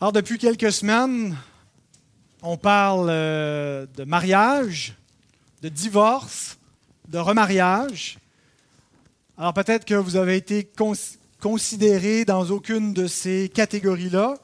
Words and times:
Alors, 0.00 0.12
depuis 0.12 0.38
quelques 0.38 0.70
semaines, 0.70 1.36
on 2.40 2.56
parle 2.56 3.08
euh, 3.10 3.84
de 3.96 4.04
mariage, 4.04 4.94
de 5.60 5.68
divorce, 5.68 6.56
de 7.08 7.18
remariage. 7.18 8.16
Alors, 9.36 9.52
peut-être 9.54 9.84
que 9.84 9.96
vous 9.96 10.14
avez 10.14 10.36
été 10.36 10.70
considéré 11.40 12.24
dans 12.24 12.48
aucune 12.48 12.94
de 12.94 13.08
ces 13.08 13.50
catégories-là. 13.52 14.36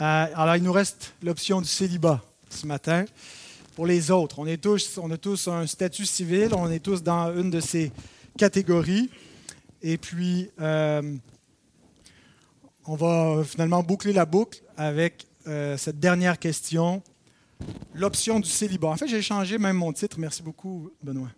Euh, 0.00 0.26
alors, 0.36 0.54
il 0.54 0.62
nous 0.62 0.72
reste 0.72 1.14
l'option 1.20 1.60
du 1.60 1.68
célibat 1.68 2.22
ce 2.48 2.64
matin. 2.68 3.06
Pour 3.74 3.86
les 3.86 4.12
autres, 4.12 4.38
on, 4.38 4.46
est 4.46 4.62
tous, 4.62 5.00
on 5.02 5.10
a 5.10 5.16
tous 5.16 5.48
un 5.48 5.66
statut 5.66 6.06
civil, 6.06 6.50
on 6.54 6.70
est 6.70 6.78
tous 6.78 7.02
dans 7.02 7.36
une 7.36 7.50
de 7.50 7.58
ces 7.58 7.90
catégories. 8.38 9.10
Et 9.82 9.98
puis, 9.98 10.48
euh, 10.60 11.02
on 12.86 12.96
va 12.96 13.42
finalement 13.44 13.82
boucler 13.82 14.12
la 14.12 14.26
boucle 14.26 14.62
avec 14.76 15.26
euh, 15.46 15.76
cette 15.76 15.98
dernière 15.98 16.38
question, 16.38 17.02
l'option 17.94 18.40
du 18.40 18.48
célibat. 18.48 18.88
En 18.88 18.96
fait, 18.96 19.08
j'ai 19.08 19.22
changé 19.22 19.58
même 19.58 19.76
mon 19.76 19.92
titre. 19.92 20.18
Merci 20.18 20.42
beaucoup, 20.42 20.90
Benoît. 21.02 21.30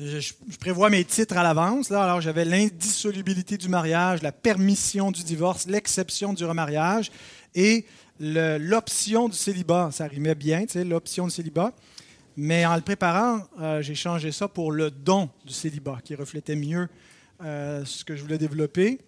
Je, 0.00 0.32
prévois 0.60 0.90
mes 0.90 1.04
titres 1.04 1.36
à 1.36 1.42
l'avance. 1.42 1.90
Alors, 1.90 2.20
j'avais 2.20 2.44
l'indissolubilité 2.44 3.56
du 3.56 3.68
mariage, 3.68 4.22
la 4.22 4.30
permission 4.30 5.10
du 5.10 5.24
divorce, 5.24 5.66
l'exception 5.66 6.32
du 6.32 6.44
remariage 6.44 7.10
et 7.54 7.84
l'option 8.20 9.28
du 9.28 9.36
célibat. 9.36 9.90
Ça 9.90 10.06
rimait 10.06 10.36
bien, 10.36 10.66
tu 10.66 10.74
sais, 10.74 10.84
l'option 10.84 11.24
du 11.24 11.32
célibat. 11.32 11.72
Mais 12.36 12.64
en 12.64 12.76
le 12.76 12.82
préparant, 12.82 13.40
euh, 13.60 13.82
j'ai 13.82 13.96
changé 13.96 14.30
ça 14.30 14.46
pour 14.46 14.70
le 14.70 14.92
don 14.92 15.28
du 15.44 15.52
célibat, 15.52 15.98
qui 16.04 16.14
reflétait 16.14 16.54
mieux 16.54 16.88
euh, 17.42 17.84
ce 17.84 18.04
que 18.04 18.16
je 18.16 18.22
voulais 18.22 18.38
développer. 18.38 18.98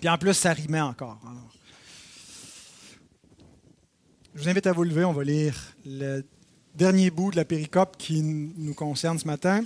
Puis 0.00 0.08
en 0.08 0.18
plus, 0.18 0.34
ça 0.34 0.52
rimait 0.52 0.80
encore. 0.80 1.20
je 4.34 4.42
vous 4.42 4.48
invite 4.48 4.66
à 4.66 4.72
vous 4.72 4.84
lever. 4.84 5.04
On 5.04 5.12
va 5.12 5.24
lire 5.24 5.56
le 5.86 6.22
dernier 6.74 7.10
bout 7.10 7.30
de 7.30 7.36
la 7.36 7.44
péricope 7.44 7.96
qui 7.96 8.22
nous 8.22 8.74
concerne 8.74 9.18
ce 9.18 9.26
matin. 9.26 9.64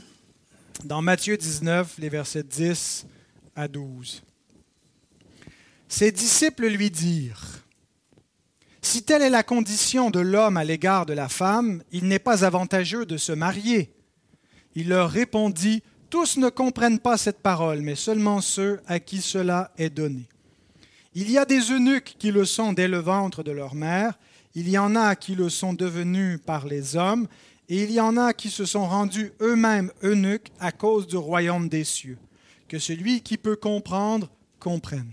Dans 0.84 1.00
Matthieu 1.00 1.36
19, 1.36 1.97
les 1.98 2.08
versets 2.08 2.42
10 2.42 3.06
à 3.56 3.69
12. 3.69 4.22
Ses 5.88 6.10
disciples 6.10 6.66
lui 6.66 6.91
dirent, 6.91 7.62
Si 8.82 9.05
telle 9.05 9.22
est 9.22 9.30
la 9.30 9.42
condition 9.44 10.10
de 10.10 10.20
l'homme 10.20 10.56
à 10.56 10.64
l'égard 10.64 11.06
de 11.06 11.12
la 11.12 11.28
femme, 11.28 11.82
il 11.92 12.06
n'est 12.08 12.19
pas 12.19 12.44
avantageux 12.44 13.06
de 13.06 13.16
se 13.16 13.32
marier. 13.32 13.94
Il 14.75 14.88
leur 14.88 15.10
répondit, 15.10 15.82
tous 16.14 16.36
ne 16.36 16.48
comprennent 16.48 17.00
pas 17.00 17.16
cette 17.16 17.40
parole, 17.40 17.80
mais 17.80 17.96
seulement 17.96 18.40
ceux 18.40 18.80
à 18.86 19.00
qui 19.00 19.20
cela 19.20 19.72
est 19.76 19.90
donné. 19.90 20.28
Il 21.12 21.28
y 21.28 21.38
a 21.38 21.44
des 21.44 21.72
eunuques 21.72 22.14
qui 22.20 22.30
le 22.30 22.44
sont 22.44 22.72
dès 22.72 22.86
le 22.86 22.98
ventre 22.98 23.42
de 23.42 23.50
leur 23.50 23.74
mère, 23.74 24.16
il 24.54 24.68
y 24.68 24.78
en 24.78 24.94
a 24.94 25.16
qui 25.16 25.34
le 25.34 25.48
sont 25.48 25.72
devenus 25.72 26.38
par 26.46 26.68
les 26.68 26.94
hommes, 26.94 27.26
et 27.68 27.82
il 27.82 27.90
y 27.90 28.00
en 28.00 28.16
a 28.16 28.32
qui 28.32 28.48
se 28.48 28.64
sont 28.64 28.86
rendus 28.86 29.32
eux-mêmes 29.40 29.90
eunuques 30.04 30.52
à 30.60 30.70
cause 30.70 31.08
du 31.08 31.16
royaume 31.16 31.68
des 31.68 31.82
cieux. 31.82 32.18
Que 32.68 32.78
celui 32.78 33.20
qui 33.20 33.36
peut 33.36 33.56
comprendre 33.56 34.30
comprenne. 34.60 35.10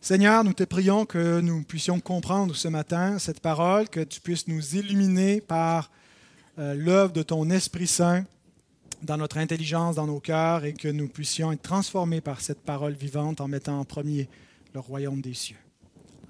Seigneur, 0.00 0.44
nous 0.44 0.52
te 0.52 0.62
prions 0.62 1.04
que 1.04 1.40
nous 1.40 1.64
puissions 1.64 1.98
comprendre 1.98 2.54
ce 2.54 2.68
matin 2.68 3.18
cette 3.18 3.40
parole, 3.40 3.88
que 3.88 4.04
tu 4.04 4.20
puisses 4.20 4.46
nous 4.46 4.76
illuminer 4.76 5.40
par 5.40 5.90
euh, 6.60 6.74
l'œuvre 6.74 7.12
de 7.12 7.24
ton 7.24 7.50
Esprit 7.50 7.88
Saint 7.88 8.24
dans 9.02 9.16
notre 9.16 9.38
intelligence, 9.38 9.96
dans 9.96 10.06
nos 10.06 10.20
cœurs, 10.20 10.64
et 10.64 10.72
que 10.72 10.88
nous 10.88 11.08
puissions 11.08 11.52
être 11.52 11.62
transformés 11.62 12.20
par 12.20 12.40
cette 12.40 12.60
parole 12.60 12.94
vivante 12.94 13.40
en 13.40 13.48
mettant 13.48 13.80
en 13.80 13.84
premier 13.84 14.28
le 14.74 14.80
royaume 14.80 15.20
des 15.20 15.34
cieux. 15.34 15.56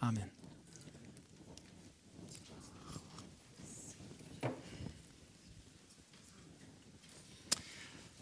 Amen. 0.01 0.27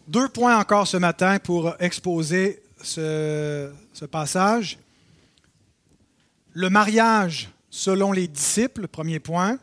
Deux 0.07 0.27
points 0.27 0.59
encore 0.59 0.87
ce 0.87 0.97
matin 0.97 1.39
pour 1.39 1.73
exposer 1.79 2.61
ce, 2.83 3.71
passage. 4.11 4.77
Le 6.51 6.69
mariage 6.69 7.49
selon 7.69 8.11
les 8.11 8.27
disciples, 8.27 8.89
premier 8.89 9.19
point, 9.19 9.57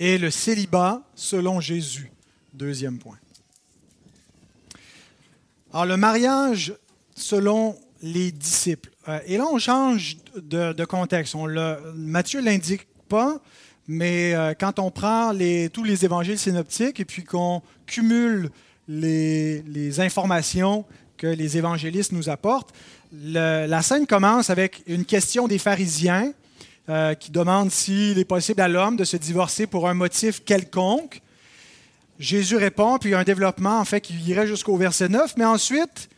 et 0.00 0.18
le 0.18 0.32
célibat 0.32 1.02
selon 1.14 1.60
Jésus, 1.60 2.10
deuxième 2.52 2.98
point. 2.98 3.18
Alors, 5.72 5.86
le 5.86 5.96
mariage 5.96 6.74
selon 7.14 7.76
les 8.02 8.30
disciples. 8.32 8.90
Euh, 9.08 9.20
et 9.26 9.38
là, 9.38 9.46
on 9.50 9.58
change 9.58 10.16
de, 10.36 10.84
contexte. 10.84 11.34
Matthieu 11.94 12.40
ne 12.40 12.46
l'indique 12.46 12.86
pas, 13.08 13.40
mais 13.88 14.34
euh, 14.34 14.54
quand 14.58 14.78
on 14.78 14.90
prend 14.90 15.32
tous 15.72 15.84
les 15.84 16.04
évangiles 16.04 16.38
synoptiques 16.38 17.00
et 17.00 17.04
puis 17.04 17.24
qu'on 17.24 17.62
cumule 17.86 18.50
les, 18.88 20.00
informations 20.00 20.84
que 21.16 21.26
les 21.26 21.56
évangélistes 21.56 22.12
nous 22.12 22.28
apportent, 22.28 22.74
la 23.12 23.82
scène 23.82 24.06
commence 24.06 24.50
avec 24.50 24.82
une 24.86 25.04
question 25.04 25.48
des 25.48 25.58
pharisiens 25.58 26.32
euh, 26.88 27.14
qui 27.14 27.30
demandent 27.30 27.70
s'il 27.70 28.18
est 28.18 28.24
possible 28.24 28.60
à 28.60 28.66
l'homme 28.66 28.96
de 28.96 29.04
se 29.04 29.16
divorcer 29.16 29.68
pour 29.68 29.88
un 29.88 29.94
motif 29.94 30.42
quelconque. 30.44 31.22
Jésus 32.22 32.56
répond, 32.56 32.98
puis 32.98 33.10
il 33.10 33.12
y 33.12 33.16
a 33.16 33.18
un 33.18 33.24
développement 33.24 33.80
en 33.80 33.84
fait 33.84 34.00
qui 34.00 34.14
irait 34.14 34.46
jusqu'au 34.46 34.76
verset 34.76 35.08
9, 35.08 35.34
mais 35.38 35.44
ensuite, 35.44 36.08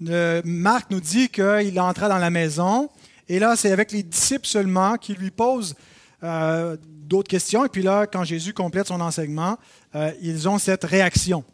Marc 0.00 0.90
nous 0.90 1.00
dit 1.00 1.28
qu'il 1.28 1.78
entra 1.78 2.08
dans 2.08 2.18
la 2.18 2.30
maison, 2.30 2.90
et 3.28 3.38
là, 3.38 3.54
c'est 3.54 3.70
avec 3.70 3.92
les 3.92 4.02
disciples 4.02 4.48
seulement 4.48 4.96
qui 4.96 5.14
lui 5.14 5.30
posent 5.30 5.76
euh, 6.24 6.76
d'autres 6.82 7.28
questions, 7.28 7.64
et 7.64 7.68
puis 7.68 7.82
là, 7.82 8.08
quand 8.08 8.24
Jésus 8.24 8.52
complète 8.52 8.88
son 8.88 9.00
enseignement, 9.00 9.56
euh, 9.94 10.10
ils 10.20 10.48
ont 10.48 10.58
cette 10.58 10.82
réaction, 10.82 11.44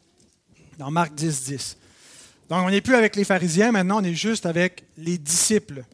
dans 0.78 0.90
Marc 0.90 1.14
10, 1.14 1.44
10. 1.44 1.76
Donc, 2.48 2.64
on 2.64 2.70
n'est 2.70 2.80
plus 2.80 2.94
avec 2.94 3.14
les 3.14 3.24
pharisiens, 3.24 3.72
maintenant, 3.72 4.00
on 4.00 4.04
est 4.04 4.14
juste 4.14 4.46
avec 4.46 4.84
les 4.96 5.18
disciples. 5.18 5.84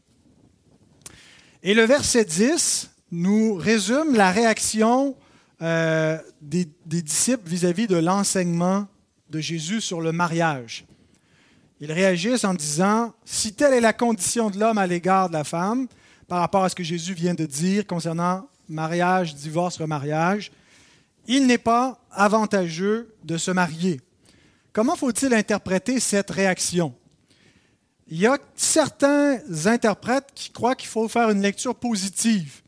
Et 1.65 1.75
le 1.75 1.83
verset 1.83 2.25
10 2.25 2.91
nous 3.11 3.57
résume 3.57 4.15
la 4.15 4.31
réaction 4.31 5.17
euh, 5.63 6.19
des, 6.41 6.67
disciples 6.85 7.49
vis-à-vis 7.49 7.87
de 7.87 7.97
l'enseignement 7.97 8.87
de 9.31 9.41
Jésus 9.41 9.81
sur 9.81 10.01
le 10.01 10.13
mariage. 10.13 10.85
Ils 11.81 11.93
réagissent 11.93 12.45
en 12.45 12.55
disant, 12.55 13.15
si 13.25 13.53
telle 13.53 13.75
est 13.75 13.81
la 13.81 13.93
condition 13.93 14.51
de 14.51 14.59
l'homme 14.59 14.79
à 14.79 14.87
l'égard 14.87 15.29
de 15.29 15.35
la 15.35 15.45
femme, 15.45 15.87
par 16.27 16.41
rapport 16.41 16.65
à 16.65 16.69
ce 16.69 16.75
que 16.75 16.83
Jésus 16.83 17.15
vient 17.15 17.35
de 17.35 17.47
dire 17.47 17.87
concernant 17.87 18.49
mariage, 18.69 19.35
divorce, 19.35 19.79
remariage, 19.79 20.51
il 21.27 21.47
n'est 21.47 21.59
pas 21.59 22.01
avantageux 22.11 23.15
de 23.25 23.37
se 23.37 23.51
marier. 23.51 24.01
Comment 24.73 24.97
faut-il 24.97 25.33
interpréter 25.35 26.01
cette 26.01 26.31
réaction? 26.31 26.95
Il 28.09 28.19
y 28.19 28.27
a 28.27 28.39
certains 28.55 29.39
interprètes 29.67 30.29
qui 30.35 30.51
croient 30.51 30.75
qu'il 30.75 30.89
faut 30.89 31.09
faire 31.09 31.31
une 31.31 31.41
lecture 31.41 31.75
positive, 31.75 32.61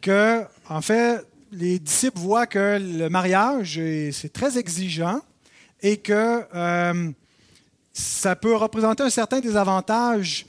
que, 0.00 0.44
en 0.68 0.80
fait, 0.80 1.26
les 1.56 1.78
disciples 1.78 2.18
voient 2.18 2.46
que 2.46 2.78
le 2.78 3.08
mariage, 3.08 3.80
c'est 4.12 4.32
très 4.32 4.58
exigeant 4.58 5.20
et 5.80 5.96
que 5.96 6.44
euh, 6.54 7.10
ça 7.92 8.36
peut 8.36 8.54
représenter 8.54 9.02
un 9.02 9.10
certain 9.10 9.40
désavantage 9.40 10.46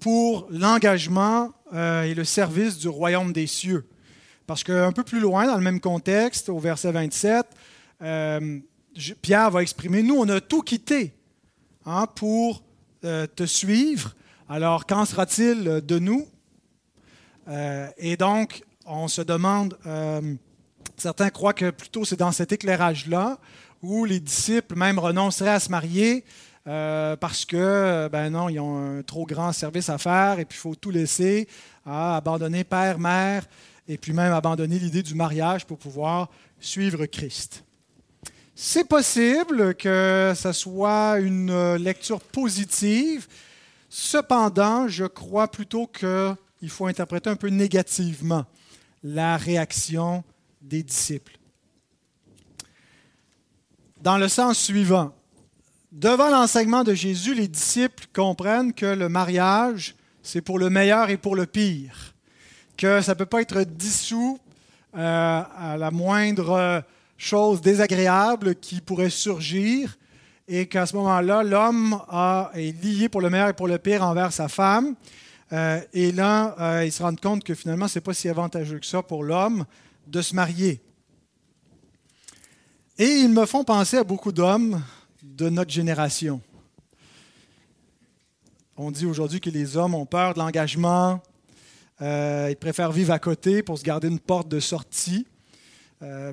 pour 0.00 0.46
l'engagement 0.50 1.52
euh, 1.74 2.04
et 2.04 2.14
le 2.14 2.24
service 2.24 2.78
du 2.78 2.88
royaume 2.88 3.32
des 3.32 3.46
cieux. 3.46 3.86
Parce 4.46 4.64
qu'un 4.64 4.92
peu 4.92 5.04
plus 5.04 5.20
loin, 5.20 5.46
dans 5.46 5.56
le 5.56 5.62
même 5.62 5.80
contexte, 5.80 6.48
au 6.48 6.58
verset 6.58 6.92
27, 6.92 7.46
euh, 8.02 8.60
Pierre 9.20 9.50
va 9.50 9.62
exprimer, 9.62 10.02
nous, 10.02 10.16
on 10.16 10.28
a 10.28 10.40
tout 10.40 10.62
quitté 10.62 11.12
hein, 11.84 12.06
pour 12.14 12.62
te 13.02 13.44
suivre. 13.44 14.14
Alors, 14.48 14.86
qu'en 14.86 15.04
sera-t-il 15.04 15.82
de 15.84 15.98
nous? 15.98 16.26
et 17.98 18.16
donc, 18.16 18.62
on 18.86 19.08
se 19.08 19.22
demande, 19.22 19.78
euh, 19.86 20.34
certains 20.96 21.30
croient 21.30 21.54
que 21.54 21.70
plutôt 21.70 22.04
c'est 22.04 22.16
dans 22.16 22.32
cet 22.32 22.52
éclairage-là 22.52 23.38
où 23.82 24.04
les 24.04 24.20
disciples 24.20 24.76
même 24.76 24.98
renonceraient 24.98 25.50
à 25.50 25.60
se 25.60 25.70
marier 25.70 26.24
euh, 26.66 27.16
parce 27.16 27.44
que, 27.44 28.08
ben 28.10 28.30
non, 28.30 28.48
ils 28.48 28.58
ont 28.58 28.98
un 28.98 29.02
trop 29.02 29.26
grand 29.26 29.52
service 29.52 29.88
à 29.90 29.98
faire 29.98 30.38
et 30.38 30.44
puis 30.44 30.56
il 30.56 30.60
faut 30.60 30.74
tout 30.74 30.90
laisser, 30.90 31.46
abandonner 31.84 32.64
père, 32.64 32.98
mère 32.98 33.46
et 33.86 33.98
puis 33.98 34.12
même 34.12 34.32
abandonner 34.32 34.78
l'idée 34.78 35.02
du 35.02 35.14
mariage 35.14 35.66
pour 35.66 35.78
pouvoir 35.78 36.30
suivre 36.58 37.04
Christ. 37.06 37.64
C'est 38.54 38.88
possible 38.88 39.74
que 39.74 40.32
ce 40.34 40.52
soit 40.52 41.18
une 41.18 41.74
lecture 41.74 42.20
positive, 42.20 43.26
cependant, 43.90 44.88
je 44.88 45.04
crois 45.04 45.48
plutôt 45.48 45.88
qu'il 45.88 46.70
faut 46.70 46.86
interpréter 46.86 47.28
un 47.28 47.36
peu 47.36 47.48
négativement 47.48 48.46
la 49.04 49.36
réaction 49.36 50.24
des 50.62 50.82
disciples. 50.82 51.38
Dans 54.00 54.18
le 54.18 54.28
sens 54.28 54.58
suivant, 54.58 55.14
devant 55.92 56.30
l'enseignement 56.30 56.82
de 56.84 56.94
Jésus, 56.94 57.34
les 57.34 57.46
disciples 57.46 58.06
comprennent 58.14 58.72
que 58.72 58.86
le 58.86 59.08
mariage, 59.08 59.94
c'est 60.22 60.40
pour 60.40 60.58
le 60.58 60.70
meilleur 60.70 61.10
et 61.10 61.18
pour 61.18 61.36
le 61.36 61.46
pire, 61.46 62.14
que 62.76 63.02
ça 63.02 63.12
ne 63.12 63.18
peut 63.18 63.26
pas 63.26 63.42
être 63.42 63.62
dissous 63.62 64.38
euh, 64.96 65.42
à 65.58 65.76
la 65.78 65.90
moindre 65.90 66.82
chose 67.16 67.60
désagréable 67.60 68.56
qui 68.56 68.80
pourrait 68.80 69.10
surgir, 69.10 69.96
et 70.48 70.66
qu'à 70.66 70.86
ce 70.86 70.96
moment-là, 70.96 71.42
l'homme 71.42 71.98
est 72.54 72.84
lié 72.84 73.08
pour 73.08 73.20
le 73.20 73.30
meilleur 73.30 73.48
et 73.48 73.54
pour 73.54 73.68
le 73.68 73.78
pire 73.78 74.02
envers 74.02 74.32
sa 74.32 74.48
femme. 74.48 74.94
Euh, 75.54 75.80
et 75.92 76.10
là, 76.10 76.56
euh, 76.58 76.84
ils 76.84 76.90
se 76.90 77.00
rendent 77.00 77.20
compte 77.20 77.44
que 77.44 77.54
finalement, 77.54 77.86
ce 77.86 77.98
n'est 77.98 78.02
pas 78.02 78.12
si 78.12 78.28
avantageux 78.28 78.80
que 78.80 78.86
ça 78.86 79.02
pour 79.04 79.22
l'homme 79.22 79.64
de 80.08 80.20
se 80.20 80.34
marier. 80.34 80.80
Et 82.98 83.06
ils 83.06 83.28
me 83.28 83.46
font 83.46 83.62
penser 83.62 83.98
à 83.98 84.04
beaucoup 84.04 84.32
d'hommes 84.32 84.82
de 85.22 85.48
notre 85.48 85.70
génération. 85.70 86.40
On 88.76 88.90
dit 88.90 89.06
aujourd'hui 89.06 89.40
que 89.40 89.50
les 89.50 89.76
hommes 89.76 89.94
ont 89.94 90.06
peur 90.06 90.34
de 90.34 90.40
l'engagement, 90.40 91.22
euh, 92.02 92.48
ils 92.50 92.56
préfèrent 92.56 92.90
vivre 92.90 93.12
à 93.12 93.20
côté 93.20 93.62
pour 93.62 93.78
se 93.78 93.84
garder 93.84 94.08
une 94.08 94.18
porte 94.18 94.48
de 94.48 94.58
sortie, 94.58 95.26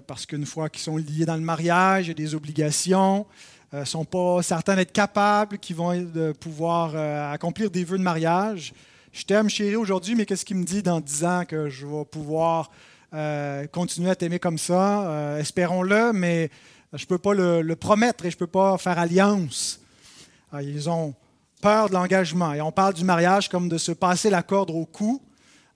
parce 0.06 0.25
qu'une 0.25 0.45
fois 0.45 0.68
qu'ils 0.68 0.81
sont 0.81 0.97
liés 0.97 1.23
dans 1.23 1.38
le 1.38 1.41
mariage, 1.41 2.07
il 2.07 2.09
y 2.09 2.12
a 2.12 2.13
des 2.13 2.35
obligations, 2.35 3.25
ne 3.71 3.85
sont 3.85 4.03
pas 4.03 4.44
certains 4.44 4.75
d'être 4.75 4.91
capables, 4.91 5.59
qui 5.59 5.73
vont 5.73 6.12
pouvoir 6.41 6.94
accomplir 7.31 7.71
des 7.71 7.85
vœux 7.85 7.97
de 7.97 8.03
mariage. 8.03 8.73
Je 9.11 9.25
t'aime, 9.25 9.49
chérie, 9.49 9.75
aujourd'hui, 9.75 10.15
mais 10.15 10.25
qu'est-ce 10.25 10.45
qui 10.45 10.55
me 10.55 10.63
dit 10.63 10.81
dans 10.81 11.01
dix 11.01 11.25
ans 11.25 11.43
que 11.45 11.67
je 11.67 11.85
vais 11.85 12.05
pouvoir 12.05 12.71
euh, 13.13 13.67
continuer 13.67 14.09
à 14.09 14.15
t'aimer 14.15 14.39
comme 14.39 14.57
ça? 14.57 15.37
espérons-le, 15.37 16.13
mais 16.13 16.49
je 16.93 17.03
ne 17.03 17.07
peux 17.07 17.17
pas 17.17 17.33
le, 17.33 17.75
promettre 17.75 18.25
et 18.25 18.31
je 18.31 18.37
ne 18.37 18.39
peux 18.39 18.47
pas 18.47 18.77
faire 18.77 18.97
alliance. 18.97 19.81
Ah, 20.53 20.63
ils 20.63 20.89
ont 20.89 21.13
peur 21.61 21.89
de 21.89 21.93
l'engagement. 21.93 22.53
Et 22.53 22.61
on 22.61 22.71
parle 22.71 22.93
du 22.93 23.03
mariage 23.03 23.49
comme 23.49 23.67
de 23.67 23.77
se 23.77 23.91
passer 23.91 24.29
la 24.29 24.43
corde 24.43 24.69
au 24.69 24.85
cou. 24.85 25.21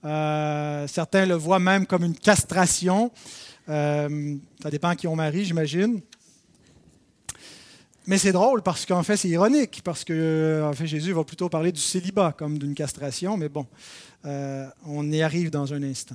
certains 0.02 1.26
le 1.26 1.34
voient 1.34 1.58
même 1.58 1.84
comme 1.84 2.04
une 2.04 2.16
castration. 2.16 3.10
ça 3.66 4.08
dépend 4.70 4.94
qui 4.94 5.06
on 5.06 5.14
marie, 5.14 5.44
j'imagine. 5.44 6.00
Mais 8.06 8.18
c'est 8.18 8.32
drôle 8.32 8.62
parce 8.62 8.86
qu'en 8.86 9.02
fait, 9.02 9.16
c'est 9.16 9.28
ironique, 9.28 9.80
parce 9.82 10.04
que 10.04 10.62
en 10.64 10.72
fait, 10.72 10.86
Jésus 10.86 11.12
va 11.12 11.24
plutôt 11.24 11.48
parler 11.48 11.72
du 11.72 11.80
célibat 11.80 12.32
comme 12.38 12.56
d'une 12.56 12.74
castration, 12.74 13.36
mais 13.36 13.48
bon, 13.48 13.66
euh, 14.24 14.66
on 14.86 15.10
y 15.10 15.22
arrive 15.22 15.50
dans 15.50 15.74
un 15.74 15.82
instant. 15.82 16.14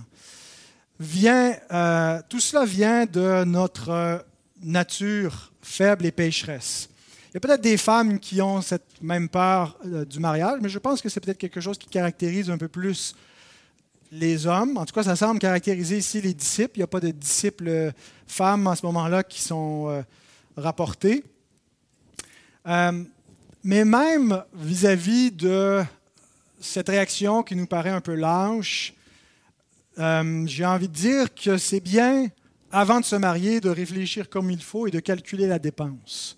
Vient, 1.01 1.53
euh, 1.71 2.21
tout 2.29 2.39
cela 2.39 2.63
vient 2.63 3.05
de 3.05 3.43
notre 3.43 4.23
nature 4.63 5.51
faible 5.61 6.05
et 6.05 6.11
pécheresse. 6.11 6.89
Il 7.29 7.33
y 7.33 7.37
a 7.37 7.39
peut-être 7.41 7.61
des 7.61 7.77
femmes 7.77 8.19
qui 8.19 8.41
ont 8.41 8.61
cette 8.61 9.01
même 9.01 9.27
peur 9.27 9.77
euh, 9.85 10.05
du 10.05 10.19
mariage, 10.19 10.59
mais 10.61 10.69
je 10.69 10.79
pense 10.79 11.01
que 11.01 11.09
c'est 11.09 11.19
peut-être 11.19 11.37
quelque 11.37 11.59
chose 11.59 11.77
qui 11.77 11.89
caractérise 11.89 12.49
un 12.49 12.57
peu 12.57 12.69
plus 12.69 13.15
les 14.13 14.47
hommes. 14.47 14.77
En 14.77 14.85
tout 14.85 14.93
cas, 14.93 15.03
ça 15.03 15.17
semble 15.17 15.39
caractériser 15.39 15.97
ici 15.97 16.21
les 16.21 16.33
disciples. 16.33 16.77
Il 16.77 16.79
n'y 16.79 16.83
a 16.83 16.87
pas 16.87 16.99
de 17.01 17.11
disciples 17.11 17.91
femmes 18.27 18.67
en 18.67 18.75
ce 18.75 18.85
moment-là 18.85 19.23
qui 19.23 19.41
sont 19.41 20.03
rapportés. 20.57 21.23
Euh, 22.67 23.03
mais 23.63 23.85
même 23.85 24.43
vis-à-vis 24.53 25.31
de 25.31 25.81
cette 26.59 26.89
réaction 26.89 27.43
qui 27.43 27.55
nous 27.55 27.65
paraît 27.65 27.89
un 27.89 28.01
peu 28.01 28.15
lâche, 28.15 28.93
euh, 29.99 30.43
j'ai 30.47 30.65
envie 30.65 30.87
de 30.87 30.93
dire 30.93 31.33
que 31.33 31.57
c'est 31.57 31.79
bien, 31.79 32.27
avant 32.71 32.99
de 32.99 33.05
se 33.05 33.15
marier, 33.15 33.59
de 33.59 33.69
réfléchir 33.69 34.29
comme 34.29 34.51
il 34.51 34.61
faut 34.61 34.87
et 34.87 34.91
de 34.91 34.99
calculer 34.99 35.47
la 35.47 35.59
dépense. 35.59 36.37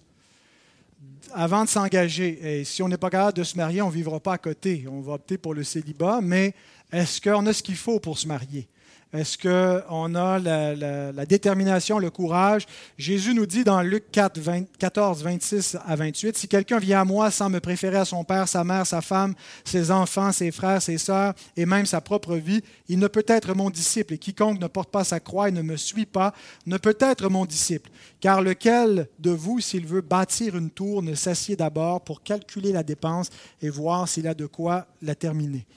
Avant 1.34 1.64
de 1.64 1.70
s'engager, 1.70 2.60
et 2.60 2.64
si 2.64 2.82
on 2.84 2.88
n'est 2.88 2.98
pas 2.98 3.10
capable 3.10 3.38
de 3.38 3.44
se 3.44 3.58
marier, 3.58 3.82
on 3.82 3.88
ne 3.88 3.94
vivra 3.94 4.20
pas 4.20 4.34
à 4.34 4.38
côté. 4.38 4.86
On 4.90 5.02
va 5.02 5.14
opter 5.14 5.38
pour 5.38 5.54
le 5.54 5.64
célibat, 5.64 6.20
mais 6.22 6.54
est-ce 6.92 7.22
qu'on 7.22 7.46
a 7.46 7.54
ce 7.54 7.64
qu'il 7.64 7.76
faut 7.76 8.00
pour 8.00 8.18
se 8.18 8.28
marier? 8.28 8.68
Est-ce 9.14 9.38
qu'on 9.38 10.16
a 10.16 10.40
la, 10.40 11.26
détermination, 11.28 12.00
le 12.00 12.10
courage? 12.10 12.66
Jésus 12.98 13.36
nous 13.36 13.46
dit 13.46 13.64
dans 13.64 13.84
Luc 13.84 14.06
4, 14.12 14.40
14, 14.80 15.22
26 15.22 15.78
à 15.86 15.96
28, 15.96 16.36
Si 16.36 16.48
quelqu'un 16.48 16.80
vient 16.80 17.02
à 17.02 17.06
moi 17.06 17.30
sans 17.30 17.48
me 17.48 17.60
préférer 17.60 17.98
à 17.98 18.06
son 18.06 18.24
père, 18.24 18.48
sa 18.48 18.64
mère, 18.64 18.88
sa 18.88 19.02
femme, 19.02 19.36
ses 19.66 19.92
enfants, 19.92 20.32
ses 20.32 20.50
frères, 20.50 20.82
ses 20.82 20.98
sœurs 20.98 21.36
et 21.56 21.68
même 21.68 21.86
sa 21.86 22.02
propre 22.02 22.38
vie, 22.38 22.64
il 22.90 22.98
ne 22.98 23.08
peut 23.08 23.26
être 23.28 23.54
mon 23.54 23.70
disciple. 23.70 24.16
Et 24.16 24.18
quiconque 24.18 24.60
ne 24.60 24.66
porte 24.66 24.90
pas 24.90 25.04
sa 25.04 25.20
croix 25.20 25.48
et 25.48 25.52
ne 25.52 25.62
me 25.62 25.78
suit 25.78 26.08
pas 26.08 26.34
ne 26.66 26.78
peut 26.78 26.98
être 27.00 27.30
mon 27.30 27.46
disciple. 27.46 27.92
Car 28.20 28.42
lequel 28.42 29.08
de 29.20 29.30
vous, 29.30 29.60
s'il 29.60 29.86
veut 29.86 30.02
bâtir 30.02 30.58
une 30.58 30.72
tour, 30.72 31.04
ne 31.04 31.14
s'assied 31.14 31.56
d'abord 31.56 32.02
pour 32.02 32.24
calculer 32.24 32.72
la 32.72 32.82
dépense 32.82 33.30
et 33.62 33.70
voir 33.70 34.10
s'il 34.10 34.28
a 34.28 34.34
de 34.34 34.48
quoi 34.48 34.88
la 35.04 35.14
terminer? 35.14 35.68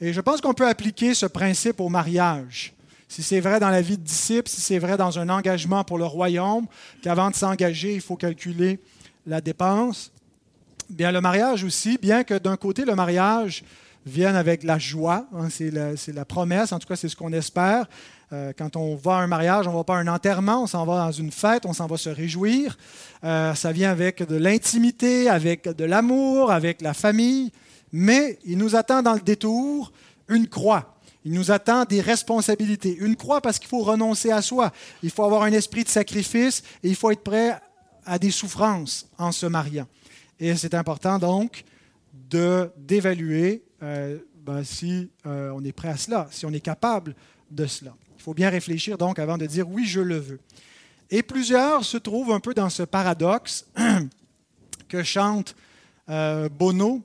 Et 0.00 0.12
je 0.12 0.20
pense 0.20 0.40
qu'on 0.40 0.54
peut 0.54 0.68
appliquer 0.68 1.14
ce 1.14 1.26
principe 1.26 1.80
au 1.80 1.88
mariage 1.88 2.75
si 3.08 3.22
c'est 3.22 3.40
vrai 3.40 3.60
dans 3.60 3.70
la 3.70 3.80
vie 3.80 3.96
de 3.96 4.02
disciple, 4.02 4.48
si 4.48 4.60
c'est 4.60 4.78
vrai 4.78 4.96
dans 4.96 5.18
un 5.18 5.28
engagement 5.28 5.84
pour 5.84 5.98
le 5.98 6.04
royaume, 6.04 6.66
qu'avant 7.02 7.30
de 7.30 7.36
s'engager, 7.36 7.94
il 7.94 8.00
faut 8.00 8.16
calculer 8.16 8.80
la 9.26 9.40
dépense, 9.40 10.12
bien 10.90 11.12
le 11.12 11.20
mariage 11.20 11.64
aussi, 11.64 11.98
bien 11.98 12.24
que 12.24 12.34
d'un 12.34 12.56
côté, 12.56 12.84
le 12.84 12.94
mariage 12.94 13.64
vienne 14.04 14.36
avec 14.36 14.62
la 14.62 14.78
joie, 14.78 15.26
hein, 15.34 15.48
c'est 15.50 15.70
la, 15.70 16.24
promesse, 16.24 16.72
en 16.72 16.78
tout 16.78 16.86
cas 16.86 16.96
c'est 16.96 17.08
ce 17.08 17.16
qu'on 17.16 17.32
espère. 17.32 17.86
Euh, 18.32 18.52
quand 18.56 18.76
on 18.76 18.96
va 18.96 19.18
à 19.18 19.20
un 19.20 19.26
mariage, 19.26 19.68
on 19.68 19.72
ne 19.72 19.76
va 19.76 19.84
pas 19.84 19.96
à 19.96 19.98
un 19.98 20.08
enterrement, 20.08 20.62
on 20.62 20.66
s'en 20.66 20.84
va 20.84 20.98
dans 20.98 21.12
une 21.12 21.30
fête, 21.30 21.64
on 21.64 21.72
s'en 21.72 21.86
va 21.86 21.96
se 21.96 22.08
réjouir. 22.08 22.76
Euh, 23.22 23.54
ça 23.54 23.72
vient 23.72 23.90
avec 23.90 24.26
de 24.26 24.36
l'intimité, 24.36 25.28
avec 25.28 25.68
de 25.68 25.84
l'amour, 25.84 26.50
avec 26.50 26.82
la 26.82 26.94
famille, 26.94 27.52
mais 27.92 28.38
il 28.44 28.58
nous 28.58 28.74
attend 28.74 29.02
dans 29.02 29.14
le 29.14 29.20
détour 29.20 29.92
une 30.28 30.48
croix. 30.48 30.95
Il 31.26 31.32
nous 31.32 31.50
attend 31.50 31.84
des 31.84 32.00
responsabilités. 32.00 32.96
Une 32.96 33.16
croix 33.16 33.40
parce 33.40 33.58
qu'il 33.58 33.66
faut 33.66 33.82
renoncer 33.82 34.30
à 34.30 34.40
soi. 34.42 34.70
Il 35.02 35.10
faut 35.10 35.24
avoir 35.24 35.42
un 35.42 35.50
esprit 35.50 35.82
de 35.82 35.88
sacrifice 35.88 36.62
et 36.84 36.88
il 36.88 36.94
faut 36.94 37.10
être 37.10 37.24
prêt 37.24 37.58
à 38.04 38.16
des 38.16 38.30
souffrances 38.30 39.08
en 39.18 39.32
se 39.32 39.44
mariant. 39.44 39.88
Et 40.38 40.54
c'est 40.54 40.72
important 40.72 41.18
donc 41.18 41.64
d'évaluer 42.30 43.64
euh, 43.82 44.18
ben, 44.36 44.62
si 44.62 45.10
euh, 45.26 45.50
on 45.52 45.64
est 45.64 45.72
prêt 45.72 45.88
à 45.88 45.96
cela, 45.96 46.28
si 46.30 46.46
on 46.46 46.52
est 46.52 46.60
capable 46.60 47.16
de 47.50 47.66
cela. 47.66 47.96
Il 48.16 48.22
faut 48.22 48.34
bien 48.34 48.48
réfléchir 48.48 48.96
donc 48.96 49.18
avant 49.18 49.36
de 49.36 49.46
dire 49.46 49.68
oui, 49.68 49.84
je 49.84 50.00
le 50.00 50.18
veux. 50.18 50.38
Et 51.10 51.24
plusieurs 51.24 51.84
se 51.84 51.96
trouvent 51.96 52.30
un 52.30 52.40
peu 52.40 52.54
dans 52.54 52.70
ce 52.70 52.84
paradoxe 52.84 53.66
que 54.88 55.02
chante 55.02 55.56
euh, 56.08 56.48
Bono, 56.48 57.02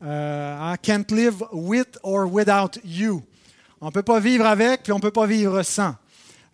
I 0.00 0.76
can't 0.80 1.10
live 1.10 1.42
with 1.50 1.98
or 2.04 2.32
without 2.32 2.78
you. 2.84 3.24
On 3.80 3.86
ne 3.86 3.90
peut 3.90 4.02
pas 4.02 4.20
vivre 4.20 4.46
avec, 4.46 4.82
puis 4.82 4.92
on 4.92 4.96
ne 4.96 5.02
peut 5.02 5.10
pas 5.10 5.26
vivre 5.26 5.62
sans. 5.62 5.94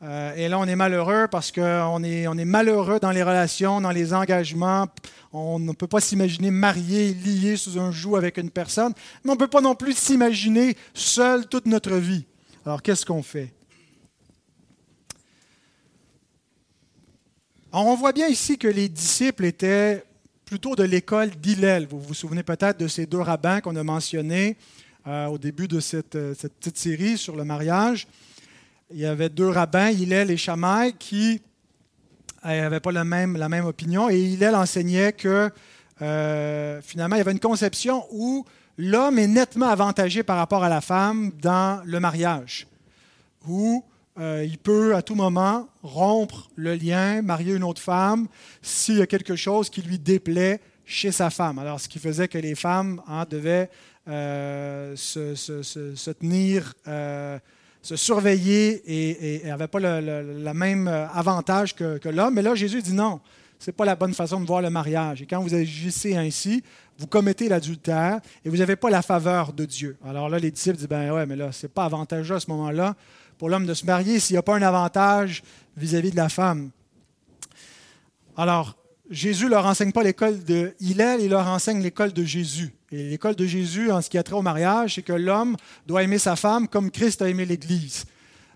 Euh, 0.02 0.34
et 0.34 0.48
là, 0.48 0.58
on 0.58 0.64
est 0.64 0.74
malheureux 0.74 1.28
parce 1.30 1.52
qu'on 1.52 2.02
est, 2.02 2.44
malheureux 2.44 2.98
dans 2.98 3.12
les 3.12 3.22
relations, 3.22 3.80
dans 3.80 3.92
les 3.92 4.12
engagements. 4.12 4.88
On 5.32 5.60
ne 5.60 5.72
peut 5.72 5.86
pas 5.86 6.00
s'imaginer 6.00 6.50
marié, 6.50 7.14
lié 7.14 7.56
sous 7.56 7.78
un 7.78 7.92
joug 7.92 8.16
avec 8.16 8.38
une 8.38 8.50
personne, 8.50 8.92
mais 9.24 9.30
on 9.30 9.34
ne 9.34 9.38
peut 9.38 9.46
pas 9.46 9.60
non 9.60 9.76
plus 9.76 9.96
s'imaginer 9.96 10.76
seul 10.94 11.46
toute 11.46 11.66
notre 11.66 11.94
vie. 11.94 12.26
Alors, 12.66 12.82
qu'est-ce 12.82 13.06
qu'on 13.06 13.22
fait? 13.22 13.52
on 17.74 17.94
voit 17.94 18.12
bien 18.12 18.28
ici 18.28 18.58
que 18.58 18.68
les 18.68 18.88
disciples 18.88 19.46
étaient 19.46 20.04
plutôt 20.44 20.76
de 20.76 20.82
l'école 20.82 21.30
d'Hillel. 21.30 21.86
Vous 21.88 21.98
vous 21.98 22.12
souvenez 22.12 22.42
peut-être 22.42 22.78
de 22.78 22.86
ces 22.86 23.06
deux 23.06 23.20
rabbins 23.20 23.62
qu'on 23.62 23.76
a 23.76 23.82
mentionnés. 23.82 24.58
Euh, 25.08 25.26
au 25.26 25.36
début 25.36 25.66
de 25.66 25.80
cette, 25.80 26.14
euh, 26.14 26.32
cette, 26.38 26.54
petite 26.54 26.78
série 26.78 27.18
sur 27.18 27.34
le 27.34 27.42
mariage. 27.42 28.06
Il 28.92 29.00
y 29.00 29.06
avait 29.06 29.28
deux 29.28 29.48
rabbins, 29.48 29.90
Hillel 29.90 30.30
et 30.30 30.36
Shammai, 30.36 30.94
qui 30.96 31.42
n'avaient 32.44 32.78
pas 32.78 32.92
la 32.92 33.02
même, 33.02 33.36
la 33.36 33.48
même 33.48 33.64
opinion. 33.64 34.08
Et 34.08 34.20
Hillel 34.20 34.54
enseignait 34.54 35.12
que 35.12 35.50
euh, 36.02 36.80
finalement, 36.82 37.16
il 37.16 37.18
y 37.18 37.20
avait 37.20 37.32
une 37.32 37.40
conception 37.40 38.04
où 38.12 38.44
l'homme 38.78 39.18
est 39.18 39.26
nettement 39.26 39.66
avantagé 39.66 40.22
par 40.22 40.36
rapport 40.36 40.62
à 40.62 40.68
la 40.68 40.80
femme 40.80 41.32
dans 41.42 41.82
le 41.84 41.98
mariage, 41.98 42.68
où 43.48 43.84
il 44.20 44.58
peut 44.58 44.94
à 44.94 45.02
tout 45.02 45.14
moment 45.14 45.68
rompre 45.82 46.48
le 46.54 46.74
lien, 46.74 47.22
marier 47.22 47.54
une 47.54 47.64
autre 47.64 47.80
femme, 47.80 48.28
s'il 48.60 48.98
y 48.98 49.02
a 49.02 49.06
quelque 49.06 49.34
chose 49.34 49.68
qui 49.68 49.82
lui 49.82 49.98
déplaît 49.98 50.60
chez 50.84 51.10
sa 51.10 51.30
femme. 51.30 51.58
Alors, 51.58 51.80
ce 51.80 51.88
qui 51.88 51.98
faisait 51.98 52.28
que 52.28 52.38
les 52.38 52.54
femmes 52.54 53.00
hein, 53.08 53.24
devaient 53.28 53.70
euh, 54.08 54.96
se, 54.96 56.10
tenir, 56.10 56.74
euh, 56.88 57.38
se 57.82 57.96
surveiller 57.96 58.82
et 58.86 59.46
n'avaient 59.46 59.68
pas 59.68 59.80
le, 59.80 60.52
même 60.52 60.88
avantage 60.88 61.74
que, 61.74 62.08
l'homme. 62.08 62.34
Mais 62.34 62.42
là, 62.42 62.54
Jésus 62.54 62.82
dit 62.82 62.94
non, 62.94 63.20
ce 63.58 63.70
n'est 63.70 63.74
pas 63.74 63.84
la 63.84 63.94
bonne 63.94 64.14
façon 64.14 64.40
de 64.40 64.46
voir 64.46 64.60
le 64.60 64.70
mariage. 64.70 65.22
Et 65.22 65.26
quand 65.26 65.40
vous 65.40 65.54
agissez 65.54 66.16
ainsi, 66.16 66.62
vous 66.98 67.06
commettez 67.06 67.48
l'adultère 67.48 68.20
et 68.44 68.48
vous 68.48 68.56
n'avez 68.56 68.76
pas 68.76 68.90
la 68.90 69.02
faveur 69.02 69.52
de 69.52 69.64
Dieu. 69.64 69.96
Alors 70.04 70.28
là, 70.28 70.38
les 70.38 70.50
disciples 70.50 70.78
disent, 70.78 70.88
ben 70.88 71.12
ouais, 71.12 71.26
mais 71.26 71.36
là, 71.36 71.52
ce 71.52 71.66
n'est 71.66 71.72
pas 71.72 71.84
avantageux 71.84 72.34
à 72.34 72.40
ce 72.40 72.50
moment-là 72.50 72.96
pour 73.38 73.48
l'homme 73.48 73.66
de 73.66 73.74
se 73.74 73.86
marier 73.86 74.20
s'il 74.20 74.34
n'y 74.34 74.38
a 74.38 74.42
pas 74.42 74.56
un 74.56 74.62
avantage 74.62 75.42
vis-à-vis 75.76 76.08
-vis 76.08 76.12
de 76.12 76.16
la 76.16 76.28
femme. 76.28 76.70
Alors, 78.36 78.76
Jésus 79.12 79.50
leur 79.50 79.66
enseigne 79.66 79.92
pas 79.92 80.02
l'école 80.02 80.42
de 80.42 80.74
Hillel, 80.80 81.20
il 81.20 81.28
leur 81.28 81.46
enseigne 81.46 81.82
l'école 81.82 82.14
de 82.14 82.24
Jésus. 82.24 82.72
Et 82.90 83.10
l'école 83.10 83.36
de 83.36 83.44
Jésus, 83.44 83.92
en 83.92 84.00
ce 84.00 84.08
qui 84.08 84.16
a 84.16 84.22
trait 84.22 84.36
au 84.36 84.42
mariage, 84.42 84.94
c'est 84.94 85.02
que 85.02 85.12
l'homme 85.12 85.54
doit 85.86 86.02
aimer 86.02 86.18
sa 86.18 86.34
femme 86.34 86.66
comme 86.66 86.90
Christ 86.90 87.20
a 87.20 87.28
aimé 87.28 87.44
l'Église. 87.44 88.06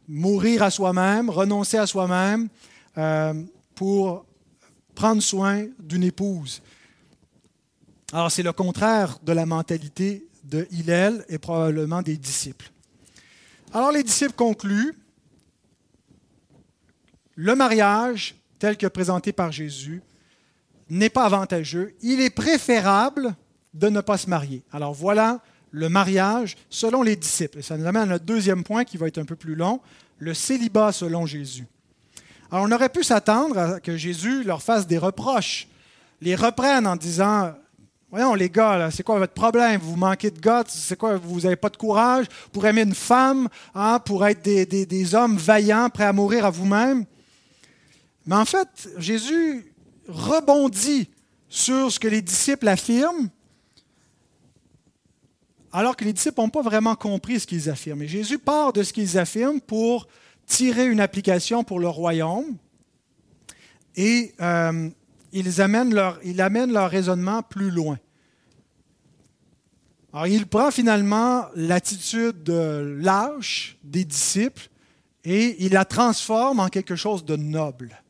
Mourir 0.08 0.62
à 0.62 0.70
soi-même, 0.70 1.28
renoncer 1.28 1.76
à 1.76 1.86
soi-même 1.86 2.48
euh, 2.96 3.34
pour 3.74 4.24
prendre 4.94 5.22
soin 5.22 5.66
d'une 5.78 6.04
épouse. 6.04 6.62
Alors 8.10 8.32
c'est 8.32 8.42
le 8.42 8.54
contraire 8.54 9.18
de 9.22 9.32
la 9.32 9.44
mentalité 9.44 10.26
de 10.42 10.66
Hillel 10.70 11.22
et 11.28 11.36
probablement 11.36 12.00
des 12.00 12.16
disciples. 12.16 12.70
Alors 13.74 13.92
les 13.92 14.02
disciples 14.02 14.32
concluent, 14.32 14.94
le 17.34 17.54
mariage 17.54 18.36
tel 18.58 18.78
que 18.78 18.86
présenté 18.86 19.32
par 19.32 19.52
Jésus 19.52 20.00
n'est 20.90 21.10
pas 21.10 21.24
avantageux. 21.24 21.94
Il 22.02 22.20
est 22.20 22.30
préférable 22.30 23.34
de 23.74 23.88
ne 23.88 24.00
pas 24.00 24.18
se 24.18 24.28
marier. 24.28 24.62
Alors 24.72 24.94
voilà 24.94 25.40
le 25.70 25.88
mariage 25.88 26.56
selon 26.70 27.02
les 27.02 27.16
disciples. 27.16 27.58
Et 27.58 27.62
ça 27.62 27.76
nous 27.76 27.86
amène 27.86 28.02
à 28.02 28.06
notre 28.06 28.24
deuxième 28.24 28.64
point 28.64 28.84
qui 28.84 28.96
va 28.96 29.06
être 29.08 29.18
un 29.18 29.24
peu 29.24 29.36
plus 29.36 29.54
long, 29.54 29.80
le 30.18 30.32
célibat 30.32 30.92
selon 30.92 31.26
Jésus. 31.26 31.66
Alors 32.50 32.64
on 32.66 32.72
aurait 32.72 32.88
pu 32.88 33.02
s'attendre 33.02 33.58
à 33.58 33.80
que 33.80 33.96
Jésus 33.96 34.44
leur 34.44 34.62
fasse 34.62 34.86
des 34.86 34.98
reproches, 34.98 35.68
les 36.20 36.34
reprenne 36.34 36.86
en 36.86 36.96
disant 36.96 37.52
Voyons 38.08 38.34
les 38.34 38.48
gars, 38.48 38.88
c'est 38.92 39.02
quoi 39.02 39.18
votre 39.18 39.32
problème? 39.32 39.80
Vous 39.82 39.96
manquez 39.96 40.30
de 40.30 40.38
gars, 40.38 40.62
c'est 40.66 40.96
quoi 40.96 41.16
Vous 41.16 41.40
n'avez 41.40 41.56
pas 41.56 41.68
de 41.68 41.76
courage 41.76 42.26
pour 42.52 42.64
aimer 42.64 42.82
une 42.82 42.94
femme, 42.94 43.48
hein, 43.74 43.98
pour 43.98 44.24
être 44.26 44.42
des, 44.42 44.64
des 44.64 45.14
hommes 45.14 45.36
vaillants, 45.36 45.90
prêts 45.90 46.04
à 46.04 46.12
mourir 46.12 46.46
à 46.46 46.50
vous-même? 46.50 47.04
Mais 48.24 48.36
en 48.36 48.44
fait, 48.44 48.88
Jésus 48.96 49.66
rebondit 50.08 51.08
sur 51.48 51.90
ce 51.92 51.98
que 51.98 52.08
les 52.08 52.22
disciples 52.22 52.68
affirment 52.68 53.30
alors 55.76 55.94
que 55.94 56.04
les 56.04 56.14
disciples 56.14 56.40
n'ont 56.40 56.48
pas 56.48 56.62
vraiment 56.62 56.94
compris 56.94 57.38
ce 57.38 57.46
qu'ils 57.46 57.68
affirment. 57.68 58.00
Et 58.02 58.08
Jésus 58.08 58.38
part 58.38 58.72
de 58.72 58.82
ce 58.82 58.94
qu'ils 58.94 59.18
affirment 59.18 59.60
pour 59.60 60.08
tirer 60.46 60.86
une 60.86 61.00
application 61.00 61.64
pour 61.64 61.80
le 61.80 61.88
royaume 61.88 62.56
et 63.94 64.34
euh, 64.40 64.88
il 65.32 65.60
amène 65.60 65.92
leur 66.72 66.90
raisonnement 66.90 67.42
plus 67.42 67.70
loin. 67.70 67.98
Il 70.26 70.46
prend 70.46 70.70
finalement 70.70 71.44
l'attitude 71.54 72.48
lâche 72.48 73.76
des 73.84 74.06
disciples 74.06 74.70
et 75.24 75.62
il 75.62 75.72
la 75.72 75.84
transforme 75.84 76.60
en 76.60 76.68
quelque 76.68 76.96
chose 76.96 77.22
de 77.22 77.36
noble. 77.36 78.02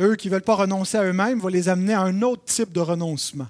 Eux 0.00 0.16
qui 0.16 0.28
ne 0.28 0.32
veulent 0.32 0.42
pas 0.42 0.54
renoncer 0.54 0.96
à 0.96 1.04
eux-mêmes 1.04 1.38
vont 1.38 1.48
les 1.48 1.68
amener 1.68 1.92
à 1.92 2.00
un 2.00 2.22
autre 2.22 2.44
type 2.44 2.72
de 2.72 2.80
renoncement. 2.80 3.48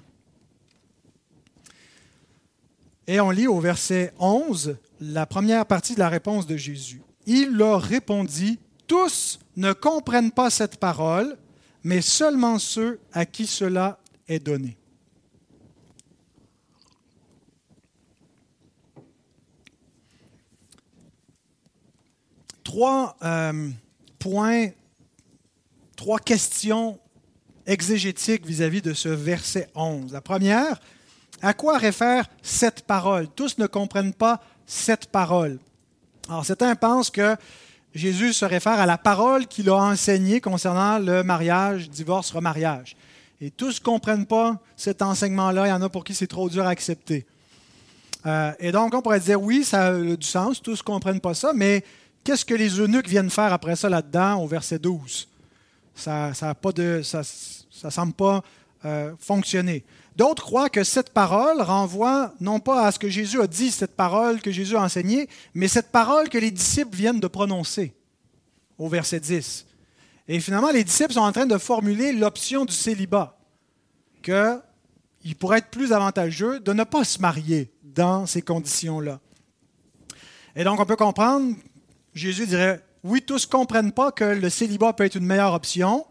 Et 3.07 3.21
on 3.21 3.31
lit 3.31 3.47
au 3.47 3.59
verset 3.59 4.13
11 4.19 4.77
la 4.99 5.25
première 5.25 5.65
partie 5.65 5.93
de 5.93 5.99
la 5.99 6.09
réponse 6.09 6.45
de 6.45 6.57
Jésus. 6.57 7.01
Il 7.25 7.55
leur 7.55 7.81
répondit, 7.81 8.59
Tous 8.85 9.39
ne 9.55 9.71
comprennent 9.71 10.31
pas 10.31 10.49
cette 10.49 10.77
parole, 10.77 11.37
mais 11.83 12.01
seulement 12.01 12.59
ceux 12.59 12.99
à 13.13 13.25
qui 13.25 13.47
cela 13.47 13.99
est 14.27 14.39
donné. 14.39 14.77
Trois 22.63 23.17
euh, 23.23 23.69
points, 24.19 24.69
trois 26.01 26.17
questions 26.17 26.97
exégétiques 27.67 28.43
vis-à-vis 28.43 28.79
-vis 28.79 28.85
de 28.85 28.93
ce 28.95 29.09
verset 29.09 29.69
11. 29.75 30.11
La 30.11 30.19
première, 30.19 30.81
à 31.43 31.53
quoi 31.53 31.77
réfère 31.77 32.25
cette 32.41 32.87
parole? 32.87 33.27
Tous 33.27 33.59
ne 33.59 33.67
comprennent 33.67 34.15
pas 34.15 34.41
cette 34.65 35.11
parole. 35.11 35.59
Alors 36.27 36.43
certains 36.43 36.75
pensent 36.75 37.11
que 37.11 37.35
Jésus 37.93 38.33
se 38.33 38.45
réfère 38.45 38.79
à 38.79 38.87
la 38.87 38.97
parole 38.97 39.45
qu'il 39.45 39.69
a 39.69 39.75
enseignée 39.75 40.41
concernant 40.41 40.97
le 40.97 41.21
mariage, 41.21 41.87
divorce, 41.87 42.31
remariage. 42.31 42.95
Et 43.39 43.51
tous 43.51 43.79
ne 43.79 43.85
comprennent 43.85 44.25
pas 44.25 44.59
cet 44.75 45.03
enseignement-là. 45.03 45.67
Il 45.67 45.69
y 45.69 45.73
en 45.73 45.83
a 45.83 45.89
pour 45.89 46.03
qui 46.03 46.15
c'est 46.15 46.25
trop 46.25 46.49
dur 46.49 46.65
à 46.65 46.69
accepter. 46.69 47.27
Euh, 48.25 48.53
et 48.59 48.71
donc, 48.71 48.95
on 48.95 49.03
pourrait 49.03 49.19
dire, 49.19 49.39
oui, 49.39 49.63
ça 49.63 49.89
a 49.89 49.99
du 49.99 50.25
sens, 50.25 50.63
tous 50.63 50.79
ne 50.79 50.83
comprennent 50.83 51.21
pas 51.21 51.35
ça, 51.35 51.51
mais 51.53 51.83
qu'est-ce 52.23 52.45
que 52.45 52.55
les 52.55 52.79
eunuques 52.79 53.07
viennent 53.07 53.29
faire 53.29 53.53
après 53.53 53.75
ça 53.75 53.87
là-dedans 53.87 54.41
au 54.41 54.47
verset 54.47 54.79
12? 54.79 55.27
Ça 55.95 56.33
pas 56.61 56.71
de, 56.71 57.01
ça, 57.03 57.21
ça 57.23 57.91
semble 57.91 58.13
pas 58.13 58.43
euh, 58.85 59.13
fonctionner. 59.19 59.83
D'autres 60.15 60.43
croient 60.43 60.69
que 60.69 60.83
cette 60.83 61.11
parole 61.11 61.61
renvoie 61.61 62.33
non 62.41 62.59
pas 62.59 62.85
à 62.85 62.91
ce 62.91 62.99
que 62.99 63.09
Jésus 63.09 63.41
a 63.41 63.47
dit, 63.47 63.71
cette 63.71 63.95
parole 63.95 64.41
que 64.41 64.51
Jésus 64.51 64.75
a 64.75 64.81
enseignée, 64.81 65.29
mais 65.53 65.67
cette 65.67 65.91
parole 65.91 66.29
que 66.29 66.37
les 66.37 66.51
disciples 66.51 66.95
viennent 66.95 67.19
de 67.19 67.27
prononcer 67.27 67.93
au 68.77 68.89
verset 68.89 69.19
10. 69.19 69.65
Et 70.27 70.39
finalement, 70.39 70.71
les 70.71 70.83
disciples 70.83 71.13
sont 71.13 71.21
en 71.21 71.31
train 71.31 71.45
de 71.45 71.57
formuler 71.57 72.11
l'option 72.11 72.65
du 72.65 72.73
célibat, 72.73 73.37
qu'il 74.23 75.35
pourrait 75.39 75.59
être 75.59 75.69
plus 75.69 75.93
avantageux 75.93 76.59
de 76.59 76.73
ne 76.73 76.83
pas 76.83 77.03
se 77.03 77.19
marier 77.19 77.71
dans 77.83 78.25
ces 78.25 78.41
conditions-là. 78.41 79.19
Et 80.55 80.63
donc, 80.63 80.79
on 80.79 80.85
peut 80.85 80.95
comprendre, 80.95 81.55
Jésus 82.13 82.47
dirait, 82.47 82.83
oui, 83.03 83.21
tous 83.21 83.47
ne 83.47 83.51
comprennent 83.51 83.91
pas 83.91 84.11
que 84.11 84.23
le 84.23 84.49
célibat 84.49 84.93
peut 84.93 85.05
être 85.05 85.15
une 85.15 85.25
meilleure 85.25 85.53
option. 85.53 86.05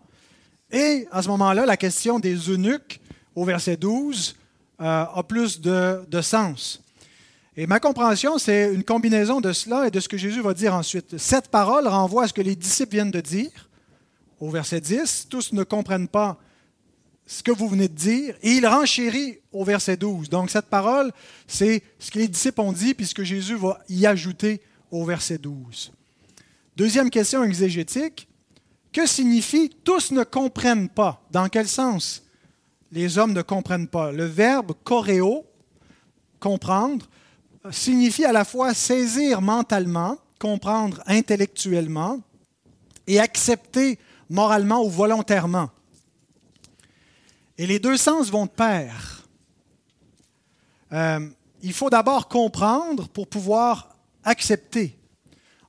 Et 0.73 1.07
à 1.13 1.23
ce 1.23 1.29
moment-là, 1.29 1.67
la 1.67 1.77
question 1.77 2.19
des 2.19 2.35
eunuques 2.35 3.01
au 3.35 3.45
verset 3.45 3.77
12 3.77 4.37
euh, 4.81 4.85
a 4.85 5.23
plus 5.23 5.61
de, 5.61 6.21
sens. 6.21 6.83
Et 7.57 7.67
ma 7.67 7.79
compréhension, 7.79 8.39
c'est 8.39 8.73
une 8.73 8.85
combinaison 8.85 9.41
de 9.41 9.53
cela 9.53 9.87
et 9.87 9.91
de 9.91 10.01
ce 10.01 10.09
que 10.09 10.17
Jésus 10.17 10.41
va 10.41 10.55
dire 10.55 10.75
ensuite. 10.75 11.19
Cette 11.19 11.49
parole 11.49 11.87
renvoie 11.87 12.25
à 12.25 12.29
ce 12.29 12.33
que 12.33 12.41
les 12.41 12.57
disciples 12.57 12.93
viennent 12.93 13.11
de 13.11 13.21
dire 13.21 13.69
au 14.41 14.51
verset 14.51 14.81
10. 14.81 15.27
Tous 15.29 15.53
ne 15.53 15.63
comprennent 15.63 16.09
pas 16.09 16.39
ce 17.27 17.43
que 17.43 17.53
vous 17.53 17.69
venez 17.69 17.89
de 17.89 17.95
dire. 17.95 18.35
Et 18.43 18.53
il 18.53 18.67
renchérit 18.67 19.39
au 19.53 19.65
verset 19.65 19.97
12. 19.97 20.29
Donc 20.29 20.51
cette 20.51 20.67
parole, 20.67 21.13
c'est 21.47 21.83
ce 21.99 22.11
que 22.11 22.19
les 22.19 22.29
disciples 22.29 22.61
ont 22.61 22.73
dit, 22.73 22.95
puis 22.95 23.07
ce 23.07 23.15
que 23.15 23.25
Jésus 23.25 23.57
va 23.57 23.81
y 23.89 24.07
ajouter 24.07 24.61
au 24.91 25.05
verset 25.05 25.39
12. 25.39 25.93
Deuxième 26.77 27.11
question 27.11 27.45
exégétique. 27.45 28.29
Que 28.93 29.07
signifie 29.07 29.71
tous 29.85 30.11
ne 30.11 30.25
comprennent 30.25 30.89
pas 30.89 31.23
Dans 31.31 31.49
quel 31.49 31.69
sens? 31.69 32.25
Les 32.93 33.19
hommes 33.19 33.33
ne 33.33 33.43
comprennent 33.43 33.87
pas. 33.87 34.11
Le 34.11 34.25
verbe 34.25 34.73
choréo, 34.83 35.47
comprendre, 36.41 37.07
signifie 37.71 38.25
à 38.25 38.33
la 38.33 38.45
fois 38.45 38.75
saisir 38.75 39.41
mentalement, 39.43 40.19
comprendre 40.41 41.01
intellectuellement 41.07 42.21
et 43.07 43.21
accepter 43.21 43.99
moralement 44.29 44.83
ou 44.83 44.91
volontairement. 44.91 45.71
Et 47.59 47.67
les 47.67 47.79
deux 47.79 47.97
sens 47.97 48.31
vont 48.31 48.47
de 48.47 48.51
pair. 48.51 49.27
Euh, 50.93 51.29
il 51.63 51.73
faut 51.73 51.91
d'abord 51.91 52.29
comprendre 52.29 53.07
pour 53.09 53.29
pouvoir 53.29 53.97
accepter 54.25 54.97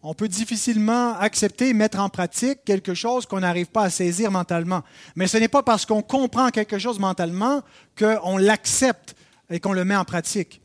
on 0.04 0.14
peut 0.14 0.28
difficilement 0.28 1.16
accepter 1.18 1.70
et 1.70 1.74
mettre 1.74 2.00
en 2.00 2.10
pratique 2.10 2.64
quelque 2.66 2.94
chose 2.94 3.26
qu'on 3.26 3.42
n'arrive 3.42 3.68
pas 3.68 3.84
à 3.84 3.90
saisir 3.90 4.32
mentalement. 4.32 4.82
Mais 5.16 5.28
ce 5.28 5.38
n'est 5.38 5.48
pas 5.48 5.64
parce 5.64 5.86
qu'on 5.86 6.02
comprend 6.02 6.50
quelque 6.50 6.80
chose 6.80 7.00
mentalement 7.00 7.62
qu'on 7.98 8.38
l'accepte 8.38 9.16
et 9.50 9.60
qu'on 9.60 9.74
le 9.74 9.86
met 9.86 9.96
en 9.96 10.06
pratique. 10.06 10.62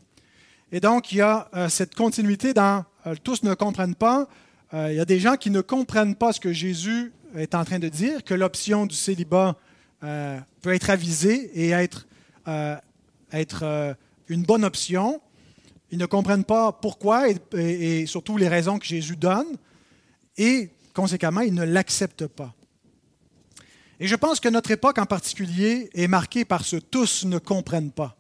Et 0.73 0.81
donc, 0.81 1.13
il 1.13 1.19
y 1.19 1.21
a 1.21 1.49
euh, 1.55 1.69
cette 1.69 1.95
continuité 1.95 2.55
dans 2.55 2.85
euh, 3.07 3.15
tous 3.23 3.43
ne 3.43 3.55
comprennent 3.55 3.95
pas. 3.95 4.27
Euh, 4.75 4.89
il 4.91 4.97
y 4.97 5.01
a 5.01 5.05
des 5.05 5.21
gens 5.21 5.37
qui 5.37 5.51
ne 5.51 5.61
comprennent 5.61 6.17
pas 6.17 6.33
ce 6.33 6.41
que 6.41 6.53
Jésus 6.53 7.13
est 7.37 7.55
en 7.55 7.65
train 7.65 7.79
de 7.79 7.89
dire, 7.89 8.25
que 8.25 8.35
l'option 8.35 8.87
du 8.87 8.95
célibat 8.95 9.57
peut 10.01 10.73
être 10.73 10.91
avisée 10.91 11.51
et 11.55 11.71
être 11.71 12.07
une 14.29 14.43
bonne 14.45 14.65
option. 14.65 15.21
Ils 15.91 15.99
ne 15.99 16.07
comprennent 16.07 16.45
pas 16.45 16.73
pourquoi 16.73 17.29
et, 17.29 18.07
surtout 18.07 18.37
les 18.37 18.49
raisons 18.49 18.79
que 18.79 18.87
Jésus 18.87 19.17
donne 19.17 19.57
et 20.37 20.71
conséquemment, 20.93 21.43
ils 21.43 21.55
ne 21.55 21.65
l'acceptent 21.65 22.27
pas. 22.27 22.55
Et 24.01 24.07
je 24.07 24.17
pense 24.17 24.41
que 24.41 24.49
notre 24.49 24.71
époque 24.71 24.99
en 24.99 25.07
particulier 25.07 25.91
est 25.95 26.09
marquée 26.09 26.45
par 26.45 26.65
ce 26.65 26.77
tous 26.77 27.25
ne 27.25 27.39
comprennent 27.39 27.93
pas. 27.93 28.17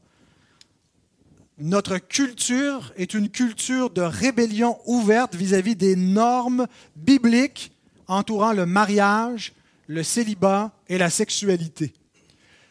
Notre 1.58 1.98
culture 1.98 2.92
est 2.96 3.14
une 3.14 3.30
culture 3.30 3.90
de 3.90 4.02
rébellion 4.02 4.78
ouverte 4.86 5.34
vis-à-vis 5.34 5.74
des 5.74 5.96
normes 5.96 6.66
bibliques 6.96 7.72
entourant 8.08 8.52
le 8.52 8.66
mariage, 8.66 9.54
le 9.86 10.02
célibat 10.02 10.72
et 10.88 10.98
la 10.98 11.10
sexualité. 11.10 11.94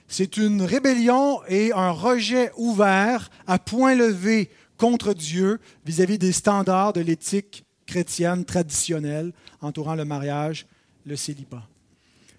C'est 0.07 0.37
une 0.37 0.61
rébellion 0.61 1.41
et 1.47 1.71
un 1.73 1.89
rejet 1.89 2.51
ouvert 2.57 3.31
à 3.47 3.57
point 3.57 3.95
levé 3.95 4.51
contre 4.77 5.13
Dieu 5.13 5.59
vis-à-vis 5.85 6.17
des 6.17 6.31
standards 6.31 6.93
de 6.93 7.01
l'éthique 7.01 7.65
chrétienne 7.85 8.45
traditionnelle 8.45 9.31
entourant 9.61 9.95
le 9.95 10.05
mariage, 10.05 10.65
le 11.05 11.15
célibat. 11.15 11.63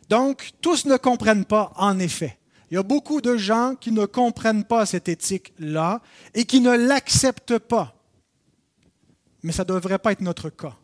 Donc, 0.09 0.50
tous 0.61 0.85
ne 0.87 0.97
comprennent 0.97 1.45
pas, 1.45 1.73
en 1.76 1.99
effet. 1.99 2.38
Il 2.71 2.75
y 2.75 2.78
a 2.78 2.83
beaucoup 2.83 3.21
de 3.21 3.37
gens 3.37 3.75
qui 3.78 3.93
ne 3.93 4.07
comprennent 4.07 4.64
pas 4.64 4.87
cette 4.87 5.09
éthique-là 5.09 6.00
et 6.35 6.45
qui 6.45 6.61
ne 6.61 6.76
l'acceptent 6.76 7.59
pas. 7.59 7.95
Mais 9.43 9.52
ça 9.52 9.62
ne 9.62 9.69
devrait 9.69 9.99
pas 9.99 10.12
être 10.12 10.21
notre 10.21 10.50
cas. 10.50 10.76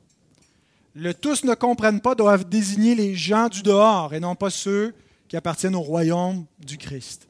Le 0.95 1.15
tous 1.15 1.45
ne 1.45 1.55
comprennent 1.55 2.01
pas 2.01 2.15
doivent 2.15 2.49
désigner 2.49 2.95
les 2.95 3.15
gens 3.15 3.49
du 3.49 3.63
dehors 3.63 4.15
et 4.15 4.21
non 4.21 4.37
pas 4.37 4.51
ceux 4.51 4.95
qui 5.27 5.37
appartiennent 5.37 5.75
au 5.75 5.81
royaume 5.81 6.45
du 6.59 6.77
Christ. 6.77 7.27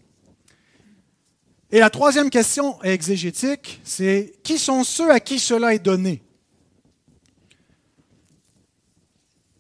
Et 1.73 1.81
la 1.81 1.89
troisième 1.89 2.29
question 2.29 2.81
exégétique, 2.83 3.81
c'est 3.83 4.35
qui 4.43 4.59
sont 4.59 4.85
ceux 4.85 5.11
à 5.11 5.21
qui 5.21 5.39
cela 5.39 5.73
est 5.73 5.79
donné 5.79 6.23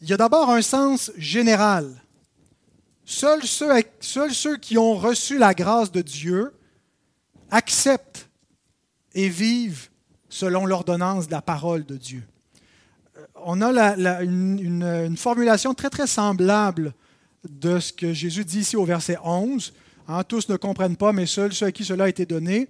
Il 0.02 0.10
y 0.10 0.12
a 0.12 0.18
d'abord 0.18 0.50
un 0.50 0.60
sens 0.60 1.10
général. 1.16 2.02
Seuls 3.06 3.44
ceux, 3.44 3.70
seuls 4.00 4.34
ceux 4.34 4.58
qui 4.58 4.76
ont 4.76 4.94
reçu 4.94 5.38
la 5.38 5.54
grâce 5.54 5.90
de 5.90 6.02
Dieu 6.02 6.52
acceptent 7.50 8.28
et 9.14 9.28
vivent 9.28 9.88
selon 10.28 10.66
l'ordonnance 10.66 11.28
de 11.28 11.32
la 11.32 11.42
parole 11.42 11.86
de 11.86 11.96
Dieu. 11.96 12.24
Euh, 13.16 13.26
on 13.44 13.62
a 13.62 14.22
une, 14.22 15.16
formulation 15.16 15.72
très 15.72 15.90
très 15.90 16.06
semblable 16.06 16.94
de 17.48 17.78
ce 17.78 17.92
que 17.92 18.12
Jésus 18.12 18.44
dit 18.44 18.60
ici 18.60 18.76
au 18.76 18.84
verset 18.84 19.16
11. 19.24 19.72
Hein, 20.08 20.24
tous 20.24 20.48
ne 20.48 20.56
comprennent 20.56 20.96
pas, 20.96 21.12
mais 21.12 21.26
seuls 21.26 21.52
ceux 21.52 21.66
à 21.66 21.72
qui 21.72 21.84
cela 21.84 22.04
a 22.04 22.08
été 22.08 22.26
donné, 22.26 22.68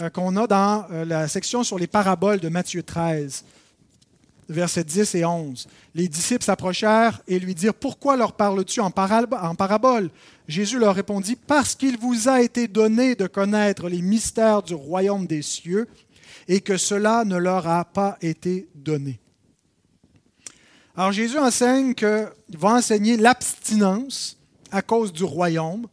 euh, 0.00 0.10
qu'on 0.10 0.36
a 0.36 0.46
dans 0.46 0.86
euh, 0.90 1.04
la 1.04 1.28
section 1.28 1.62
sur 1.62 1.78
les 1.78 1.86
paraboles 1.86 2.40
de 2.40 2.48
Matthieu 2.48 2.82
13 2.82 3.44
versets 4.48 4.84
10 4.84 5.14
et 5.14 5.24
11. 5.24 5.68
Les 5.94 6.08
disciples 6.08 6.44
s'approchèrent 6.44 7.20
et 7.28 7.38
lui 7.38 7.54
dirent, 7.54 7.74
Pourquoi 7.74 8.16
leur 8.16 8.32
parles-tu 8.32 8.80
en, 8.80 8.90
parabole? 8.90 10.10
Jésus 10.46 10.78
leur 10.78 10.94
répondit, 10.94 11.36
Parce 11.36 11.74
qu'il 11.74 11.98
vous 11.98 12.28
a 12.28 12.40
été 12.40 12.66
donné 12.66 13.14
de 13.14 13.26
connaître 13.26 13.88
les 13.88 14.02
mystères 14.02 14.62
du 14.62 14.74
royaume 14.74 15.26
des 15.26 15.42
cieux 15.42 15.86
et 16.46 16.60
que 16.60 16.76
cela 16.76 17.24
ne 17.24 17.36
leur 17.36 17.66
a 17.68 17.84
pas 17.84 18.16
été 18.22 18.68
donné. 18.74 19.20
Alors 20.96 21.12
Jésus 21.12 21.38
enseigne 21.38 21.94
qu'il 21.94 22.28
va 22.58 22.70
enseigner 22.70 23.16
l'abstinence 23.16 24.36
à 24.72 24.82
cause 24.82 25.12
du 25.12 25.24
royaume 25.24 25.86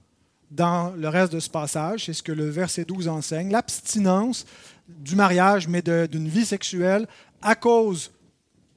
dans 0.56 0.92
le 0.96 1.10
reste 1.10 1.34
de 1.34 1.40
ce 1.40 1.50
passage. 1.50 2.06
C'est 2.06 2.14
ce 2.14 2.24
que 2.24 2.32
le 2.32 2.50
verset 2.50 2.86
12 2.86 3.08
enseigne. 3.08 3.52
L'abstinence 3.52 4.46
du 4.88 5.16
mariage, 5.16 5.68
mais 5.68 5.82
d'une 5.82 6.28
vie 6.28 6.46
sexuelle 6.46 7.08
à 7.42 7.56
cause 7.56 8.12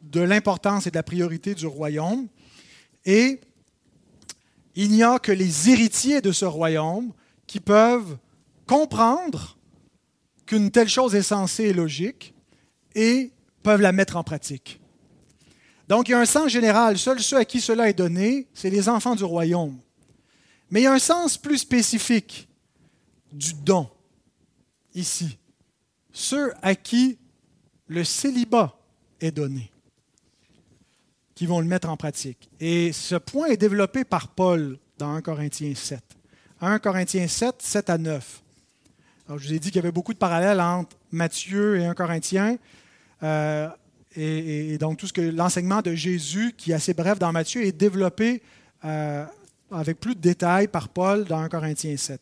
de 0.03 0.21
l'importance 0.21 0.87
et 0.87 0.91
de 0.91 0.97
la 0.97 1.03
priorité 1.03 1.55
du 1.55 1.67
royaume. 1.67 2.27
Et 3.05 3.41
il 4.75 4.91
n'y 4.91 5.03
a 5.03 5.19
que 5.19 5.33
les 5.33 5.71
héritiers 5.71 6.21
de 6.21 6.33
ce 6.33 6.45
royaume 6.45 7.13
qui 7.47 7.61
peuvent 7.61 8.19
comprendre 8.67 9.57
qu'une 10.47 10.71
telle 10.71 10.89
chose 10.89 11.15
est 11.15 11.23
censée 11.23 11.65
et 11.65 11.73
logique 11.73 12.35
et 12.95 13.31
peuvent 13.63 13.81
la 13.81 13.93
mettre 13.93 14.17
en 14.17 14.25
pratique. 14.25 14.81
Donc 15.89 16.09
il 16.09 16.13
y 16.13 16.15
a 16.15 16.21
un 16.21 16.27
sens 16.27 16.51
général. 16.51 16.99
Seuls 16.99 17.21
ceux 17.21 17.39
à 17.39 17.45
qui 17.45 17.61
cela 17.61 17.89
est 17.89 17.95
donné, 17.95 18.47
c'est 18.53 18.71
les 18.71 18.89
enfants 18.89 19.15
du 19.15 19.25
royaume. 19.25 19.79
Mais 20.71 20.81
il 20.81 20.85
y 20.85 20.87
a 20.87 20.93
un 20.93 20.99
sens 20.99 21.37
plus 21.37 21.59
spécifique 21.59 22.49
du 23.33 23.55
don 23.55 23.89
ici. 24.95 25.39
Ceux 26.13 26.53
à 26.63 26.75
qui 26.75 27.19
le 27.87 28.05
célibat 28.05 28.79
est 29.21 29.31
donné 29.31 29.71
qui 31.39 31.47
vont 31.47 31.61
le 31.61 31.67
mettre 31.67 31.89
en 31.89 31.97
pratique. 31.97 32.51
Et 32.59 32.91
ce 32.91 33.15
point 33.15 33.47
est 33.47 33.57
développé 33.57 34.03
par 34.03 34.27
Paul 34.27 34.77
dans 34.99 35.15
1 35.15 35.23
Corinthiens 35.23 35.73
7. 35.73 36.03
1 36.61 36.81
Corinthiens 36.81 37.29
7, 37.29 37.55
7 37.61 37.91
à 37.91 37.97
9. 37.97 38.43
Alors, 39.29 39.39
je 39.39 39.47
vous 39.47 39.55
ai 39.55 39.61
dit 39.61 39.69
qu'il 39.69 39.77
y 39.77 39.79
avait 39.79 39.93
beaucoup 39.93 40.13
de 40.13 40.19
parallèles 40.19 40.61
entre 40.61 40.97
Matthieu 41.13 41.79
et 41.79 41.87
1 41.87 41.95
Corinthiens. 41.95 42.57
Euh, 43.23 43.69
et, 44.17 44.79
donc, 44.79 44.99
tout 44.99 45.07
ce 45.07 45.13
que 45.13 45.21
l'enseignement 45.21 45.81
de 45.81 45.95
Jésus, 45.95 46.55
qui 46.59 46.73
est 46.73 46.75
assez 46.75 46.93
bref 46.93 47.21
dans 47.21 47.31
Matthieu, 47.31 47.65
est 47.65 47.71
développé 47.71 48.43
euh, 48.85 49.25
avec 49.71 50.01
plus 50.01 50.15
de 50.15 50.21
détails 50.21 50.69
par 50.69 50.89
Paul 50.89 51.25
dans 51.25 51.39
1 51.39 51.49
Corinthiens 51.49 51.97
7. 51.97 52.21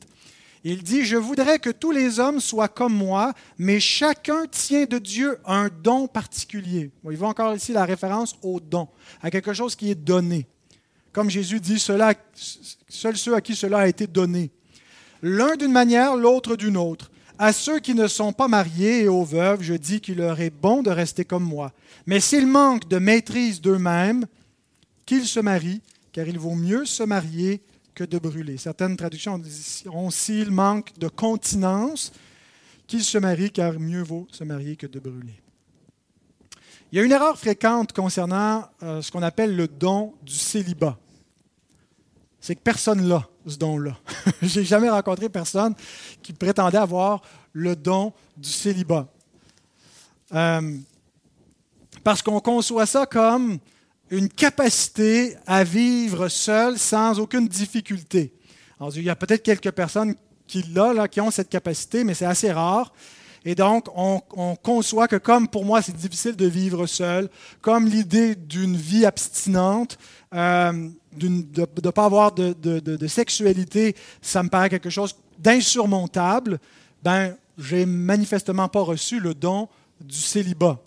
Il 0.64 0.82
dit, 0.82 1.04
je 1.04 1.16
voudrais 1.16 1.60
que 1.60 1.70
tous 1.70 1.92
les 1.92 2.18
hommes 2.18 2.40
soient 2.40 2.66
comme 2.66 2.92
moi, 2.92 3.32
mais 3.56 3.78
chacun 3.78 4.46
tient 4.50 4.84
de 4.84 4.98
Dieu 4.98 5.38
un 5.46 5.68
don 5.82 6.08
particulier. 6.08 6.90
il 7.08 7.16
voit 7.16 7.28
encore 7.28 7.54
ici 7.54 7.72
la 7.72 7.84
référence 7.84 8.34
au 8.42 8.58
don, 8.58 8.88
à 9.22 9.30
quelque 9.30 9.52
chose 9.52 9.76
qui 9.76 9.90
est 9.90 9.94
donné. 9.94 10.46
Comme 11.12 11.30
Jésus 11.30 11.60
dit, 11.60 11.78
cela, 11.78 12.14
seuls 12.88 13.16
ceux 13.16 13.34
à 13.34 13.40
qui 13.40 13.54
cela 13.54 13.78
a 13.78 13.86
été 13.86 14.06
donné. 14.06 14.50
L'un 15.22 15.56
d'une 15.56 15.72
manière, 15.72 16.16
l'autre 16.16 16.56
d'une 16.56 16.76
autre. 16.76 17.10
À 17.38 17.52
ceux 17.52 17.78
qui 17.78 17.94
ne 17.94 18.08
sont 18.08 18.32
pas 18.32 18.48
mariés 18.48 19.04
et 19.04 19.08
aux 19.08 19.24
veuves, 19.24 19.62
je 19.62 19.74
dis 19.74 20.00
qu'il 20.00 20.18
leur 20.18 20.40
est 20.40 20.50
bon 20.50 20.82
de 20.82 20.90
rester 20.90 21.24
comme 21.24 21.44
moi. 21.44 21.72
Mais 22.06 22.18
s'ils 22.18 22.46
manquent 22.46 22.88
de 22.88 22.98
maîtrise 22.98 23.60
d'eux-mêmes, 23.60 24.26
qu'ils 25.04 25.26
se 25.26 25.38
marient, 25.40 25.82
car 26.16 26.26
il 26.26 26.38
vaut 26.38 26.54
mieux 26.54 26.86
se 26.86 27.02
marier 27.02 27.60
que 27.94 28.02
de 28.02 28.18
brûler. 28.18 28.56
Certaines 28.56 28.96
traductions 28.96 29.38
ont 29.92 30.08
s'il 30.08 30.50
manque 30.50 30.98
de 30.98 31.08
continence, 31.08 32.10
qu'il 32.86 33.04
se 33.04 33.18
marie, 33.18 33.50
car 33.50 33.78
mieux 33.78 34.02
vaut 34.02 34.26
se 34.32 34.42
marier 34.42 34.76
que 34.76 34.86
de 34.86 34.98
brûler. 34.98 35.38
Il 36.90 36.96
y 36.96 37.02
a 37.02 37.04
une 37.04 37.12
erreur 37.12 37.38
fréquente 37.38 37.92
concernant 37.92 38.64
euh, 38.82 39.02
ce 39.02 39.12
qu'on 39.12 39.22
appelle 39.22 39.54
le 39.54 39.68
don 39.68 40.14
du 40.22 40.32
célibat. 40.32 40.96
C'est 42.40 42.54
que 42.54 42.62
personne 42.62 43.06
n'a 43.06 43.28
ce 43.46 43.58
don-là. 43.58 43.98
J'ai 44.40 44.64
jamais 44.64 44.88
rencontré 44.88 45.28
personne 45.28 45.74
qui 46.22 46.32
prétendait 46.32 46.78
avoir 46.78 47.20
le 47.52 47.76
don 47.76 48.14
du 48.38 48.48
célibat. 48.48 49.06
Euh, 50.32 50.78
parce 52.02 52.22
qu'on 52.22 52.40
conçoit 52.40 52.86
ça 52.86 53.04
comme 53.04 53.58
une 54.10 54.28
capacité 54.28 55.36
à 55.46 55.64
vivre 55.64 56.28
seul 56.28 56.78
sans 56.78 57.18
aucune 57.18 57.48
difficulté. 57.48 58.32
Il 58.94 59.02
y 59.02 59.10
a 59.10 59.16
peut-être 59.16 59.42
quelques 59.42 59.72
personnes 59.72 60.14
qui, 60.46 60.62
là, 60.62 61.08
qui 61.08 61.20
ont 61.20 61.30
cette 61.30 61.48
capacité, 61.48 62.04
mais 62.04 62.14
c'est 62.14 62.26
assez 62.26 62.52
rare. 62.52 62.92
Et 63.44 63.54
donc, 63.54 63.86
on, 63.94 64.20
conçoit 64.56 65.06
que 65.06 65.16
comme 65.16 65.46
pour 65.46 65.64
moi, 65.64 65.80
c'est 65.80 65.94
difficile 65.94 66.34
de 66.34 66.46
vivre 66.46 66.86
seul, 66.86 67.28
comme 67.60 67.86
l'idée 67.86 68.34
d'une 68.34 68.76
vie 68.76 69.06
abstinente, 69.06 69.98
euh, 70.34 70.88
de 71.12 71.28
ne 71.28 71.90
pas 71.90 72.04
avoir 72.04 72.32
de, 72.32 72.52
de, 72.52 73.06
sexualité, 73.06 73.94
ça 74.20 74.42
me 74.42 74.48
paraît 74.48 74.68
quelque 74.68 74.90
chose 74.90 75.14
d'insurmontable, 75.38 76.58
ben, 77.04 77.36
j'ai 77.56 77.86
manifestement 77.86 78.68
pas 78.68 78.80
reçu 78.80 79.20
le 79.20 79.32
don 79.32 79.68
du 80.00 80.18
célibat. 80.18 80.80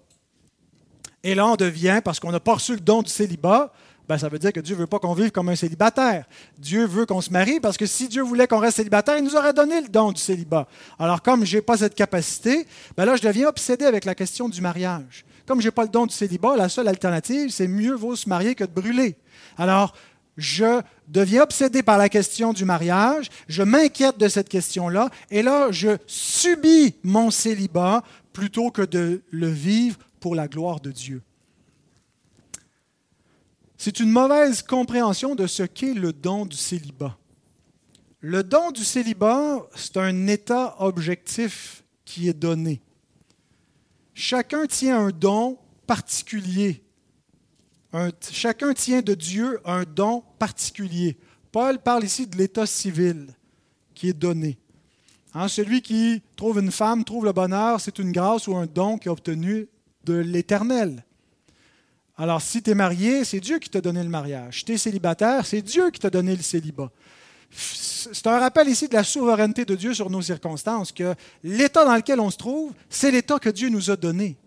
Et 1.23 1.35
là, 1.35 1.47
on 1.47 1.55
devient, 1.55 2.01
parce 2.03 2.19
qu'on 2.19 2.31
n'a 2.31 2.39
pas 2.39 2.53
reçu 2.53 2.73
le 2.73 2.79
don 2.79 3.01
du 3.01 3.09
célibat, 3.09 3.73
ben, 4.09 4.17
ça 4.17 4.27
veut 4.27 4.39
dire 4.39 4.51
que 4.51 4.59
Dieu 4.59 4.75
ne 4.75 4.81
veut 4.81 4.87
pas 4.87 4.97
qu'on 4.97 5.13
vive 5.13 5.29
comme 5.29 5.49
un 5.49 5.55
célibataire. 5.55 6.25
Dieu 6.57 6.87
veut 6.87 7.05
qu'on 7.05 7.21
se 7.21 7.29
marie 7.29 7.59
parce 7.59 7.77
que 7.77 7.85
si 7.85 8.07
Dieu 8.07 8.23
voulait 8.23 8.47
qu'on 8.47 8.57
reste 8.57 8.77
célibataire, 8.77 9.17
il 9.19 9.23
nous 9.23 9.35
aurait 9.35 9.53
donné 9.53 9.81
le 9.81 9.87
don 9.87 10.11
du 10.11 10.19
célibat. 10.19 10.67
Alors, 10.97 11.21
comme 11.21 11.45
je 11.45 11.57
n'ai 11.57 11.61
pas 11.61 11.77
cette 11.77 11.93
capacité, 11.93 12.65
ben 12.97 13.05
là, 13.05 13.17
je 13.17 13.21
deviens 13.21 13.47
obsédé 13.47 13.85
avec 13.85 14.05
la 14.05 14.15
question 14.15 14.49
du 14.49 14.61
mariage. 14.61 15.25
Comme 15.45 15.61
je 15.61 15.67
n'ai 15.67 15.71
pas 15.71 15.83
le 15.83 15.89
don 15.89 16.07
du 16.07 16.15
célibat, 16.15 16.55
la 16.55 16.69
seule 16.69 16.87
alternative, 16.87 17.51
c'est 17.51 17.67
mieux 17.67 17.93
vaut 17.93 18.15
se 18.15 18.27
marier 18.27 18.55
que 18.55 18.63
de 18.63 18.71
brûler. 18.71 19.15
Alors, 19.59 19.93
je 20.37 20.81
deviens 21.07 21.43
obsédé 21.43 21.83
par 21.83 21.99
la 21.99 22.09
question 22.09 22.51
du 22.51 22.65
mariage, 22.65 23.29
je 23.47 23.61
m'inquiète 23.61 24.17
de 24.17 24.27
cette 24.27 24.49
question-là, 24.49 25.09
et 25.29 25.43
là, 25.43 25.67
je 25.69 25.97
subis 26.07 26.95
mon 27.03 27.29
célibat 27.29 28.03
plutôt 28.33 28.71
que 28.71 28.81
de 28.81 29.21
le 29.29 29.49
vivre 29.49 29.97
pour 30.19 30.35
la 30.35 30.47
gloire 30.47 30.79
de 30.79 30.91
Dieu. 30.91 31.21
C'est 33.77 34.01
une 34.01 34.11
mauvaise 34.11 34.61
compréhension 34.61 35.35
de 35.35 35.47
ce 35.47 35.63
qu'est 35.63 35.93
le 35.93 36.11
don 36.11 36.45
du 36.45 36.57
célibat. 36.57 37.17
Le 38.19 38.43
don 38.43 38.71
du 38.71 38.83
célibat, 38.83 39.65
c'est 39.73 39.95
un 39.95 40.27
état 40.27 40.75
objectif 40.79 41.83
qui 42.03 42.27
est 42.27 42.33
donné. 42.33 42.81
Chacun 44.13 44.67
tient 44.67 44.99
un 44.99 45.11
don 45.11 45.57
particulier. 45.87 46.83
chacun 48.31 48.73
tient 48.73 49.01
de 49.01 49.13
Dieu 49.13 49.61
un 49.63 49.83
don 49.83 50.23
particulier. 50.37 51.17
Paul 51.51 51.79
parle 51.79 52.03
ici 52.03 52.27
de 52.27 52.35
l'état 52.35 52.65
civil 52.65 53.27
qui 53.95 54.09
est 54.09 54.13
donné. 54.13 54.59
Hein, 55.33 55.47
celui 55.47 55.81
qui 55.81 56.21
trouve 56.35 56.59
une 56.59 56.71
femme 56.71 57.05
trouve 57.05 57.23
le 57.23 57.31
bonheur, 57.31 57.79
c'est 57.79 57.97
une 57.97 58.11
grâce 58.11 58.47
ou 58.47 58.57
un 58.57 58.65
don 58.65 58.97
qu'il 58.97 59.09
a 59.09 59.13
obtenu 59.13 59.69
de 60.03 60.13
l'Éternel. 60.13 61.03
Alors, 62.17 62.41
si 62.41 62.61
tu 62.61 62.71
es 62.71 62.75
marié, 62.75 63.23
c'est 63.23 63.39
Dieu 63.39 63.59
qui 63.59 63.69
t'a 63.69 63.79
donné 63.79 64.03
le 64.03 64.09
mariage. 64.09 64.59
Si 64.59 64.65
tu 64.65 64.73
es 64.73 64.77
célibataire, 64.77 65.45
c'est 65.45 65.61
Dieu 65.61 65.89
qui 65.89 65.99
t'a 65.99 66.09
donné 66.09 66.35
le 66.35 66.41
célibat. 66.41 66.91
C'est 67.49 68.27
un 68.27 68.39
rappel 68.39 68.67
ici 68.67 68.87
de 68.87 68.93
la 68.93 69.03
souveraineté 69.03 69.65
de 69.65 69.75
Dieu 69.75 69.93
sur 69.93 70.09
nos 70.09 70.21
circonstances, 70.21 70.91
que 70.91 71.15
l'état 71.43 71.85
dans 71.85 71.95
lequel 71.95 72.19
on 72.19 72.29
se 72.29 72.37
trouve, 72.37 72.73
c'est 72.89 73.11
l'état 73.11 73.39
que 73.39 73.49
Dieu 73.49 73.69
nous 73.69 73.89
a 73.89 73.95
donné. 73.95 74.37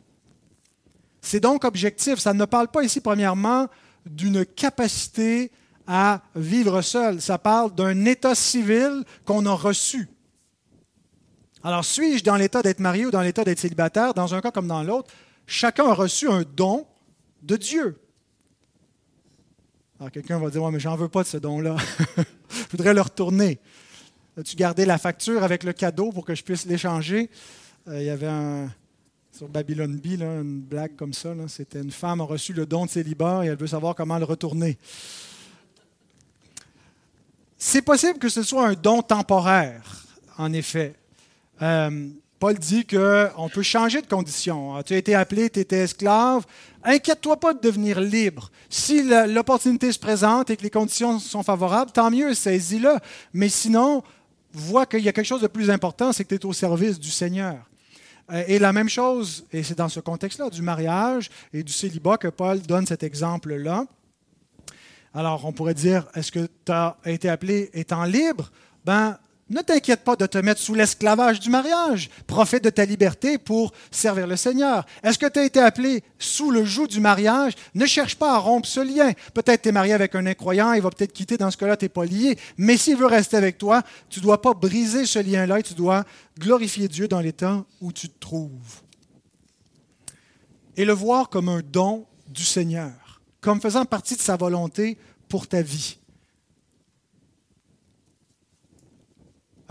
C'est 1.21 1.41
donc 1.41 1.65
objectif. 1.65 2.19
Ça 2.19 2.35
ne 2.35 2.45
parle 2.45 2.69
pas 2.69 2.83
ici, 2.83 3.01
premièrement, 3.01 3.69
d'une 4.05 4.45
capacité 4.45 5.51
à 5.87 6.21
vivre 6.35 6.83
seul. 6.83 7.21
Ça 7.21 7.39
parle 7.39 7.75
d'un 7.75 8.05
état 8.05 8.35
civil 8.35 9.05
qu'on 9.25 9.47
a 9.47 9.55
reçu. 9.55 10.09
Alors, 11.65 11.85
suis-je 11.85 12.25
dans 12.25 12.37
l'état 12.37 12.61
d'être 12.61 12.81
marié 12.81 13.07
ou 13.07 13.11
dans 13.11 13.23
l'état 13.23 13.45
d'être 13.45 13.61
célibataire? 13.61 14.15
Dans 14.15 14.35
un 14.35 14.41
cas 14.41 14.51
comme 14.51 14.67
dans 14.67 14.83
l'autre, 14.83 15.11
chacun 15.53 15.87
a 15.87 15.95
reçu 15.95 16.29
un 16.29 16.43
don 16.43 16.87
de 17.43 17.57
Dieu. 17.57 17.99
Alors, 20.01 20.11
quelqu'un 20.11 20.39
va 20.39 20.51
dire, 20.51 20.63
ouais, 20.63 20.73
mais 20.73 20.81
j'en 20.81 20.97
veux 20.97 21.09
pas 21.09 21.23
de 21.23 21.29
ce 21.29 21.37
don-là. 21.37 21.77
Je 22.49 22.71
voudrais 22.71 22.95
le 22.95 23.01
retourner. 23.01 23.61
As-tu 24.39 24.57
gardé 24.57 24.85
la 24.85 24.99
facture 24.99 25.45
avec 25.45 25.63
le 25.63 25.73
cadeau 25.73 26.11
pour 26.11 26.25
que 26.25 26.35
je 26.35 26.43
puisse 26.43 26.65
l'échanger? 26.65 27.29
Euh, 27.87 28.01
il 28.01 28.07
y 28.07 28.11
avait 28.11 28.29
un, 28.29 28.71
sur 29.31 29.49
Babylon 29.49 29.89
B, 30.03 30.21
une 30.21 30.61
blague 30.61 30.97
comme 30.97 31.13
ça. 31.13 31.35
C'était 31.49 31.83
une 31.83 31.91
femme 31.91 32.23
a 32.23 32.25
reçu 32.25 32.55
le 32.55 32.65
don 32.65 32.87
de 32.87 32.91
célibat 32.91 33.45
et 33.45 33.49
elle 33.49 33.59
veut 33.59 33.67
savoir 33.67 33.95
comment 33.95 34.19
le 34.19 34.25
retourner. 34.25 34.79
C'est 37.59 37.83
possible 37.83 38.19
que 38.19 38.31
ce 38.31 38.43
soit 38.43 38.67
un 38.67 38.73
don 38.73 39.03
temporaire, 39.03 40.07
en 40.39 40.53
effet. 40.55 40.95
Euh, 41.61 42.09
Paul 42.43 42.59
dit 42.59 42.85
qu'on 42.85 43.49
peut 43.55 43.63
changer 43.63 44.03
de 44.03 44.09
condition. 44.09 44.75
Ah, 44.75 44.83
tu 44.83 44.95
as 44.95 44.97
été 44.97 45.15
appelé, 45.15 45.49
tu 45.49 45.61
étais 45.61 45.77
esclave. 45.77 46.45
Inquiète-toi 46.83 47.39
pas 47.39 47.55
de 47.55 47.61
devenir 47.61 48.01
libre. 48.01 48.51
Si 48.69 49.09
l'opportunité 49.29 49.93
se 49.93 49.99
présente 50.01 50.51
et 50.51 50.57
que 50.57 50.65
les 50.65 50.71
conditions 50.71 51.21
sont 51.21 51.45
favorables, 51.45 51.93
tant 51.93 52.11
mieux, 52.11 52.35
saisis-le. 52.35 52.97
Mais 53.33 53.49
sinon, 53.49 54.03
vois 54.53 54.87
qu'il 54.87 55.05
y 55.05 55.09
a 55.09 55.13
quelque 55.13 55.25
chose 55.25 55.43
de 55.43 55.47
plus 55.47 55.71
important, 55.71 56.13
c'est 56.13 56.25
que 56.25 56.31
tu 56.31 56.35
es 56.35 56.45
au 56.45 56.53
service 56.53 56.99
du 56.99 57.11
Seigneur. 57.11 57.59
Euh, 58.33 58.43
et 58.49 58.59
la 58.59 58.73
même 58.73 58.89
chose, 58.89 59.47
et 59.53 59.63
c'est 59.63 59.79
dans 59.79 59.89
ce 59.89 60.01
contexte-là, 60.01 60.51
du 60.51 60.63
mariage 60.63 61.31
et 61.53 61.63
du 61.63 61.73
célibat 61.73 62.17
que 62.17 62.27
Paul 62.27 62.61
donne 62.61 62.89
cet 62.89 63.05
exemple-là. 63.05 63.87
Alors, 65.15 65.45
on 65.45 65.53
pourrait 65.53 65.75
dire, 65.75 66.09
est-ce 66.17 66.33
que 66.33 66.49
tu 66.65 66.73
as 66.73 66.97
été 67.05 67.29
appelé 67.29 67.71
étant 67.73 68.03
libre? 68.03 68.51
Ben, 68.85 69.17
ne 69.51 69.61
t'inquiète 69.61 70.03
pas 70.03 70.17
de 70.17 70.25
te 70.27 70.39
mettre 70.39 70.61
sous 70.61 70.75
l'esclavage 70.75 71.41
du 71.41 71.51
mariage. 71.51 72.11
Profite 72.27 72.65
de 72.65 72.71
ta 72.71 72.85
liberté 72.85 73.39
pour 73.39 73.73
servir 73.91 74.27
le 74.27 74.37
Seigneur. 74.37 74.87
Est-ce 75.03 75.19
que 75.19 75.27
tu 75.27 75.39
as 75.39 75.45
été 75.45 75.61
appelé 75.61 76.03
sous 76.19 76.51
le 76.51 76.65
joug 76.65 76.87
du 76.87 77.01
mariage? 77.01 77.53
Ne 77.75 77.85
cherche 77.85 78.17
pas 78.17 78.35
à 78.35 78.39
rompre 78.39 78.67
ce 78.67 78.81
lien. 78.81 79.13
Peut-être 79.35 79.63
tu 79.63 79.69
es 79.69 79.73
marié 79.73 79.93
avec 79.93 80.15
un 80.15 80.25
incroyant, 80.27 80.73
il 80.73 80.81
va 80.81 80.91
peut-être 80.91 81.13
quitter, 81.13 81.37
dans 81.37 81.51
ce 81.51 81.57
cas-là, 81.57 81.77
tu 81.77 81.85
n'es 81.85 81.91
pas 81.91 82.05
lié. 82.05 82.39
Mais 82.57 82.77
s'il 82.77 82.97
veut 82.97 83.07
rester 83.07 83.37
avec 83.37 83.59
toi, 83.59 83.83
tu 84.09 84.21
ne 84.21 84.25
dois 84.25 84.41
pas 84.41 84.55
briser 84.55 85.07
ce 85.07 85.19
lien-là 85.19 85.61
tu 85.63 85.75
dois 85.75 86.05
glorifier 86.39 86.89
Dieu 86.89 87.09
dans 87.09 87.21
l'état 87.21 87.65
où 87.81 87.93
tu 87.93 88.09
te 88.09 88.19
trouves. 88.19 88.83
Et 90.77 90.85
le 90.85 90.93
voir 90.93 91.29
comme 91.29 91.49
un 91.49 91.61
don 91.61 92.07
du 92.29 92.45
Seigneur, 92.45 93.21
comme 93.41 93.61
faisant 93.61 93.85
partie 93.85 94.17
de 94.17 94.21
sa 94.21 94.37
volonté 94.37 94.99
pour 95.29 95.47
ta 95.47 95.63
vie. 95.63 95.99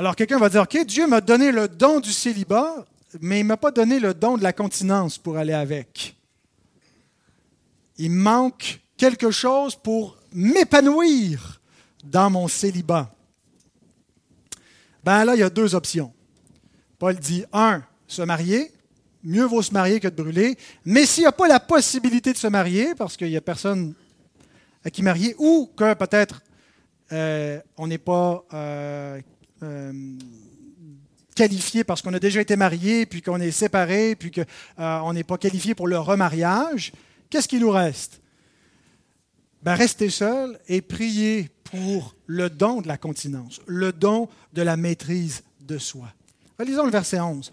Alors 0.02 0.16
quelqu'un 0.16 0.40
va 0.40 0.50
dire, 0.50 0.64
OK, 0.64 0.84
Dieu 0.84 1.06
m'a 1.06 1.22
donné 1.22 1.52
le 1.52 1.68
don 1.68 2.00
du 2.00 2.12
célibat, 2.12 2.88
mais 3.22 3.42
il 3.42 3.44
ne 3.44 3.50
m'a 3.50 3.58
pas 3.58 3.70
donné 3.70 4.00
le 4.00 4.16
don 4.16 4.36
de 4.36 4.42
la 4.42 4.52
continence 4.52 5.20
pour 5.20 5.38
aller 5.38 5.54
avec. 5.54 6.16
Il 8.00 8.10
manque 8.10 8.80
quelque 8.98 9.30
chose 9.30 9.76
pour 9.76 10.18
m'épanouir 10.34 11.62
dans 12.04 12.32
mon 12.32 12.48
célibat. 12.48 13.14
Ben 15.04 15.24
là, 15.24 15.36
il 15.36 15.42
y 15.42 15.44
a 15.44 15.52
deux 15.52 15.76
options. 15.76 16.12
Paul 16.98 17.16
dit, 17.18 17.46
un, 17.54 17.84
se 18.08 18.24
marier. 18.24 18.72
Mieux 19.24 19.46
vaut 19.46 19.62
se 19.62 19.72
marier 19.72 20.00
que 20.00 20.08
de 20.08 20.20
brûler. 20.20 20.58
Mais 20.84 21.06
s'il 21.06 21.26
n'y 21.26 21.28
a 21.28 21.32
pas 21.32 21.48
la 21.48 21.60
possibilité 21.60 22.34
de 22.34 22.40
se 22.40 22.48
marier, 22.48 22.96
parce 22.96 23.16
qu'il 23.16 23.30
n'y 23.30 23.38
a 23.38 23.42
personne 23.42 23.94
à 24.84 24.90
qui 24.90 25.04
marier, 25.04 25.36
ou 25.38 25.70
que 25.78 25.94
peut-être 25.94 26.42
euh, 27.12 27.62
on 27.78 27.86
n'est 27.86 28.00
pas 28.00 28.44
euh, 28.52 29.22
euh, 29.64 29.94
qualifié 31.36 31.84
parce 31.84 32.02
qu'on 32.02 32.14
a 32.14 32.20
déjà 32.20 32.42
été 32.42 32.56
marié, 32.56 33.06
puis 33.06 33.22
qu'on 33.22 33.40
est 33.40 33.52
séparé, 33.52 34.16
puis 34.16 34.32
qu'on 34.32 34.44
euh, 34.80 35.14
n'est 35.14 35.24
pas 35.24 35.38
qualifié 35.38 35.76
pour 35.76 35.88
le 35.88 35.98
remariage, 35.98 36.92
qu'est-ce 37.30 37.48
qui 37.48 37.60
nous 37.60 37.72
reste? 37.72 38.22
Ben, 39.64 39.76
rester 39.76 40.10
seul 40.10 40.60
et 40.68 40.82
prier 40.82 41.50
pour 41.64 42.16
le 42.26 42.50
don 42.50 42.82
de 42.82 42.88
la 42.88 42.98
continence, 42.98 43.62
le 43.68 43.94
don 43.94 44.28
de 44.54 44.62
la 44.62 44.76
maîtrise 44.76 45.44
de 45.62 45.78
soi. 45.78 46.08
Lisons 46.60 46.86
le 46.86 46.92
verset 46.92 47.20
11. 47.20 47.52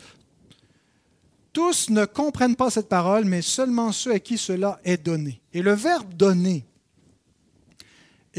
Tous 1.52 1.90
ne 1.90 2.04
comprennent 2.04 2.56
pas 2.56 2.70
cette 2.70 2.88
parole, 2.88 3.24
mais 3.24 3.42
seulement 3.42 3.92
ceux 3.92 4.12
à 4.12 4.18
qui 4.18 4.38
cela 4.38 4.80
est 4.84 5.02
donné. 5.02 5.40
Et 5.52 5.62
le 5.62 5.72
verbe 5.72 6.12
donner 6.14 6.64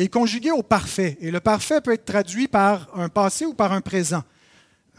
est 0.01 0.09
conjugué 0.09 0.51
au 0.51 0.63
parfait. 0.63 1.17
Et 1.19 1.31
le 1.31 1.39
parfait 1.39 1.81
peut 1.81 1.93
être 1.93 2.05
traduit 2.05 2.47
par 2.47 2.89
un 2.95 3.09
passé 3.09 3.45
ou 3.45 3.53
par 3.53 3.73
un 3.73 3.81
présent. 3.81 4.23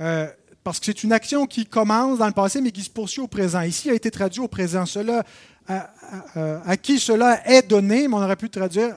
Euh, 0.00 0.26
parce 0.62 0.78
que 0.78 0.86
c'est 0.86 1.04
une 1.04 1.12
action 1.12 1.46
qui 1.46 1.64
commence 1.64 2.18
dans 2.18 2.26
le 2.26 2.32
passé, 2.32 2.60
mais 2.60 2.70
qui 2.70 2.82
se 2.82 2.90
poursuit 2.90 3.20
au 3.20 3.26
présent. 3.26 3.62
Ici, 3.62 3.88
il 3.88 3.92
a 3.92 3.94
été 3.94 4.10
traduit 4.10 4.40
au 4.40 4.48
présent. 4.48 4.84
Cela, 4.84 5.24
à, 5.66 6.76
qui 6.76 6.98
cela 6.98 7.46
est 7.48 7.66
donné, 7.66 8.08
mais 8.08 8.14
on 8.14 8.22
aurait 8.22 8.36
pu 8.36 8.50
traduire 8.50 8.96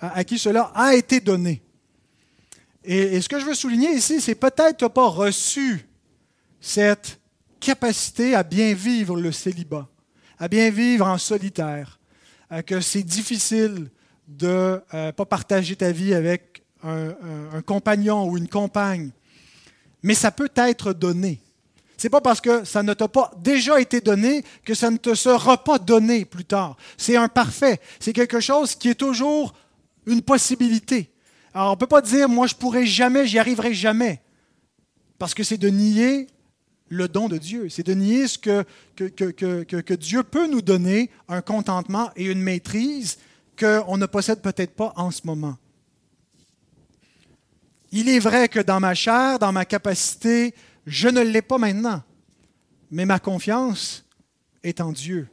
à, 0.00 0.22
qui 0.24 0.38
cela 0.38 0.70
a 0.74 0.94
été 0.94 1.20
donné. 1.20 1.62
Et, 2.84 3.20
ce 3.20 3.28
que 3.28 3.40
je 3.40 3.46
veux 3.46 3.54
souligner 3.54 3.92
ici, 3.92 4.20
c'est 4.20 4.34
peut-être 4.34 4.76
tu 4.76 4.84
n'as 4.84 4.90
pas 4.90 5.08
reçu 5.08 5.86
cette 6.60 7.20
capacité 7.60 8.34
à 8.34 8.42
bien 8.42 8.74
vivre 8.74 9.16
le 9.16 9.32
célibat, 9.32 9.88
à 10.38 10.48
bien 10.48 10.70
vivre 10.70 11.06
en 11.06 11.18
solitaire, 11.18 11.98
que 12.66 12.80
c'est 12.80 13.02
difficile 13.02 13.90
de 14.28 14.46
ne 14.46 14.80
euh, 14.94 15.12
pas 15.12 15.24
partager 15.24 15.74
ta 15.74 15.90
vie 15.90 16.14
avec 16.14 16.62
un, 16.84 17.62
compagnon 17.66 18.28
ou 18.28 18.36
une 18.38 18.48
compagne, 18.48 19.10
mais 20.02 20.14
ça 20.14 20.30
peut 20.30 20.50
être 20.54 20.92
donné. 20.92 21.40
Ce 21.96 22.06
n'est 22.06 22.10
pas 22.10 22.20
parce 22.20 22.40
que 22.40 22.64
ça 22.64 22.84
ne 22.84 22.94
t'a 22.94 23.08
pas 23.08 23.32
déjà 23.38 23.80
été 23.80 24.00
donné 24.00 24.44
que 24.64 24.74
ça 24.74 24.90
ne 24.90 24.98
te 24.98 25.14
sera 25.14 25.64
pas 25.64 25.80
donné 25.80 26.24
plus 26.24 26.44
tard. 26.44 26.76
C'est 26.96 27.16
un 27.16 27.26
parfait. 27.26 27.80
C'est 27.98 28.12
quelque 28.12 28.38
chose 28.38 28.76
qui 28.76 28.90
est 28.90 28.94
toujours 28.94 29.54
une 30.06 30.22
possibilité. 30.22 31.10
Alors 31.52 31.70
on 31.70 31.72
ne 31.72 31.78
peut 31.78 31.88
pas 31.88 32.02
dire, 32.02 32.28
moi 32.28 32.46
je 32.46 32.54
pourrai 32.54 32.86
jamais, 32.86 33.26
j'y 33.26 33.40
arriverai 33.40 33.74
jamais. 33.74 34.20
Parce 35.18 35.34
que 35.34 35.42
c'est 35.42 35.56
de 35.56 35.68
nier 35.68 36.28
le 36.88 37.08
don 37.08 37.28
de 37.28 37.38
Dieu. 37.38 37.68
C'est 37.68 37.82
de 37.82 37.94
nier 37.94 38.28
ce 38.28 38.38
que, 38.38 38.64
que, 38.94 39.04
que, 39.06 39.62
que, 39.64 39.94
Dieu 39.94 40.22
peut 40.22 40.46
nous 40.46 40.62
donner, 40.62 41.10
un 41.28 41.40
contentement 41.40 42.10
et 42.14 42.26
une 42.26 42.40
maîtrise 42.40 43.18
qu'on 43.58 43.96
ne 43.96 44.06
possède 44.06 44.40
peut-être 44.40 44.74
pas 44.74 44.92
en 44.96 45.10
ce 45.10 45.22
moment. 45.24 45.56
Il 47.90 48.08
est 48.08 48.18
vrai 48.18 48.48
que 48.48 48.60
dans 48.60 48.80
ma 48.80 48.94
chair, 48.94 49.38
dans 49.38 49.52
ma 49.52 49.64
capacité, 49.64 50.54
je 50.86 51.08
ne 51.08 51.22
l'ai 51.22 51.42
pas 51.42 51.58
maintenant, 51.58 52.02
mais 52.90 53.06
ma 53.06 53.18
confiance 53.18 54.04
est 54.62 54.80
en 54.80 54.92
Dieu 54.92 55.28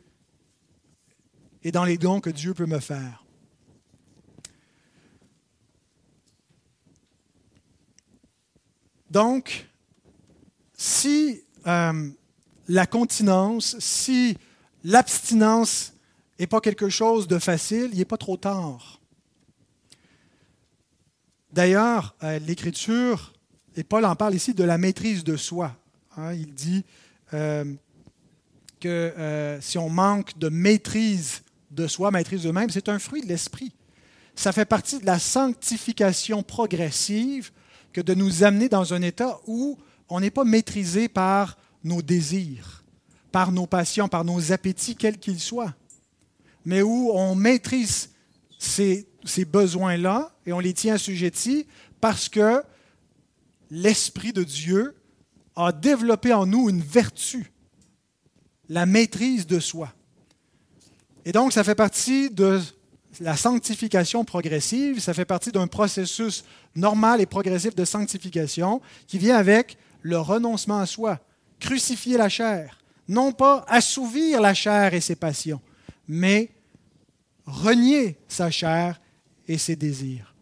et 1.64 1.72
dans 1.72 1.84
les 1.84 1.98
dons 1.98 2.22
que 2.22 2.30
Dieu 2.30 2.54
peut 2.54 2.66
me 2.66 2.80
faire. 2.80 3.26
Donc, 9.10 9.68
si 10.78 11.42
euh, 11.68 12.10
la 12.68 12.86
continence, 12.86 13.78
si 13.80 14.38
l'abstinence 14.84 15.95
n'est 16.40 16.48
pas 16.48 16.62
quelque 16.62 16.90
chose 16.90 17.28
de 17.28 17.40
facile, 17.40 17.90
il 17.94 18.00
n'est 18.00 18.06
pas 18.06 18.18
trop 18.18 18.38
tard. 18.38 19.00
D'ailleurs, 21.52 22.16
euh, 22.24 22.40
l'Écriture, 22.40 23.34
et 23.78 23.84
Paul 23.84 24.04
en 24.06 24.16
parle 24.16 24.36
ici, 24.36 24.54
de 24.54 24.64
la 24.64 24.78
maîtrise 24.78 25.24
de 25.24 25.38
soi. 25.38 25.76
Hein. 26.18 26.34
il 26.34 26.54
dit 26.54 26.84
euh, 27.34 27.66
que 28.80 28.88
euh, 29.18 29.60
si 29.62 29.78
on 29.78 29.90
manque 29.90 30.38
de 30.38 30.50
maîtrise 30.50 31.44
de 31.72 31.88
soi, 31.88 32.12
maîtrise 32.12 32.44
de 32.44 32.52
même, 32.52 32.70
c'est 32.70 32.90
un 32.90 33.00
fruit 33.00 33.22
de 33.22 33.28
l'esprit. 33.28 33.74
Ça 34.36 34.52
fait 34.52 34.66
partie 34.66 35.00
de 35.00 35.06
la 35.06 35.20
sanctification 35.20 36.44
progressive 36.44 37.52
que 37.94 38.02
de 38.02 38.14
nous 38.14 38.44
amener 38.44 38.68
dans 38.68 38.94
un 38.94 39.02
état 39.02 39.40
où 39.48 39.78
on 40.10 40.20
n'est 40.20 40.32
pas 40.32 40.44
maîtrisé 40.44 41.08
par 41.08 41.58
nos 41.86 42.02
désirs, 42.02 42.84
par 43.32 43.54
nos 43.54 43.66
passions, 43.66 44.10
par 44.10 44.26
nos 44.26 44.52
appétits, 44.52 44.96
quels 44.96 45.20
qu'ils 45.20 45.40
soient 45.40 45.74
mais 46.66 46.82
où 46.82 47.12
on 47.14 47.36
maîtrise 47.36 48.10
ces, 48.58 49.08
besoins-là 49.48 50.36
et 50.46 50.54
on 50.54 50.60
les 50.60 50.74
tient 50.74 50.96
assujettis 50.96 51.68
parce 52.02 52.30
que 52.30 52.64
l'Esprit 53.70 54.34
de 54.34 54.44
Dieu 54.44 54.96
a 55.56 55.72
développé 55.72 56.34
en 56.34 56.46
nous 56.46 56.70
une 56.70 56.82
vertu, 56.82 57.52
la 58.70 58.86
maîtrise 58.86 59.48
de 59.48 59.60
soi. 59.60 59.94
Et 61.24 61.32
donc, 61.32 61.54
ça 61.54 61.64
fait 61.64 61.76
partie 61.76 62.30
de 62.30 62.60
la 63.20 63.36
sanctification 63.36 64.26
progressive, 64.26 65.00
ça 65.00 65.14
fait 65.14 65.26
partie 65.26 65.52
d'un 65.52 65.68
processus 65.68 66.44
normal 66.76 67.22
et 67.22 67.26
progressif 67.26 67.76
de 67.76 67.86
sanctification 67.86 68.82
qui 69.08 69.18
vient 69.18 69.38
avec 69.38 69.78
le 70.02 70.20
renoncement 70.20 70.80
à 70.80 70.86
soi, 70.86 71.20
crucifier 71.60 72.18
la 72.18 72.30
chair, 72.30 72.78
non 73.08 73.32
pas 73.32 73.66
assouvir 73.68 74.42
la 74.42 74.54
chair 74.54 74.94
et 74.94 75.02
ses 75.02 75.16
passions, 75.16 75.62
mais 76.08 76.52
renier 77.46 78.18
sa 78.28 78.50
chair 78.50 79.00
et 79.48 79.58
ses 79.58 79.76
désirs. 79.76 80.34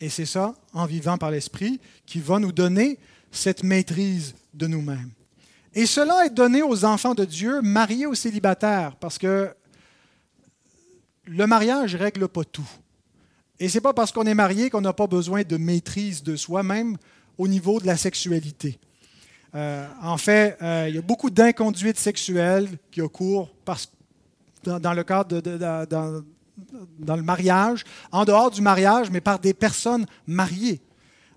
Et 0.00 0.08
c'est 0.08 0.26
ça, 0.26 0.54
en 0.72 0.86
vivant 0.86 1.16
par 1.16 1.30
l'Esprit, 1.30 1.80
qui 2.04 2.20
va 2.20 2.38
nous 2.38 2.52
donner 2.52 2.98
cette 3.30 3.62
maîtrise 3.62 4.34
de 4.54 4.66
nous-mêmes. 4.66 5.10
Et 5.74 5.86
cela 5.86 6.24
est 6.24 6.30
donné 6.30 6.62
aux 6.62 6.84
enfants 6.84 7.14
de 7.14 7.24
Dieu 7.24 7.60
mariés 7.60 8.06
aux 8.06 8.14
célibataires, 8.14 8.96
parce 8.96 9.18
que 9.18 9.54
le 11.24 11.46
mariage 11.46 11.94
ne 11.94 11.98
règle 11.98 12.28
pas 12.28 12.44
tout. 12.44 12.68
Et 13.58 13.68
ce 13.68 13.76
n'est 13.76 13.82
pas 13.82 13.94
parce 13.94 14.12
qu'on 14.12 14.24
est 14.24 14.34
marié 14.34 14.70
qu'on 14.70 14.80
n'a 14.80 14.92
pas 14.92 15.06
besoin 15.06 15.42
de 15.42 15.56
maîtrise 15.56 16.22
de 16.22 16.36
soi, 16.36 16.62
même 16.62 16.96
au 17.38 17.48
niveau 17.48 17.80
de 17.80 17.86
la 17.86 17.96
sexualité. 17.96 18.78
Euh, 19.54 19.86
en 20.02 20.18
fait, 20.18 20.58
euh, 20.60 20.86
il 20.88 20.94
y 20.96 20.98
a 20.98 21.02
beaucoup 21.02 21.30
d'inconduites 21.30 21.98
sexuelles 21.98 22.68
qui 22.90 23.00
occurrent 23.00 23.50
dans, 24.64 24.92
le 24.92 25.04
cadre 25.04 25.40
de, 25.40 25.56
dans, 25.56 27.16
le 27.16 27.22
mariage, 27.22 27.84
en 28.12 28.24
dehors 28.24 28.50
du 28.50 28.60
mariage, 28.60 29.10
mais 29.10 29.20
par 29.20 29.38
des 29.38 29.54
personnes 29.54 30.06
mariées. 30.26 30.80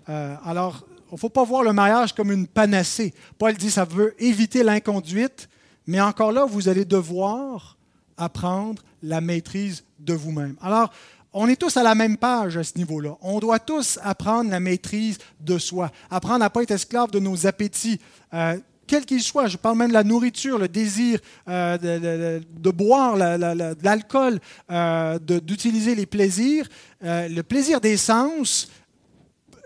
Euh, 0.08 0.34
alors, 0.44 0.86
il 1.10 1.14
ne 1.14 1.18
faut 1.18 1.28
pas 1.28 1.44
voir 1.44 1.62
le 1.62 1.72
mariage 1.72 2.12
comme 2.14 2.30
une 2.30 2.46
panacée. 2.46 3.12
Paul 3.38 3.54
dit 3.54 3.70
ça 3.70 3.84
veut 3.84 4.14
éviter 4.22 4.62
l'inconduite, 4.62 5.48
mais 5.86 6.00
encore 6.00 6.32
là, 6.32 6.44
vous 6.44 6.68
allez 6.68 6.84
devoir 6.84 7.76
apprendre 8.16 8.82
la 9.02 9.20
maîtrise 9.20 9.84
de 9.98 10.14
vous-même. 10.14 10.56
Alors, 10.60 10.90
on 11.32 11.48
est 11.48 11.56
tous 11.56 11.76
à 11.76 11.82
la 11.82 11.94
même 11.94 12.16
page 12.16 12.56
à 12.56 12.64
ce 12.64 12.76
niveau-là. 12.76 13.16
On 13.20 13.38
doit 13.38 13.60
tous 13.60 13.98
apprendre 14.02 14.50
la 14.50 14.60
maîtrise 14.60 15.18
de 15.40 15.58
soi, 15.58 15.90
apprendre 16.10 16.42
à 16.42 16.48
ne 16.48 16.52
pas 16.52 16.62
être 16.62 16.72
esclave 16.72 17.10
de 17.10 17.20
nos 17.20 17.46
appétits, 17.46 18.00
euh, 18.34 18.58
quels 18.90 19.06
qu'ils 19.06 19.22
soient. 19.22 19.46
Je 19.46 19.56
parle 19.56 19.78
même 19.78 19.90
de 19.90 19.94
la 19.94 20.02
nourriture, 20.02 20.58
le 20.58 20.66
désir 20.68 21.20
euh, 21.48 21.78
de, 21.78 22.70
boire 22.70 23.16
de 23.16 23.84
l'alcool, 23.84 24.40
euh, 24.70 25.18
d'utiliser 25.18 25.94
les 25.94 26.06
plaisirs. 26.06 26.66
le 27.00 27.42
plaisir 27.42 27.80
des 27.80 27.96
sens 27.96 28.68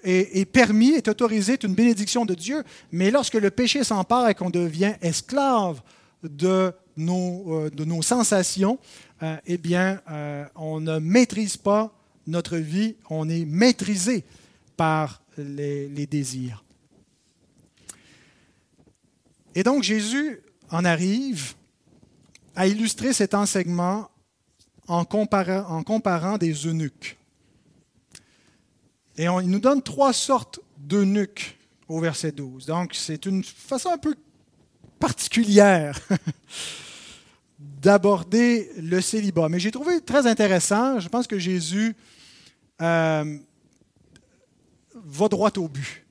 est, 0.03 0.45
permis, 0.45 0.91
est 0.91 1.09
autorisé, 1.09 1.55
est 1.55 1.65
une 1.65 1.75
bénédiction 1.75 2.27
de 2.27 2.35
Dieu, 2.35 2.63
mais 2.93 3.11
lorsque 3.11 3.35
le 3.35 3.51
péché 3.51 3.83
s'empare 3.85 4.29
et 4.29 4.35
qu'on 4.35 4.51
devient 4.51 4.95
esclave 5.01 5.81
de 6.23 6.73
nos, 6.97 8.03
sensations, 8.03 8.79
euh, 9.23 9.37
eh 9.47 9.59
bien, 9.59 10.01
euh, 10.11 10.45
on 10.55 10.81
ne 10.81 10.99
maîtrise 10.99 11.57
pas 11.57 11.93
notre 12.27 12.57
vie, 12.57 12.97
on 13.11 13.29
est 13.29 13.45
maîtrisé 13.45 14.25
par 14.77 15.23
les, 15.39 16.07
désirs. 16.07 16.64
Et 19.55 19.63
donc 19.63 19.83
Jésus 19.83 20.41
en 20.71 20.85
arrive 20.85 21.55
à 22.57 22.67
illustrer 22.67 23.13
cet 23.13 23.35
enseignement 23.35 24.11
en 24.87 25.05
comparant, 25.05 26.39
des 26.39 26.53
eunuques. 26.67 27.17
Et 29.17 29.29
on, 29.29 29.41
il 29.41 29.49
nous 29.49 29.61
donne 29.61 29.83
trois 29.83 30.13
sortes 30.13 30.61
d'eunuques 30.77 31.57
au 31.89 32.01
verset 32.01 32.33
12. 32.33 32.67
Donc 32.67 32.95
c'est 32.95 33.27
une 33.27 33.43
façon 33.43 33.91
un 33.91 33.99
peu 33.99 34.15
particulière 34.99 35.99
d'aborder 37.59 38.71
le 38.77 39.01
célibat. 39.01 39.49
Mais 39.49 39.59
j'ai 39.59 39.71
trouvé 39.71 40.01
très 40.01 40.27
intéressant, 40.27 41.01
je 41.01 41.09
pense 41.09 41.27
que 41.27 41.39
Jésus 41.39 41.97
euh, 42.83 43.39
va 44.95 45.29
droit 45.29 45.51
au 45.57 45.69
but. 45.69 46.04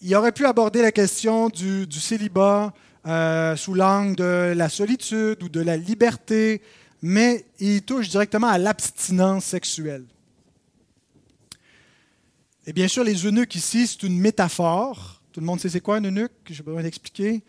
Il 0.00 0.14
aurait 0.14 0.32
pu 0.32 0.46
aborder 0.46 0.82
la 0.82 0.92
question 0.92 1.48
du, 1.48 1.86
célibat 1.90 2.72
euh, 3.06 3.56
sous 3.56 3.74
l'angle 3.74 4.16
de 4.16 4.52
la 4.56 4.68
solitude 4.68 5.42
ou 5.42 5.48
de 5.48 5.60
la 5.60 5.76
liberté, 5.76 6.62
mais 7.02 7.44
il 7.58 7.82
touche 7.82 8.08
directement 8.08 8.46
à 8.46 8.58
l'abstinence 8.58 9.44
sexuelle. 9.44 10.04
Et 12.66 12.72
bien 12.72 12.86
sûr, 12.86 13.02
les 13.02 13.26
eunuques 13.26 13.54
ici, 13.54 13.86
c'est 13.86 14.02
une 14.04 14.18
métaphore. 14.18 15.20
Tout 15.32 15.40
le 15.40 15.46
monde 15.46 15.58
sait 15.58 15.68
c'est 15.68 15.80
quoi 15.80 15.96
un 15.96 16.04
eunuque, 16.04 16.32
pas 16.46 16.62
besoin 16.62 16.82
d'expliquer 16.82 17.42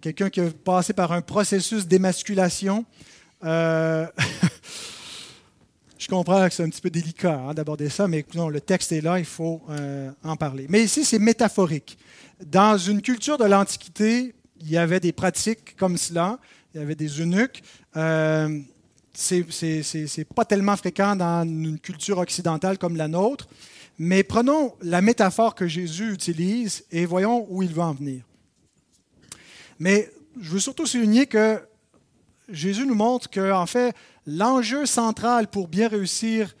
quelqu'un 0.00 0.30
qui 0.30 0.40
a 0.40 0.50
passé 0.50 0.92
par 0.92 1.12
un 1.12 1.22
processus 1.22 1.86
d'émasculation. 1.86 2.84
Euh, 3.44 4.06
je 6.06 6.10
comprends 6.14 6.48
que 6.48 6.54
c'est 6.54 6.62
un 6.62 6.68
petit 6.68 6.80
peu 6.80 6.88
délicat 6.88 7.34
hein, 7.48 7.52
d'aborder 7.52 7.88
ça, 7.88 8.06
mais 8.06 8.24
non, 8.36 8.48
le 8.48 8.60
texte 8.60 8.92
est 8.92 9.00
là, 9.00 9.18
il 9.18 9.24
faut 9.24 9.60
euh, 9.70 10.08
en 10.22 10.36
parler. 10.36 10.66
Mais 10.68 10.84
ici, 10.84 11.04
c'est 11.04 11.18
métaphorique. 11.18 11.98
Dans 12.44 12.78
une 12.78 13.02
culture 13.02 13.36
de 13.38 13.44
l'Antiquité, 13.44 14.32
il 14.60 14.70
y 14.70 14.76
avait 14.76 15.00
des 15.00 15.10
pratiques 15.10 15.74
comme 15.76 15.96
cela. 15.96 16.38
Il 16.72 16.80
y 16.80 16.80
avait 16.80 16.94
des 16.94 17.08
eunuques. 17.20 17.60
Euh, 17.96 18.60
Ce 19.14 20.16
n'est 20.18 20.24
pas 20.26 20.44
tellement 20.44 20.76
fréquent 20.76 21.16
dans 21.16 21.42
une 21.42 21.80
culture 21.80 22.18
occidentale 22.18 22.78
comme 22.78 22.96
la 22.96 23.08
nôtre. 23.08 23.48
Mais 23.98 24.22
prenons 24.22 24.74
la 24.82 25.00
métaphore 25.00 25.56
que 25.56 25.66
Jésus 25.66 26.12
utilise 26.12 26.84
et 26.92 27.04
voyons 27.04 27.48
où 27.50 27.64
il 27.64 27.74
veut 27.74 27.82
en 27.82 27.94
venir. 27.94 28.22
Mais 29.80 30.08
je 30.40 30.50
veux 30.50 30.60
surtout 30.60 30.86
souligner 30.86 31.26
que 31.26 31.60
Jésus 32.48 32.86
nous 32.86 32.94
montre 32.94 33.28
que, 33.28 33.50
en 33.50 33.66
fait, 33.66 33.92
l'enjeu 34.26 34.86
central 34.86 35.48
pour 35.48 35.68
bien 35.68 35.88
réussir 35.88 36.54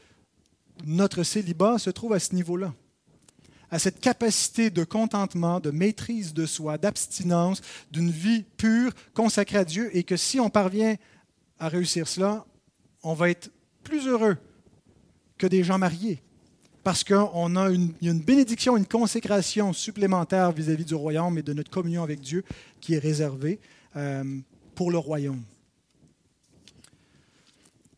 notre 0.84 1.22
célibat 1.22 1.78
se 1.78 1.90
trouve 1.90 2.12
à 2.12 2.18
ce 2.18 2.34
niveau-là, 2.34 2.74
à 3.70 3.78
cette 3.78 4.00
capacité 4.00 4.70
de 4.70 4.84
contentement, 4.84 5.58
de 5.60 5.70
maîtrise 5.70 6.34
de 6.34 6.46
soi, 6.46 6.78
d'abstinence, 6.78 7.60
d'une 7.90 8.10
vie 8.10 8.44
pure, 8.56 8.92
consacrée 9.14 9.58
à 9.58 9.64
Dieu, 9.64 9.90
et 9.96 10.04
que 10.04 10.16
si 10.16 10.38
on 10.38 10.50
parvient 10.50 10.96
à 11.58 11.68
réussir 11.68 12.06
cela, 12.06 12.44
on 13.02 13.14
va 13.14 13.30
être 13.30 13.50
plus 13.82 14.06
heureux 14.06 14.36
que 15.38 15.46
des 15.46 15.64
gens 15.64 15.78
mariés 15.78 16.22
parce 16.86 17.02
qu'on 17.02 17.56
a 17.56 17.68
une, 17.70 18.20
bénédiction, 18.20 18.76
une 18.76 18.86
consécration 18.86 19.72
supplémentaire 19.72 20.52
vis-à-vis 20.52 20.84
du 20.84 20.94
royaume 20.94 21.36
et 21.36 21.42
de 21.42 21.52
notre 21.52 21.68
communion 21.68 22.04
avec 22.04 22.20
Dieu 22.20 22.44
qui 22.80 22.94
est 22.94 23.00
réservée 23.00 23.58
euh, 23.96 24.22
pour 24.76 24.92
le 24.92 24.98
royaume. 24.98 25.42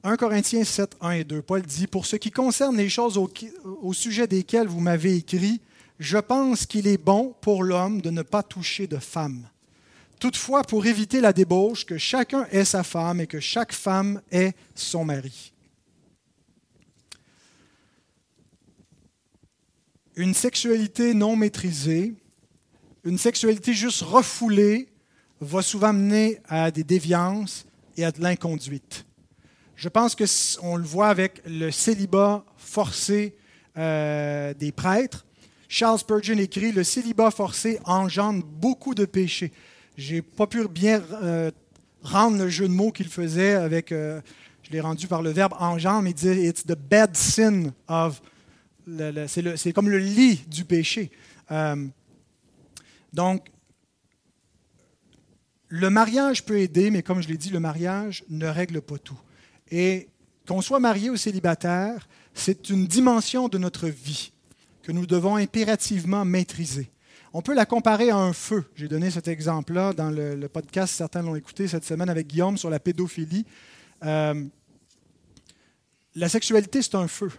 1 0.08 0.16
Corinthiens 0.16 0.64
7, 0.64 0.96
1 1.02 1.10
et 1.10 1.24
2, 1.24 1.42
Paul 1.42 1.60
dit, 1.60 1.86
Pour 1.86 2.06
ce 2.06 2.16
qui 2.16 2.30
concerne 2.30 2.78
les 2.78 2.88
choses 2.88 3.18
au, 3.18 3.92
sujet 3.92 4.26
desquelles 4.26 4.66
vous 4.66 4.80
m'avez 4.80 5.14
écrit, 5.14 5.60
je 5.98 6.16
pense 6.16 6.64
qu'il 6.64 6.86
est 6.86 6.96
bon 6.96 7.34
pour 7.42 7.62
l'homme 7.62 8.00
de 8.00 8.08
ne 8.08 8.22
pas 8.22 8.42
toucher 8.42 8.86
de 8.86 8.96
femme. 8.96 9.48
Toutefois, 10.18 10.64
pour 10.64 10.86
éviter 10.86 11.20
la 11.20 11.34
débauche, 11.34 11.84
que 11.84 11.98
chacun 11.98 12.46
ait 12.50 12.64
sa 12.64 12.84
femme 12.84 13.20
et 13.20 13.26
que 13.26 13.38
chaque 13.38 13.74
femme 13.74 14.22
ait 14.32 14.54
son 14.74 15.04
mari. 15.04 15.52
une 20.16 20.34
sexualité 20.34 21.14
non 21.14 21.36
maîtrisée, 21.36 22.12
une 23.04 23.18
sexualité 23.18 23.72
juste 23.72 24.02
refoulée, 24.02 24.88
va 25.40 25.62
souvent 25.62 25.92
mener 25.92 26.40
à 26.48 26.72
des 26.72 26.82
déviances 26.82 27.64
et 27.96 28.04
à 28.04 28.10
de 28.10 28.20
l'inconduite. 28.20 29.06
Je 29.78 29.88
pense 29.88 30.16
qu'on 30.16 30.76
le 30.76 30.82
voit 30.82 31.06
avec 31.06 31.40
le 31.46 31.70
célibat 31.70 32.44
forcé 32.56 33.36
euh, 33.76 34.52
des 34.54 34.72
prêtres. 34.72 35.24
Charles 35.68 36.00
Spurgeon 36.00 36.36
écrit 36.38 36.72
Le 36.72 36.82
célibat 36.82 37.30
forcé 37.30 37.78
engendre 37.84 38.44
beaucoup 38.44 38.96
de 38.96 39.04
péchés. 39.04 39.52
Je 39.96 40.16
n'ai 40.16 40.22
pas 40.22 40.48
pu 40.48 40.66
bien 40.66 41.00
euh, 41.22 41.52
rendre 42.02 42.38
le 42.38 42.48
jeu 42.48 42.66
de 42.66 42.72
mots 42.72 42.90
qu'il 42.90 43.06
faisait 43.06 43.52
avec. 43.52 43.92
Euh, 43.92 44.20
je 44.64 44.72
l'ai 44.72 44.80
rendu 44.80 45.06
par 45.06 45.22
le 45.22 45.30
verbe 45.30 45.54
engendre, 45.60 46.02
mais 46.02 46.10
il 46.10 46.14
dit 46.14 46.26
It's 46.26 46.66
the 46.66 46.76
bad 46.76 47.16
sin 47.16 47.72
of 47.86 48.20
c'est 49.28 49.72
comme 49.72 49.90
le 49.90 49.98
lit 49.98 50.44
du 50.48 50.64
péché. 50.64 51.12
Donc, 53.12 53.46
le 55.68 55.90
mariage 55.90 56.44
peut 56.44 56.58
aider, 56.58 56.90
mais 56.90 57.04
comme 57.04 57.22
je 57.22 57.28
l'ai 57.28 57.36
dit, 57.36 57.50
le 57.50 57.60
mariage 57.60 58.24
ne 58.28 58.46
règle 58.46 58.80
pas 58.80 58.98
tout. 58.98 59.20
Et 59.70 60.08
qu'on 60.46 60.60
soit 60.60 60.80
marié 60.80 61.10
ou 61.10 61.16
célibataire, 61.16 62.08
c'est 62.34 62.70
une 62.70 62.86
dimension 62.86 63.48
de 63.48 63.58
notre 63.58 63.88
vie 63.88 64.32
que 64.82 64.92
nous 64.92 65.06
devons 65.06 65.36
impérativement 65.36 66.24
maîtriser. 66.24 66.90
On 67.34 67.42
peut 67.42 67.54
la 67.54 67.66
comparer 67.66 68.10
à 68.10 68.16
un 68.16 68.32
feu. 68.32 68.64
J'ai 68.74 68.88
donné 68.88 69.10
cet 69.10 69.28
exemple-là 69.28 69.92
dans 69.92 70.10
le, 70.10 70.48
podcast, 70.48 70.94
certains 70.94 71.22
l'ont 71.22 71.36
écouté 71.36 71.68
cette 71.68 71.84
semaine 71.84 72.08
avec 72.08 72.26
Guillaume 72.26 72.56
sur 72.56 72.70
la 72.70 72.80
pédophilie. 72.80 73.44
Euh, 74.04 74.44
la 76.14 76.28
sexualité, 76.28 76.80
c'est 76.80 76.94
un 76.94 77.08
feu 77.08 77.30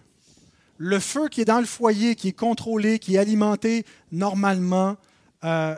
le 0.80 1.00
feu 1.00 1.28
qui 1.28 1.42
est 1.42 1.46
dans 1.46 1.60
le 1.60 1.66
foyer, 1.66 2.16
qui 2.16 2.30
est 2.30 2.34
contrôlé, 2.34 3.00
qui 3.00 3.16
est 3.16 3.18
alimenté 3.18 3.86
normalement, 4.14 4.96
euh, 5.44 5.76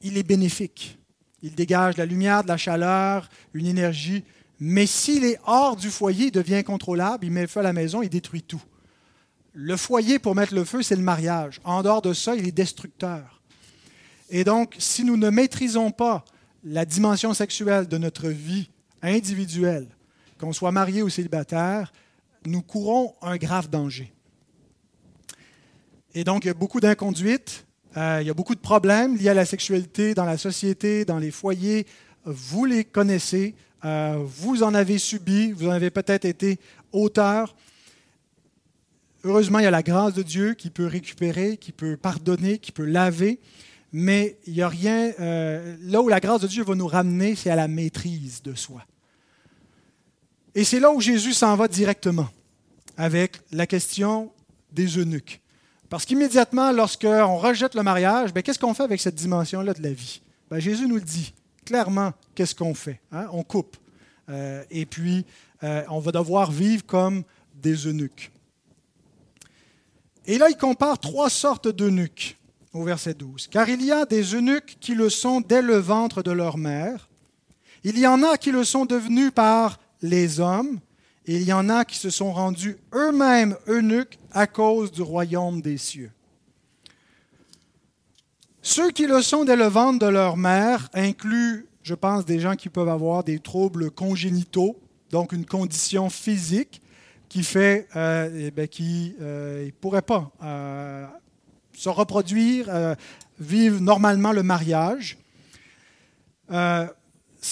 il 0.00 0.16
est 0.16 0.22
bénéfique. 0.22 0.98
Il 1.42 1.54
dégage 1.54 1.94
de 1.94 2.00
la 2.00 2.06
lumière, 2.06 2.42
de 2.42 2.48
la 2.48 2.56
chaleur, 2.56 3.28
une 3.52 3.66
énergie. 3.66 4.24
Mais 4.60 4.86
s'il 4.86 5.24
est 5.24 5.38
hors 5.46 5.76
du 5.76 5.90
foyer, 5.90 6.26
il 6.26 6.32
devient 6.32 6.56
incontrôlable, 6.56 7.24
il 7.24 7.30
met 7.30 7.42
le 7.42 7.46
feu 7.46 7.60
à 7.60 7.62
la 7.62 7.72
maison, 7.72 8.02
il 8.02 8.08
détruit 8.08 8.42
tout. 8.42 8.62
Le 9.52 9.76
foyer 9.76 10.18
pour 10.18 10.34
mettre 10.34 10.54
le 10.54 10.64
feu, 10.64 10.82
c'est 10.82 10.96
le 10.96 11.02
mariage. 11.02 11.60
En 11.64 11.82
dehors 11.82 12.02
de 12.02 12.12
ça, 12.12 12.34
il 12.34 12.46
est 12.46 12.52
destructeur. 12.52 13.40
Et 14.30 14.44
donc, 14.44 14.74
si 14.78 15.04
nous 15.04 15.16
ne 15.16 15.30
maîtrisons 15.30 15.90
pas 15.90 16.24
la 16.64 16.84
dimension 16.84 17.34
sexuelle 17.34 17.88
de 17.88 17.98
notre 17.98 18.28
vie 18.28 18.68
individuelle, 19.02 19.88
qu'on 20.38 20.52
soit 20.52 20.72
marié 20.72 21.02
ou 21.02 21.08
célibataire, 21.08 21.92
nous 22.46 22.62
courons 22.62 23.14
un 23.22 23.36
grave 23.36 23.68
danger. 23.68 24.12
Et 26.14 26.24
donc, 26.24 26.44
il 26.44 26.48
y 26.48 26.50
a 26.50 26.54
beaucoup 26.54 26.80
d'inconduites, 26.80 27.66
euh, 27.96 28.18
il 28.20 28.26
y 28.26 28.30
a 28.30 28.34
beaucoup 28.34 28.54
de 28.54 28.60
problèmes 28.60 29.16
liés 29.16 29.30
à 29.30 29.34
la 29.34 29.44
sexualité 29.44 30.14
dans 30.14 30.24
la 30.24 30.38
société, 30.38 31.04
dans 31.04 31.18
les 31.18 31.30
foyers. 31.30 31.86
Vous 32.24 32.64
les 32.64 32.84
connaissez, 32.84 33.54
euh, 33.84 34.22
vous 34.24 34.62
en 34.62 34.74
avez 34.74 34.98
subi, 34.98 35.52
vous 35.52 35.68
en 35.68 35.72
avez 35.72 35.90
peut-être 35.90 36.24
été 36.24 36.58
auteur. 36.92 37.54
Heureusement, 39.24 39.58
il 39.58 39.64
y 39.64 39.66
a 39.66 39.70
la 39.70 39.82
grâce 39.82 40.14
de 40.14 40.22
Dieu 40.22 40.54
qui 40.54 40.70
peut 40.70 40.86
récupérer, 40.86 41.56
qui 41.56 41.72
peut 41.72 41.96
pardonner, 41.96 42.58
qui 42.58 42.72
peut 42.72 42.84
laver. 42.84 43.40
Mais 43.92 44.38
il 44.46 44.54
n'y 44.54 44.62
a 44.62 44.68
rien. 44.68 45.12
Euh, 45.20 45.76
là 45.82 46.02
où 46.02 46.08
la 46.08 46.20
grâce 46.20 46.40
de 46.40 46.46
Dieu 46.46 46.64
va 46.64 46.74
nous 46.74 46.86
ramener, 46.86 47.34
c'est 47.34 47.50
à 47.50 47.56
la 47.56 47.68
maîtrise 47.68 48.42
de 48.42 48.54
soi. 48.54 48.84
Et 50.54 50.64
c'est 50.64 50.80
là 50.80 50.90
où 50.90 51.00
Jésus 51.00 51.34
s'en 51.34 51.54
va 51.56 51.68
directement, 51.68 52.28
avec 52.96 53.40
la 53.52 53.66
question 53.66 54.32
des 54.72 54.98
eunuques. 54.98 55.40
Parce 55.88 56.04
qu'immédiatement, 56.04 56.72
lorsqu'on 56.72 57.38
rejette 57.38 57.74
le 57.74 57.82
mariage, 57.82 58.32
ben, 58.34 58.42
qu'est-ce 58.42 58.58
qu'on 58.58 58.74
fait 58.74 58.82
avec 58.82 59.00
cette 59.00 59.14
dimension-là 59.14 59.72
de 59.72 59.82
la 59.82 59.92
vie? 59.92 60.20
Ben, 60.50 60.58
Jésus 60.58 60.86
nous 60.86 60.96
le 60.96 61.02
dit 61.02 61.32
clairement, 61.68 62.14
qu'est-ce 62.34 62.54
qu'on 62.54 62.72
fait? 62.72 62.98
Hein? 63.12 63.26
On 63.30 63.42
coupe. 63.42 63.76
Euh, 64.30 64.64
et 64.70 64.86
puis, 64.86 65.26
euh, 65.62 65.82
on 65.90 66.00
va 66.00 66.12
devoir 66.12 66.50
vivre 66.50 66.84
comme 66.86 67.24
des 67.54 67.86
eunuques. 67.86 68.30
Et 70.24 70.38
là, 70.38 70.48
il 70.48 70.56
compare 70.56 70.98
trois 70.98 71.28
sortes 71.28 71.68
d'eunuques 71.68 72.38
au 72.72 72.84
verset 72.84 73.12
12. 73.12 73.48
Car 73.48 73.68
il 73.68 73.84
y 73.84 73.92
a 73.92 74.06
des 74.06 74.34
eunuques 74.34 74.78
qui 74.80 74.94
le 74.94 75.10
sont 75.10 75.42
dès 75.42 75.60
le 75.60 75.76
ventre 75.76 76.22
de 76.22 76.30
leur 76.30 76.56
mère. 76.56 77.10
Il 77.84 77.98
y 77.98 78.06
en 78.06 78.22
a 78.22 78.38
qui 78.38 78.50
le 78.50 78.64
sont 78.64 78.86
devenus 78.86 79.30
par 79.30 79.78
les 80.00 80.40
hommes. 80.40 80.80
Il 81.26 81.42
y 81.42 81.52
en 81.52 81.68
a 81.68 81.84
qui 81.84 81.98
se 81.98 82.08
sont 82.08 82.32
rendus 82.32 82.78
eux-mêmes 82.94 83.56
eunuques 83.66 84.18
à 84.32 84.46
cause 84.46 84.90
du 84.90 85.02
royaume 85.02 85.60
des 85.60 85.76
cieux. 85.76 86.12
Ceux 88.62 88.90
qui 88.90 89.06
le 89.06 89.22
sont 89.22 89.44
dès 89.44 89.56
le 89.56 89.66
ventre 89.66 89.98
de 89.98 90.10
leur 90.10 90.36
mère 90.36 90.88
incluent, 90.92 91.66
je 91.82 91.94
pense, 91.94 92.24
des 92.24 92.40
gens 92.40 92.56
qui 92.56 92.68
peuvent 92.68 92.88
avoir 92.88 93.24
des 93.24 93.38
troubles 93.38 93.90
congénitaux, 93.90 94.78
donc 95.10 95.32
une 95.32 95.46
condition 95.46 96.10
physique 96.10 96.82
qui 97.28 97.42
fait 97.42 97.86
euh, 97.94 98.50
eh 98.56 98.68
qu'ils 98.68 99.14
euh, 99.20 99.66
ne 99.66 99.70
pourraient 99.70 100.02
pas 100.02 100.30
euh, 100.42 101.06
se 101.72 101.88
reproduire, 101.88 102.96
vivre 103.38 103.80
normalement 103.80 104.32
le 104.32 104.42
mariage. 104.42 105.16
ça 106.48 106.90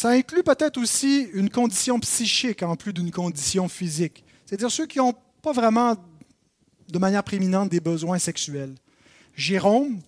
inclut 0.03 0.43
peut-être 0.43 0.79
aussi 0.79 1.29
une 1.33 1.49
condition 1.49 2.01
psychique 2.01 2.63
en 2.65 2.75
plus 2.75 2.93
d'une 2.93 3.13
condition 3.13 3.69
physique. 3.69 4.25
C'est-à-dire 4.45 4.71
ceux 4.71 4.87
qui 4.87 4.99
n'ont 4.99 5.15
pas 5.43 5.53
vraiment 5.53 5.95
de 6.89 6.99
manière 6.99 7.23
prééminente 7.23 7.69
des 7.69 7.81
besoins 7.81 8.19
sexuels. 8.19 8.75
Jérôme 9.37 10.01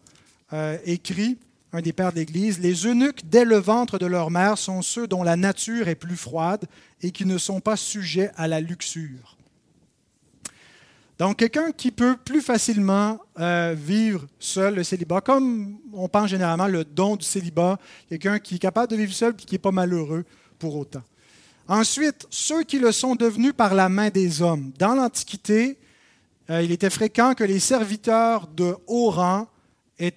écrit, 0.84 1.38
un 1.72 1.82
des 1.82 1.92
pères 1.92 2.12
de 2.12 2.18
l'Église, 2.18 2.58
Les 2.60 2.86
eunuques 2.86 3.28
dès 3.28 3.44
le 3.44 3.58
ventre 3.58 3.98
de 3.98 4.06
leur 4.06 4.30
mère 4.30 4.56
sont 4.56 4.82
ceux 4.82 5.06
dont 5.06 5.22
la 5.22 5.36
nature 5.36 5.88
est 5.88 5.94
plus 5.94 6.16
froide 6.16 6.64
et 7.02 7.10
qui 7.10 7.26
ne 7.26 7.38
sont 7.38 7.60
pas 7.60 7.76
sujets 7.76 8.30
à 8.36 8.48
la 8.48 8.60
luxure. 8.60 9.36
Donc, 11.18 11.38
quelqu'un 11.38 11.72
qui 11.72 11.90
peut 11.90 12.16
plus 12.16 12.40
facilement 12.40 13.18
euh, 13.40 13.74
vivre 13.76 14.26
seul 14.38 14.76
le 14.76 14.84
célibat, 14.84 15.20
comme 15.20 15.78
on 15.92 16.08
pense 16.08 16.30
généralement 16.30 16.68
le 16.68 16.84
don 16.84 17.16
du 17.16 17.24
célibat, 17.24 17.76
quelqu'un 18.08 18.38
qui 18.38 18.54
est 18.54 18.60
capable 18.60 18.92
de 18.92 18.96
vivre 18.96 19.12
seul 19.12 19.32
et 19.32 19.44
qui 19.44 19.54
n'est 19.54 19.58
pas 19.58 19.72
malheureux 19.72 20.24
pour 20.60 20.76
autant. 20.76 21.02
Ensuite, 21.66 22.26
ceux 22.30 22.62
qui 22.62 22.78
le 22.78 22.92
sont 22.92 23.16
devenus 23.16 23.52
par 23.52 23.74
la 23.74 23.88
main 23.88 24.10
des 24.10 24.42
hommes. 24.42 24.70
Dans 24.78 24.94
l'Antiquité, 24.94 25.76
euh, 26.50 26.62
il 26.62 26.70
était 26.70 26.88
fréquent 26.88 27.34
que 27.34 27.44
les 27.44 27.58
serviteurs 27.58 28.46
de 28.46 28.76
haut 28.86 29.10
rang 29.10 29.48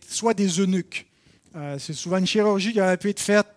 soient 0.08 0.34
des 0.34 0.60
eunuques. 0.60 1.08
Euh, 1.56 1.78
c'est 1.80 1.94
souvent 1.94 2.17
une 2.17 2.28
chirurgie 2.28 2.74
qui 2.74 2.82
aurait 2.82 2.98
pu 2.98 3.10
être 3.10 3.20
faite 3.20 3.48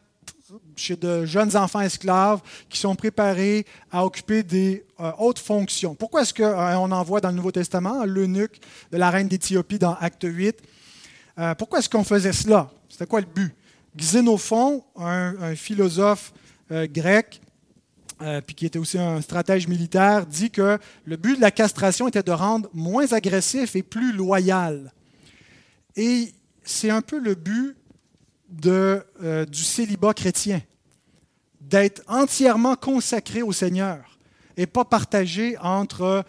chez 0.76 0.96
de 0.96 1.24
jeunes 1.24 1.56
enfants 1.56 1.80
esclaves 1.80 2.40
qui 2.68 2.78
sont 2.78 2.94
préparés 2.94 3.66
à 3.90 4.04
occuper 4.04 4.42
des 4.42 4.84
euh, 5.00 5.10
hautes 5.18 5.38
fonctions. 5.38 5.94
Pourquoi 5.94 6.22
est-ce 6.22 6.34
qu'on 6.34 6.42
euh, 6.44 6.74
en 6.76 7.02
voit 7.02 7.20
dans 7.20 7.30
le 7.30 7.36
Nouveau 7.36 7.52
Testament 7.52 8.04
l'eunuque 8.04 8.60
de 8.90 8.96
la 8.96 9.10
reine 9.10 9.28
d'Éthiopie 9.28 9.78
dans 9.78 9.94
Acte 9.94 10.26
8? 10.28 10.56
Euh, 11.38 11.54
pourquoi 11.54 11.78
est-ce 11.78 11.88
qu'on 11.88 12.04
faisait 12.04 12.32
cela? 12.32 12.70
C'était 12.88 13.06
quoi 13.06 13.20
le 13.20 13.26
but? 13.26 13.54
Xénophon, 13.96 14.84
un, 14.96 15.54
philosophe 15.54 16.32
grec, 16.68 17.40
puis 18.44 18.56
qui 18.56 18.66
était 18.66 18.78
aussi 18.80 18.98
un 18.98 19.20
stratège 19.20 19.68
militaire, 19.68 20.26
dit 20.26 20.50
que 20.50 20.80
le 21.04 21.16
but 21.16 21.36
de 21.36 21.40
la 21.40 21.52
castration 21.52 22.08
était 22.08 22.24
de 22.24 22.32
rendre 22.32 22.68
moins 22.74 23.12
agressif 23.12 23.76
et 23.76 23.84
plus 23.84 24.12
loyal. 24.12 24.92
Et 25.96 26.32
c'est 26.64 26.90
un 26.90 27.02
peu 27.02 27.18
le 27.18 27.34
but 27.34 27.76
euh, 28.66 29.44
du 29.46 29.62
célibat 29.62 30.14
chrétien, 30.14 30.60
d'être 31.60 32.02
entièrement 32.08 32.76
consacré 32.76 33.42
au 33.42 33.52
Seigneur 33.52 34.18
et 34.56 34.66
pas 34.66 34.84
partagé 34.84 35.56
entre 35.58 36.24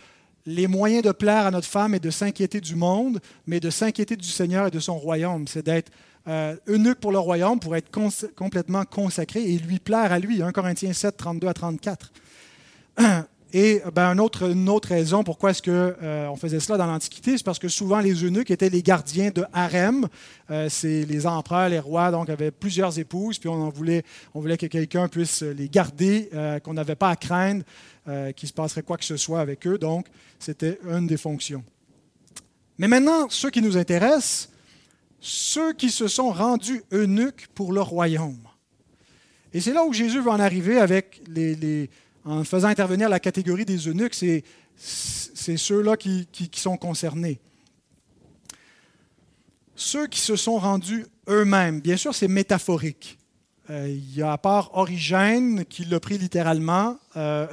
les 0.45 0.67
moyens 0.67 1.03
de 1.03 1.11
plaire 1.11 1.47
à 1.47 1.51
notre 1.51 1.67
femme 1.67 1.93
et 1.93 1.99
de 1.99 2.09
s'inquiéter 2.09 2.61
du 2.61 2.75
monde, 2.75 3.19
mais 3.47 3.59
de 3.59 3.69
s'inquiéter 3.69 4.15
du 4.15 4.27
Seigneur 4.27 4.67
et 4.67 4.71
de 4.71 4.79
son 4.79 4.97
royaume. 4.97 5.47
C'est 5.47 5.65
d'être 5.65 5.91
euh, 6.27 6.55
eunuque 6.67 6.99
pour 6.99 7.11
le 7.11 7.19
royaume, 7.19 7.59
pour 7.59 7.75
être 7.75 7.89
complètement 8.35 8.85
consacré 8.85 9.43
et 9.43 9.57
lui 9.57 9.79
plaire 9.79 10.11
à 10.11 10.19
lui. 10.19 10.41
1 10.41 10.51
Corinthiens 10.51 10.93
7, 10.93 11.17
32 11.17 11.47
à 11.47 11.53
34. 11.53 12.11
Et 13.57 13.81
ben, 13.93 14.11
une, 14.11 14.19
autre, 14.19 14.89
raison 14.89 15.23
pourquoi 15.23 15.51
est-ce 15.51 15.61
qu'on 15.61 15.71
euh, 15.71 16.35
faisait 16.35 16.59
cela 16.59 16.77
dans 16.77 16.87
l'Antiquité, 16.87 17.37
c'est 17.37 17.43
parce 17.45 17.57
que 17.57 17.69
souvent 17.69 18.01
les 18.01 18.25
eunuques 18.25 18.51
étaient 18.51 18.67
les 18.67 18.83
gardiens 18.83 19.29
de 19.33 19.45
harem. 19.53 20.09
Euh, 20.51 20.67
c'est 20.67 21.05
les 21.05 21.25
empereurs, 21.25 21.69
les 21.69 21.79
rois, 21.79 22.11
donc 22.11 22.29
avaient 22.29 22.51
plusieurs 22.51 22.99
épouses, 22.99 23.39
puis 23.39 23.47
on 23.47 23.53
en 23.53 23.69
voulait, 23.69 24.03
on 24.33 24.41
voulait 24.41 24.57
que 24.57 24.65
quelqu'un 24.65 25.07
puisse 25.07 25.41
les 25.41 25.69
garder, 25.69 26.29
euh, 26.33 26.59
qu'on 26.59 26.73
n'avait 26.73 26.97
pas 26.97 27.11
à 27.11 27.15
craindre 27.15 27.63
qu'il 28.35 28.47
se 28.47 28.53
passerait 28.53 28.83
quoi 28.83 28.97
que 28.97 29.05
ce 29.05 29.15
soit 29.15 29.39
avec 29.39 29.65
eux. 29.65 29.77
Donc, 29.77 30.07
c'était 30.37 30.77
une 30.87 31.07
des 31.07 31.17
fonctions. 31.17 31.63
Mais 32.77 32.89
maintenant, 32.89 33.29
ce 33.29 33.47
qui 33.47 33.61
nous 33.61 33.77
intéresse, 33.77 34.49
ceux 35.21 35.71
qui 35.71 35.89
se 35.89 36.09
sont 36.09 36.29
rendus 36.29 36.83
eunuques 36.91 37.47
pour 37.55 37.71
le 37.71 37.81
royaume. 37.81 38.37
Et 39.53 39.61
c'est 39.61 39.73
là 39.73 39.85
où 39.85 39.93
Jésus 39.93 40.21
va 40.21 40.33
en 40.33 40.39
arriver 40.39 40.77
avec 40.77 41.21
les 41.27 41.89
en 42.25 42.43
faisant 42.43 42.67
intervenir 42.67 43.07
la 43.07 43.19
catégorie 43.19 43.65
des 43.65 43.87
eunuques, 43.87 44.15
c'est, 44.15 44.43
ceux-là 44.75 45.95
qui, 45.95 46.27
sont 46.55 46.75
concernés. 46.75 47.39
Ceux 49.75 50.07
qui 50.07 50.19
se 50.19 50.35
sont 50.35 50.57
rendus 50.57 51.05
eux-mêmes, 51.27 51.81
bien 51.81 51.97
sûr, 51.97 52.15
c'est 52.15 52.27
métaphorique. 52.27 53.19
Euh, 53.69 53.87
il 53.89 54.15
y 54.15 54.21
a 54.21 54.31
à 54.31 54.37
part 54.37 54.71
Origène 54.73 55.65
qui 55.65 55.85
l'a 55.85 55.99
pris 55.99 56.17
littéralement, 56.17 56.97
euh, 57.15 57.47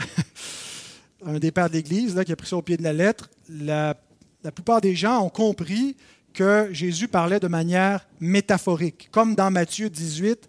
un 1.27 1.39
des 1.39 1.51
pères 1.51 1.69
de 1.69 1.75
l'Église 1.75 2.21
qui 2.25 2.33
a 2.33 2.37
pris 2.37 2.49
ça 2.49 2.57
au 2.57 2.63
pied 2.63 2.77
de 2.77 2.83
la 2.83 2.93
lettre. 2.93 3.31
La, 3.49 3.97
la 4.43 4.53
plupart 4.53 4.81
des 4.81 4.95
gens 4.95 5.23
ont 5.23 5.31
compris 5.31 5.97
que 6.33 6.69
Jésus 6.73 7.09
parlait 7.09 7.41
de 7.41 7.49
manière 7.49 8.07
métaphorique, 8.21 9.09
comme 9.11 9.35
dans 9.35 9.51
Matthieu 9.51 9.91
18, 9.91 10.49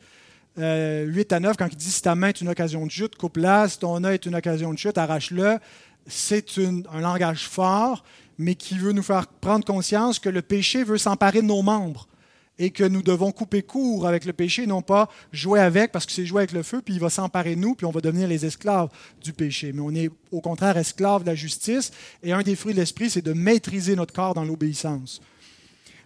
8 0.57 0.61
euh, 0.61 1.23
à 1.31 1.39
9, 1.39 1.57
quand 1.57 1.67
il 1.71 1.75
dit 1.75 1.89
si 1.89 2.01
ta 2.01 2.15
main 2.15 2.29
est 2.29 2.41
une 2.41 2.49
occasion 2.49 2.85
de 2.85 2.91
chute, 2.91 3.15
coupe-la, 3.15 3.67
si 3.67 3.79
ton 3.79 4.03
œil 4.03 4.15
est 4.15 4.25
une 4.25 4.35
occasion 4.35 4.71
de 4.71 4.77
chute, 4.77 4.97
arrache-le. 4.97 5.57
C'est 6.05 6.45
un 6.59 6.99
langage 6.99 7.47
fort, 7.47 8.03
mais 8.37 8.55
qui 8.55 8.77
veut 8.77 8.91
nous 8.91 9.03
faire 9.03 9.27
prendre 9.27 9.65
conscience 9.65 10.19
que 10.19 10.29
le 10.29 10.41
péché 10.41 10.83
veut 10.83 10.97
s'emparer 10.97 11.41
de 11.41 11.47
nos 11.47 11.61
membres 11.61 12.07
et 12.59 12.69
que 12.69 12.83
nous 12.83 13.01
devons 13.01 13.31
couper 13.31 13.63
court 13.63 14.07
avec 14.07 14.25
le 14.25 14.33
péché, 14.33 14.67
non 14.67 14.81
pas 14.81 15.09
jouer 15.31 15.59
avec, 15.59 15.91
parce 15.91 16.05
que 16.05 16.11
c'est 16.11 16.25
jouer 16.25 16.41
avec 16.41 16.51
le 16.51 16.61
feu, 16.61 16.81
puis 16.83 16.93
il 16.93 16.99
va 16.99 17.09
s'emparer 17.09 17.55
de 17.55 17.59
nous, 17.59 17.73
puis 17.73 17.85
on 17.85 17.91
va 17.91 17.99
devenir 17.99 18.27
les 18.27 18.45
esclaves 18.45 18.89
du 19.23 19.33
péché. 19.33 19.73
Mais 19.73 19.81
on 19.81 19.93
est 19.95 20.11
au 20.31 20.39
contraire 20.39 20.77
esclaves 20.77 21.23
de 21.23 21.27
la 21.27 21.35
justice, 21.35 21.91
et 22.21 22.31
un 22.31 22.43
des 22.43 22.55
fruits 22.55 22.73
de 22.73 22.79
l'esprit, 22.79 23.09
c'est 23.09 23.23
de 23.23 23.33
maîtriser 23.33 23.95
notre 23.95 24.13
corps 24.13 24.35
dans 24.35 24.43
l'obéissance. 24.43 25.19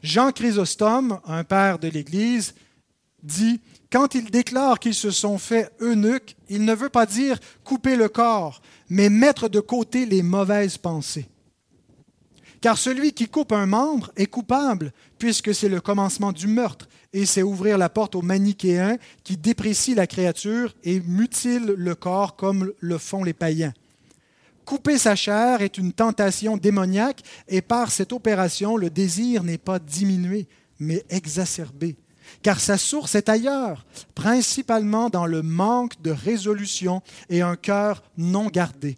Jean 0.02 0.32
Chrysostome, 0.32 1.20
un 1.26 1.43
père 1.43 1.80
de 1.80 1.89
l'Église, 1.89 2.54
dit 3.24 3.60
quand 3.92 4.16
il 4.16 4.30
déclare 4.30 4.80
qu'ils 4.80 4.94
se 4.94 5.12
sont 5.12 5.38
faits 5.38 5.72
eunuques, 5.80 6.36
il 6.50 6.66
ne 6.66 6.74
veut 6.74 6.90
pas 6.90 7.06
dire 7.06 7.40
couper 7.64 7.96
le 7.96 8.10
corps, 8.10 8.62
mais 8.90 9.10
mettre 9.10 9.48
de 9.48 9.60
côté 9.60 10.06
les 10.06 10.24
mauvaises 10.24 10.78
pensées. 10.78 11.28
Car 12.60 12.78
celui 12.78 13.14
qui 13.14 13.28
coupe 13.28 13.52
un 13.52 13.66
membre 13.66 14.12
est 14.16 14.26
coupable, 14.26 14.92
puisque 15.20 15.54
c'est 15.54 15.70
le 15.70 15.80
commencement 15.80 16.32
du 16.32 16.48
meurtre, 16.48 16.88
et 17.14 17.26
c'est 17.26 17.44
ouvrir 17.44 17.78
la 17.78 17.88
porte 17.88 18.16
aux 18.16 18.22
manichéens 18.22 18.98
qui 19.24 19.38
déprécient 19.38 19.96
la 19.96 20.08
créature 20.08 20.76
et 20.84 21.00
mutilent 21.00 21.74
le 21.78 21.96
corps 21.96 22.36
comme 22.36 22.74
le 22.80 22.98
font 22.98 23.24
les 23.24 23.34
païens. 23.34 23.74
Couper 24.66 24.98
sa 24.98 25.16
chair 25.16 25.62
est 25.62 25.78
une 25.78 25.94
tentation 25.94 26.58
démoniaque, 26.58 27.24
et 27.48 27.62
par 27.62 27.90
cette 27.90 28.12
opération, 28.12 28.76
le 28.76 28.90
désir 28.90 29.44
n'est 29.44 29.58
pas 29.58 29.80
diminué, 29.80 30.48
mais 30.80 31.06
exacerbé. 31.10 31.96
Car 32.41 32.59
sa 32.59 32.78
source 32.78 33.15
est 33.15 33.30
ailleurs, 33.30 33.86
principalement 34.15 35.09
dans 35.09 35.25
le 35.25 35.41
manque 35.41 36.01
de 36.01 36.11
résolution 36.11 37.01
et 37.30 37.41
un 37.41 37.55
cœur 37.55 38.03
non 38.17 38.47
gardé. 38.47 38.97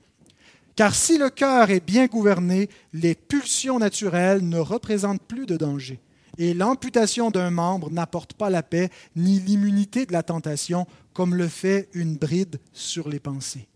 Car 0.76 0.96
si 0.96 1.18
le 1.18 1.30
cœur 1.30 1.72
est 1.72 1.86
bien 1.86 2.06
gouverné, 2.06 2.70
les 2.94 3.14
pulsions 3.14 3.80
naturelles 3.80 4.48
ne 4.48 4.60
représentent 4.60 5.22
plus 5.22 5.46
de 5.46 5.58
danger. 5.58 6.00
Et 6.38 6.54
l'amputation 6.54 7.32
d'un 7.32 7.50
membre 7.50 7.92
n'apporte 7.92 8.32
pas 8.34 8.50
la 8.50 8.64
paix 8.64 8.90
ni 9.18 9.40
l'immunité 9.40 10.06
de 10.06 10.14
la 10.14 10.24
tentation, 10.24 10.88
comme 11.12 11.36
le 11.36 11.50
fait 11.50 11.90
une 11.94 12.16
bride 12.16 12.62
sur 12.72 13.10
les 13.10 13.20
pensées. 13.20 13.68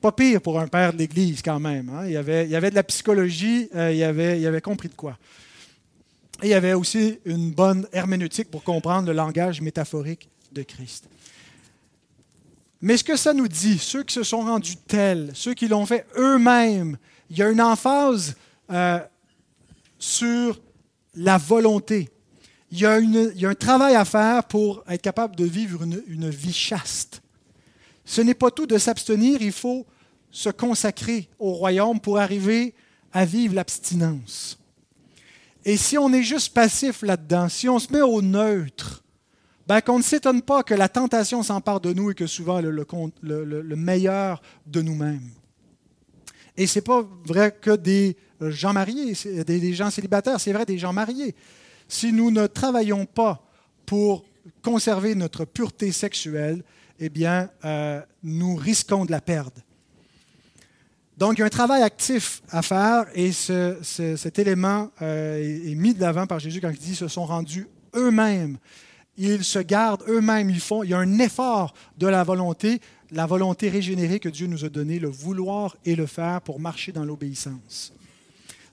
Pas 0.00 0.12
pire 0.12 0.40
pour 0.40 0.58
un 0.58 0.68
père 0.68 0.94
de 0.94 0.98
l'Église 0.98 1.42
quand 1.42 1.60
même. 1.60 1.90
Hein. 1.90 2.06
Il, 2.06 2.12
y 2.12 2.16
avait, 2.16 2.48
y 2.48 2.50
de 2.50 2.74
la 2.74 2.82
psychologie, 2.82 3.68
euh, 3.74 3.92
il, 3.92 3.98
il 4.40 4.46
avait 4.46 4.62
compris 4.62 4.88
de 4.88 4.94
quoi. 4.94 5.18
Et 6.42 6.46
il 6.46 6.50
y 6.50 6.54
avait 6.54 6.74
aussi 6.74 7.20
une 7.24 7.52
bonne 7.52 7.86
herméneutique 7.92 8.50
pour 8.50 8.64
comprendre 8.64 9.06
le 9.06 9.12
langage 9.12 9.60
métaphorique 9.60 10.28
de 10.50 10.62
Christ. 10.62 11.08
Mais 12.80 12.96
ce 12.96 13.04
que 13.04 13.16
ça 13.16 13.32
nous 13.32 13.46
dit, 13.46 13.78
ceux 13.78 14.02
qui 14.02 14.12
se 14.12 14.24
sont 14.24 14.40
rendus 14.40 14.76
tels, 14.76 15.30
ceux 15.34 15.54
qui 15.54 15.68
l'ont 15.68 15.86
fait 15.86 16.04
eux-mêmes, 16.16 16.98
il 17.30 17.38
y 17.38 17.42
a 17.42 17.48
une 17.48 17.60
emphase 17.60 18.34
euh, 18.70 18.98
sur 20.00 20.60
la 21.14 21.38
volonté. 21.38 22.10
Il 22.72 22.80
y, 22.80 22.86
a 22.86 22.98
un 23.48 23.54
travail 23.54 23.94
à 23.94 24.04
faire 24.04 24.44
pour 24.44 24.82
être 24.88 25.02
capable 25.02 25.36
de 25.36 25.44
vivre 25.44 25.82
une 25.84 26.30
vie 26.30 26.52
chaste. 26.54 27.22
Ce 28.04 28.20
n'est 28.20 28.34
pas 28.34 28.50
tout 28.50 28.66
de 28.66 28.78
s'abstenir, 28.78 29.42
il 29.42 29.52
faut 29.52 29.86
se 30.30 30.48
consacrer 30.48 31.28
au 31.38 31.52
royaume 31.52 32.00
pour 32.00 32.18
arriver 32.18 32.74
à 33.12 33.26
vivre 33.26 33.54
l'abstinence. 33.54 34.58
Et 35.64 35.76
si 35.76 35.96
on 35.96 36.12
est 36.12 36.22
juste 36.22 36.54
passif 36.54 37.02
là-dedans, 37.02 37.48
si 37.48 37.68
on 37.68 37.78
se 37.78 37.92
met 37.92 38.00
au 38.00 38.20
neutre, 38.20 39.02
ben, 39.66 39.80
qu'on 39.80 39.98
ne 39.98 40.02
s'étonne 40.02 40.42
pas 40.42 40.62
que 40.62 40.74
la 40.74 40.88
tentation 40.88 41.42
s'empare 41.42 41.80
de 41.80 41.92
nous 41.92 42.10
et 42.10 42.14
que 42.14 42.26
souvent 42.26 42.60
le, 42.60 42.70
le, 42.70 43.76
meilleur 43.76 44.42
de 44.66 44.82
nous-mêmes. 44.82 45.30
Et 46.56 46.66
ce 46.66 46.78
n'est 46.78 46.82
pas 46.82 47.06
vrai 47.24 47.56
que 47.60 47.76
des 47.76 48.16
gens 48.40 48.72
mariés, 48.72 49.14
des, 49.24 49.44
des 49.44 49.74
gens 49.74 49.90
célibataires, 49.90 50.40
c'est 50.40 50.52
vrai 50.52 50.66
des 50.66 50.78
gens 50.78 50.92
mariés. 50.92 51.34
Si 51.88 52.12
nous 52.12 52.30
ne 52.30 52.46
travaillons 52.46 53.06
pas 53.06 53.46
pour 53.86 54.24
conserver 54.62 55.14
notre 55.14 55.44
pureté 55.44 55.92
sexuelle, 55.92 56.64
eh 56.98 57.08
bien, 57.08 57.50
euh, 57.64 58.00
nous 58.22 58.56
risquons 58.56 59.04
de 59.04 59.12
la 59.12 59.20
perdre. 59.20 59.60
Donc, 61.22 61.38
il 61.38 61.38
y 61.38 61.42
a 61.44 61.46
un 61.46 61.50
travail 61.50 61.84
actif 61.84 62.42
à 62.50 62.62
faire 62.62 63.04
et 63.14 63.30
cet 63.30 64.40
élément 64.40 64.90
euh, 65.02 65.70
est, 65.70 65.74
mis 65.76 65.94
de 65.94 66.00
l'avant 66.00 66.26
par 66.26 66.40
Jésus 66.40 66.60
quand 66.60 66.70
il 66.70 66.78
dit 66.78 66.96
se 66.96 67.06
sont 67.06 67.24
rendus 67.24 67.68
eux-mêmes 67.94 68.58
ils 69.16 69.44
se 69.44 69.60
gardent 69.60 70.02
eux-mêmes, 70.08 70.50
ils 70.50 70.58
font, 70.58 70.82
il 70.82 70.90
y 70.90 70.94
a 70.94 70.98
un 70.98 71.20
effort 71.20 71.74
de 71.96 72.08
la 72.08 72.24
volonté, 72.24 72.80
la 73.12 73.26
volonté 73.26 73.68
régénérée 73.68 74.18
que 74.18 74.28
Dieu 74.28 74.48
nous 74.48 74.64
a 74.64 74.68
donnée, 74.68 74.98
le 74.98 75.10
vouloir 75.10 75.76
et 75.84 75.94
le 75.94 76.06
faire 76.06 76.40
pour 76.40 76.58
marcher 76.58 76.90
dans 76.90 77.04
l'obéissance. 77.04 77.92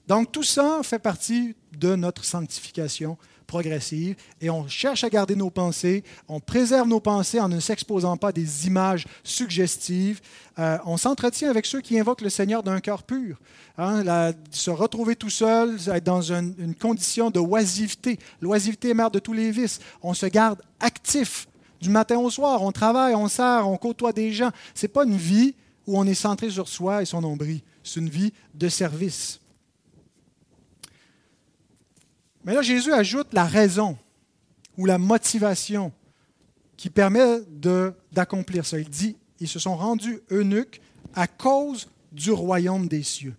Donc 0.08 0.32
tout 0.32 0.42
ça 0.42 0.80
fait 0.82 0.98
partie 0.98 1.54
de 1.78 1.94
notre 1.94 2.24
sanctification 2.24 3.16
progressive 3.50 4.14
et 4.40 4.48
on 4.48 4.68
cherche 4.68 5.02
à 5.02 5.10
garder 5.10 5.34
nos 5.34 5.50
pensées, 5.50 6.04
on 6.28 6.38
préserve 6.38 6.86
nos 6.86 7.00
pensées 7.00 7.40
en 7.40 7.48
ne 7.48 7.58
s'exposant 7.58 8.16
pas 8.16 8.28
à 8.28 8.32
des 8.32 8.68
images 8.68 9.06
suggestives, 9.24 10.20
euh, 10.60 10.78
on 10.86 10.96
s'entretient 10.96 11.50
avec 11.50 11.66
ceux 11.66 11.80
qui 11.80 11.98
invoquent 11.98 12.20
le 12.20 12.30
Seigneur 12.30 12.62
d'un 12.62 12.78
cœur 12.78 13.02
pur. 13.02 13.40
Hein, 13.76 14.32
se 14.52 14.70
retrouver 14.70 15.16
tout 15.16 15.30
seul, 15.30 15.76
être 15.92 16.04
dans 16.04 16.32
une, 16.32 16.74
condition 16.76 17.30
de 17.30 17.40
oisiveté. 17.40 18.20
L'oisiveté 18.40 18.90
est 18.90 18.94
mère 18.94 19.10
de 19.10 19.18
tous 19.18 19.32
les 19.32 19.50
vices. 19.50 19.80
On 20.00 20.14
se 20.14 20.26
garde 20.26 20.62
actif 20.78 21.48
du 21.80 21.90
matin 21.90 22.18
au 22.18 22.30
soir, 22.30 22.62
on 22.62 22.70
travaille, 22.70 23.16
on 23.16 23.26
sert, 23.26 23.66
on 23.66 23.76
côtoie 23.76 24.12
des 24.12 24.32
gens. 24.32 24.50
Ce 24.74 24.84
n'est 24.84 24.92
pas 24.92 25.04
une 25.04 25.16
vie 25.16 25.56
où 25.88 25.98
on 25.98 26.06
est 26.06 26.14
centré 26.14 26.50
sur 26.50 26.68
soi 26.68 27.02
et 27.02 27.04
son 27.04 27.20
nombril. 27.20 27.62
C'est 27.82 27.98
une 27.98 28.10
vie 28.10 28.32
de 28.54 28.68
service. 28.68 29.40
Mais 32.44 32.54
là, 32.54 32.62
Jésus 32.62 32.92
ajoute 32.92 33.32
la 33.32 33.44
raison 33.44 33.98
ou 34.76 34.86
la 34.86 34.98
motivation 34.98 35.92
qui 36.76 36.88
permet 36.88 37.40
d'accomplir 38.12 38.64
ça. 38.64 38.78
Il 38.78 38.88
dit, 38.88 39.16
ils 39.40 39.48
se 39.48 39.58
sont 39.58 39.76
rendus 39.76 40.20
eunuques 40.30 40.80
à 41.14 41.26
cause 41.26 41.88
du 42.12 42.30
royaume 42.30 42.88
des 42.88 43.02
cieux. 43.02 43.34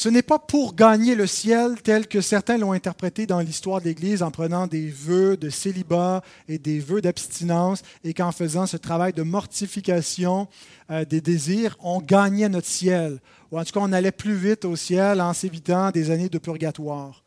Ce 0.00 0.08
n'est 0.08 0.22
pas 0.22 0.38
pour 0.38 0.74
gagner 0.74 1.14
le 1.14 1.26
ciel 1.26 1.82
tel 1.82 2.08
que 2.08 2.22
certains 2.22 2.56
l'ont 2.56 2.72
interprété 2.72 3.26
dans 3.26 3.40
l'histoire 3.40 3.80
de 3.80 3.84
l'Église 3.84 4.22
en 4.22 4.30
prenant 4.30 4.66
des 4.66 4.88
vœux 4.88 5.36
de 5.36 5.50
célibat 5.50 6.22
et 6.48 6.56
des 6.56 6.78
vœux 6.78 7.02
d'abstinence 7.02 7.82
et 8.02 8.14
qu'en 8.14 8.32
faisant 8.32 8.64
ce 8.64 8.78
travail 8.78 9.12
de 9.12 9.22
mortification 9.22 10.48
euh, 10.90 11.04
des 11.04 11.20
désirs, 11.20 11.76
on 11.80 12.00
gagnait 12.00 12.48
notre 12.48 12.66
ciel. 12.66 13.20
Ou 13.52 13.58
en 13.58 13.62
tout 13.62 13.72
cas, 13.72 13.80
on 13.82 13.92
allait 13.92 14.10
plus 14.10 14.36
vite 14.36 14.64
au 14.64 14.74
ciel 14.74 15.20
en 15.20 15.34
s'évitant 15.34 15.90
des 15.90 16.10
années 16.10 16.30
de 16.30 16.38
purgatoire. 16.38 17.22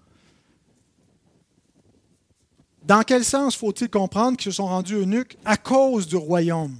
Dans 2.83 3.03
quel 3.03 3.23
sens 3.23 3.55
faut-il 3.55 3.91
comprendre 3.91 4.35
qu'ils 4.35 4.51
se 4.51 4.57
sont 4.57 4.65
rendus 4.65 4.95
eunuques 4.95 5.37
à 5.45 5.57
cause 5.57 6.07
du 6.07 6.15
royaume? 6.15 6.75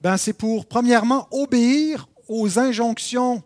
Ben, 0.00 0.16
c'est 0.16 0.32
pour, 0.32 0.64
premièrement, 0.64 1.28
obéir 1.32 2.08
aux 2.28 2.58
injonctions 2.58 3.42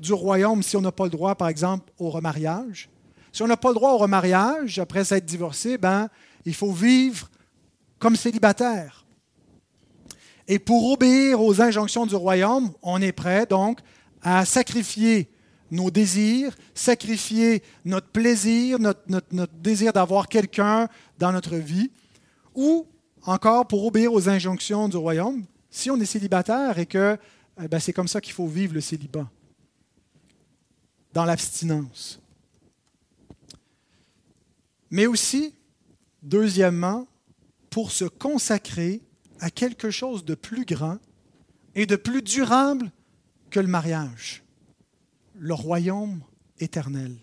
du 0.00 0.12
royaume 0.12 0.62
si 0.62 0.76
on 0.76 0.80
n'a 0.80 0.92
pas 0.92 1.04
le 1.04 1.10
droit, 1.10 1.34
par 1.34 1.48
exemple, 1.48 1.92
au 1.98 2.10
remariage. 2.10 2.88
Si 3.32 3.42
on 3.42 3.46
n'a 3.46 3.56
pas 3.56 3.70
le 3.70 3.74
droit 3.74 3.92
au 3.92 3.98
remariage, 3.98 4.78
après 4.78 5.04
s'être 5.04 5.24
divorcé, 5.24 5.78
ben, 5.78 6.08
il 6.44 6.54
faut 6.54 6.72
vivre 6.72 7.30
comme 7.98 8.16
célibataire. 8.16 9.04
Et 10.46 10.58
pour 10.58 10.92
obéir 10.92 11.40
aux 11.40 11.60
injonctions 11.60 12.06
du 12.06 12.14
royaume, 12.14 12.72
on 12.82 13.00
est 13.00 13.12
prêt 13.12 13.46
donc 13.46 13.80
à 14.22 14.44
sacrifier 14.44 15.30
nos 15.70 15.90
désirs, 15.90 16.54
sacrifier 16.74 17.62
notre 17.84 18.08
plaisir, 18.08 18.78
notre, 18.78 19.52
désir 19.58 19.92
d'avoir 19.92 20.28
quelqu'un 20.28 20.88
dans 21.18 21.32
notre 21.32 21.56
vie, 21.56 21.90
ou 22.54 22.86
encore 23.24 23.66
pour 23.66 23.84
obéir 23.86 24.12
aux 24.12 24.28
injonctions 24.28 24.88
du 24.88 24.96
royaume, 24.96 25.44
si 25.70 25.90
on 25.90 25.96
est 25.96 26.04
célibataire 26.04 26.78
et 26.78 26.86
que 26.86 27.18
eh 27.62 27.68
ben, 27.68 27.80
c'est 27.80 27.92
comme 27.92 28.08
ça 28.08 28.20
qu'il 28.20 28.32
faut 28.32 28.46
vivre 28.46 28.74
le 28.74 28.80
célibat 28.80 29.28
dans 31.14 31.24
l'abstinence. 31.24 32.20
Mais 34.90 35.06
aussi, 35.06 35.54
deuxièmement, 36.22 37.06
pour 37.70 37.92
se 37.92 38.04
consacrer 38.04 39.00
à 39.40 39.50
quelque 39.50 39.90
chose 39.90 40.24
de 40.24 40.34
plus 40.34 40.64
grand 40.64 40.98
et 41.74 41.86
de 41.86 41.96
plus 41.96 42.20
durable 42.20 42.90
que 43.50 43.60
le 43.60 43.68
mariage, 43.68 44.42
le 45.34 45.54
royaume 45.54 46.20
éternel. 46.58 47.16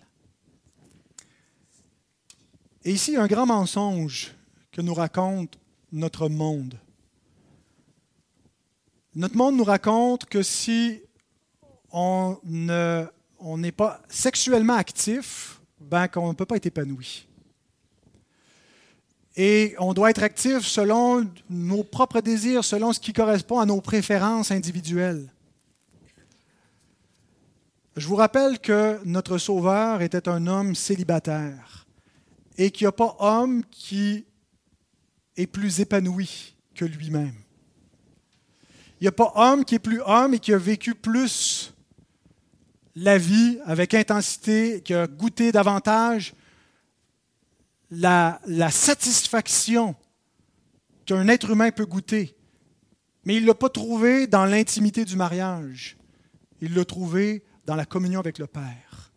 Et 2.84 2.92
ici, 2.92 3.16
un 3.16 3.26
grand 3.26 3.46
mensonge 3.46 4.34
que 4.72 4.80
nous 4.80 4.94
raconte 4.94 5.58
notre 5.92 6.28
monde. 6.28 6.78
Notre 9.14 9.36
monde 9.36 9.56
nous 9.56 9.64
raconte 9.64 10.24
que 10.24 10.42
si 10.42 11.02
on 11.90 12.38
ne 12.44 13.06
on 13.42 13.58
n'est 13.58 13.72
pas 13.72 14.00
sexuellement 14.08 14.74
actif, 14.74 15.60
ben, 15.80 16.08
qu'on 16.08 16.28
ne 16.28 16.34
peut 16.34 16.46
pas 16.46 16.56
être 16.56 16.66
épanoui. 16.66 17.26
Et 19.36 19.74
on 19.78 19.94
doit 19.94 20.10
être 20.10 20.22
actif 20.22 20.60
selon 20.60 21.28
nos 21.48 21.84
propres 21.84 22.20
désirs, 22.20 22.64
selon 22.64 22.92
ce 22.92 23.00
qui 23.00 23.12
correspond 23.12 23.60
à 23.60 23.66
nos 23.66 23.80
préférences 23.80 24.50
individuelles. 24.50 25.32
Je 27.96 28.06
vous 28.06 28.16
rappelle 28.16 28.58
que 28.58 29.00
notre 29.04 29.38
Sauveur 29.38 30.02
était 30.02 30.28
un 30.28 30.46
homme 30.46 30.74
célibataire 30.74 31.86
et 32.56 32.70
qu'il 32.70 32.84
n'y 32.84 32.88
a 32.88 32.92
pas 32.92 33.16
homme 33.18 33.64
qui 33.70 34.24
est 35.36 35.46
plus 35.46 35.80
épanoui 35.80 36.54
que 36.74 36.84
lui-même. 36.84 37.34
Il 39.00 39.04
n'y 39.04 39.08
a 39.08 39.12
pas 39.12 39.32
homme 39.34 39.64
qui 39.64 39.74
est 39.74 39.80
plus 39.80 40.00
homme 40.06 40.34
et 40.34 40.38
qui 40.38 40.52
a 40.52 40.58
vécu 40.58 40.94
plus 40.94 41.74
la 42.94 43.18
vie 43.18 43.58
avec 43.64 43.94
intensité, 43.94 44.82
qui 44.82 44.94
a 44.94 45.06
goûté 45.06 45.52
davantage 45.52 46.34
la, 47.90 48.40
satisfaction 48.70 49.94
qu'un 51.06 51.28
être 51.28 51.50
humain 51.50 51.70
peut 51.70 51.86
goûter. 51.86 52.36
Mais 53.24 53.36
il 53.36 53.42
ne 53.42 53.48
l'a 53.48 53.54
pas 53.54 53.68
trouvé 53.68 54.26
dans 54.26 54.46
l'intimité 54.46 55.04
du 55.04 55.16
mariage. 55.16 55.96
Il 56.60 56.74
l'a 56.74 56.84
trouvé 56.84 57.44
dans 57.66 57.76
la 57.76 57.84
communion 57.84 58.20
avec 58.20 58.38
le 58.38 58.46
Père. 58.46 59.12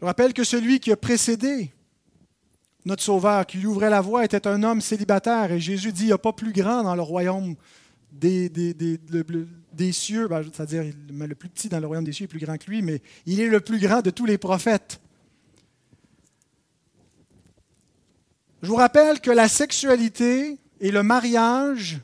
Je 0.00 0.04
rappelle 0.04 0.34
que 0.34 0.44
celui 0.44 0.78
qui 0.78 0.92
a 0.92 0.96
précédé 0.96 1.72
notre 2.84 3.02
Sauveur, 3.02 3.46
qui 3.46 3.58
lui 3.58 3.66
ouvrait 3.66 3.90
la 3.90 4.00
voie, 4.00 4.24
était 4.24 4.46
un 4.46 4.62
homme 4.62 4.80
célibataire. 4.80 5.50
Et 5.50 5.58
Jésus 5.58 5.92
dit, 5.92 6.02
il 6.02 6.06
n'y 6.06 6.12
a 6.12 6.18
pas 6.18 6.32
plus 6.32 6.52
grand 6.52 6.84
dans 6.84 6.94
le 6.94 7.02
royaume 7.02 7.56
des, 8.12 8.48
des 8.48 9.92
cieux, 9.92 10.28
ben, 10.28 10.42
c'est-à-dire 10.42 10.84
le 11.08 11.34
plus 11.34 11.48
petit 11.48 11.68
dans 11.68 11.80
le 11.80 11.86
royaume 11.86 12.04
des 12.04 12.12
cieux 12.12 12.24
est 12.24 12.28
plus 12.28 12.40
grand 12.40 12.56
que 12.56 12.70
lui, 12.70 12.82
mais 12.82 13.02
il 13.26 13.40
est 13.40 13.48
le 13.48 13.60
plus 13.60 13.78
grand 13.78 14.00
de 14.02 14.10
tous 14.10 14.26
les 14.26 14.38
prophètes. 14.38 15.00
Je 18.62 18.68
vous 18.68 18.76
rappelle 18.76 19.20
que 19.20 19.30
la 19.30 19.48
sexualité 19.48 20.58
et 20.80 20.90
le 20.90 21.02
mariage 21.02 22.00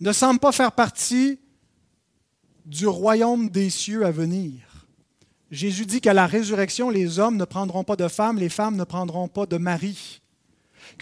ne 0.00 0.12
semblent 0.12 0.40
pas 0.40 0.52
faire 0.52 0.72
partie 0.72 1.38
du 2.64 2.86
royaume 2.86 3.50
des 3.50 3.70
cieux 3.70 4.04
à 4.04 4.10
venir. 4.10 4.86
Jésus 5.50 5.84
dit 5.84 6.00
qu'à 6.00 6.14
la 6.14 6.26
résurrection, 6.26 6.88
les 6.88 7.18
hommes 7.18 7.36
ne 7.36 7.44
prendront 7.44 7.84
pas 7.84 7.96
de 7.96 8.08
femmes, 8.08 8.38
les 8.38 8.48
femmes 8.48 8.76
ne 8.76 8.84
prendront 8.84 9.28
pas 9.28 9.44
de 9.44 9.58
mari. 9.58 10.21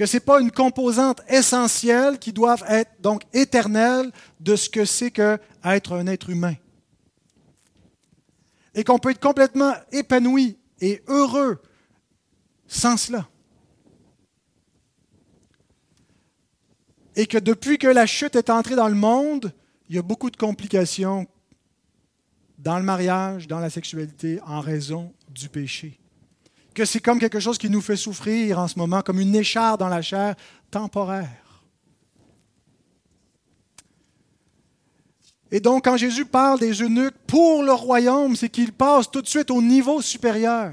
Que 0.00 0.06
ce 0.06 0.16
n'est 0.16 0.20
pas 0.20 0.40
une 0.40 0.50
composante 0.50 1.20
essentielle 1.28 2.18
qui 2.18 2.32
doit 2.32 2.56
être 2.70 2.90
donc 3.02 3.22
éternelle 3.34 4.10
de 4.40 4.56
ce 4.56 4.70
que 4.70 4.86
c'est 4.86 5.10
qu'être 5.10 5.92
un 5.92 6.06
être 6.06 6.30
humain. 6.30 6.54
Et 8.74 8.82
qu'on 8.82 8.98
peut 8.98 9.10
être 9.10 9.20
complètement 9.20 9.74
épanoui 9.92 10.56
et 10.80 11.02
heureux 11.06 11.60
sans 12.66 12.96
cela. 12.96 13.28
Et 17.14 17.26
que 17.26 17.36
depuis 17.36 17.76
que 17.76 17.86
la 17.86 18.06
chute 18.06 18.36
est 18.36 18.48
entrée 18.48 18.76
dans 18.76 18.88
le 18.88 18.94
monde, 18.94 19.52
il 19.90 19.96
y 19.96 19.98
a 19.98 20.02
beaucoup 20.02 20.30
de 20.30 20.36
complications 20.38 21.26
dans 22.56 22.78
le 22.78 22.84
mariage, 22.84 23.46
dans 23.46 23.60
la 23.60 23.68
sexualité, 23.68 24.40
en 24.46 24.60
raison 24.60 25.12
du 25.28 25.50
péché. 25.50 25.99
Que 26.74 26.84
c'est 26.84 27.00
comme 27.00 27.18
quelque 27.18 27.40
chose 27.40 27.58
qui 27.58 27.68
nous 27.68 27.80
fait 27.80 27.96
souffrir 27.96 28.58
en 28.58 28.68
ce 28.68 28.78
moment, 28.78 29.02
comme 29.02 29.20
une 29.20 29.34
écharpe 29.34 29.80
dans 29.80 29.88
la 29.88 30.02
chair 30.02 30.34
temporaire. 30.70 31.40
Et 35.52 35.60
donc, 35.60 35.84
quand 35.84 35.96
Jésus 35.96 36.24
parle 36.24 36.60
des 36.60 36.80
eunuques 36.80 37.16
pour 37.26 37.62
le 37.62 37.72
royaume, 37.72 38.36
c'est 38.36 38.48
qu'ils 38.48 38.72
passent 38.72 39.10
tout 39.10 39.22
de 39.22 39.26
suite 39.26 39.50
au 39.50 39.60
niveau 39.60 40.00
supérieur. 40.00 40.72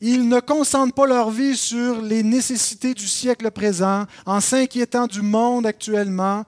Ils 0.00 0.28
ne 0.28 0.40
concentrent 0.40 0.94
pas 0.94 1.06
leur 1.06 1.30
vie 1.30 1.56
sur 1.56 2.02
les 2.02 2.22
nécessités 2.22 2.92
du 2.92 3.06
siècle 3.06 3.50
présent, 3.50 4.06
en 4.26 4.40
s'inquiétant 4.40 5.06
du 5.06 5.22
monde 5.22 5.64
actuellement, 5.64 6.44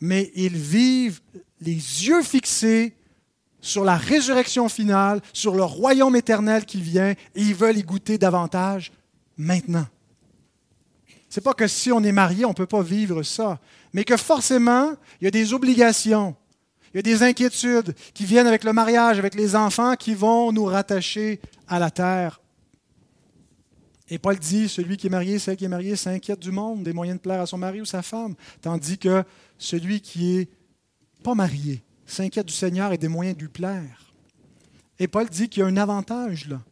mais 0.00 0.30
ils 0.34 0.56
vivent 0.56 1.20
les 1.60 1.72
yeux 1.72 2.22
fixés 2.22 2.95
sur 3.66 3.84
la 3.84 3.96
résurrection 3.96 4.68
finale, 4.68 5.20
sur 5.32 5.54
le 5.54 5.64
royaume 5.64 6.14
éternel 6.14 6.64
qui 6.64 6.80
vient, 6.80 7.10
et 7.10 7.16
ils 7.34 7.54
veulent 7.54 7.78
y 7.78 7.82
goûter 7.82 8.16
davantage 8.16 8.92
maintenant. 9.36 9.86
Ce 11.28 11.40
n'est 11.40 11.44
pas 11.44 11.52
que 11.52 11.66
si 11.66 11.90
on 11.90 12.02
est 12.04 12.12
marié, 12.12 12.44
on 12.44 12.50
ne 12.50 12.54
peut 12.54 12.66
pas 12.66 12.82
vivre 12.82 13.22
ça, 13.24 13.58
mais 13.92 14.04
que 14.04 14.16
forcément, 14.16 14.92
il 15.20 15.24
y 15.24 15.28
a 15.28 15.32
des 15.32 15.52
obligations, 15.52 16.36
il 16.94 16.98
y 16.98 17.00
a 17.00 17.02
des 17.02 17.24
inquiétudes 17.24 17.94
qui 18.14 18.24
viennent 18.24 18.46
avec 18.46 18.62
le 18.62 18.72
mariage, 18.72 19.18
avec 19.18 19.34
les 19.34 19.56
enfants, 19.56 19.96
qui 19.96 20.14
vont 20.14 20.52
nous 20.52 20.64
rattacher 20.64 21.40
à 21.66 21.80
la 21.80 21.90
terre. 21.90 22.40
Et 24.08 24.18
Paul 24.18 24.38
dit, 24.38 24.68
celui 24.68 24.96
qui 24.96 25.08
est 25.08 25.10
marié, 25.10 25.40
celle 25.40 25.56
qui 25.56 25.64
est 25.64 25.68
mariée, 25.68 25.96
s'inquiète 25.96 26.38
du 26.38 26.52
monde, 26.52 26.84
des 26.84 26.92
moyens 26.92 27.18
de 27.18 27.22
plaire 27.22 27.40
à 27.40 27.46
son 27.46 27.58
mari 27.58 27.80
ou 27.80 27.84
sa 27.84 28.02
femme, 28.02 28.36
tandis 28.62 28.96
que 28.96 29.24
celui 29.58 30.00
qui 30.00 30.36
est 30.36 30.48
pas 31.24 31.34
marié 31.34 31.82
s'inquiète 32.06 32.46
du 32.46 32.52
Seigneur 32.52 32.92
et 32.92 32.98
des 32.98 33.08
moyens 33.08 33.36
de 33.36 33.42
lui 33.42 33.50
plaire. 33.50 34.14
Et 34.98 35.08
Paul 35.08 35.28
dit 35.28 35.48
qu'il 35.48 35.60
y 35.60 35.62
a 35.64 35.66
un 35.66 35.76
avantage 35.76 36.48
là. 36.48 36.62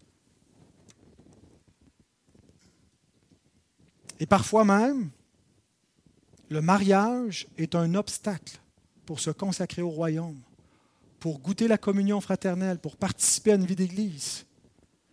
Et 4.20 4.26
parfois 4.26 4.64
même, 4.64 5.10
le 6.48 6.60
mariage 6.60 7.48
est 7.58 7.74
un 7.74 7.94
obstacle 7.94 8.58
pour 9.04 9.20
se 9.20 9.30
consacrer 9.30 9.82
au 9.82 9.90
royaume, 9.90 10.40
pour 11.18 11.40
goûter 11.40 11.68
la 11.68 11.78
communion 11.78 12.20
fraternelle, 12.20 12.78
pour 12.78 12.96
participer 12.96 13.52
à 13.52 13.56
une 13.56 13.66
vie 13.66 13.76
d'Église. 13.76 14.46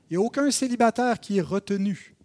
Il 0.09 0.17
n'y 0.17 0.23
a 0.23 0.25
aucun 0.25 0.51
célibataire 0.51 1.19
qui 1.19 1.39
est 1.39 1.41
retenu 1.41 2.15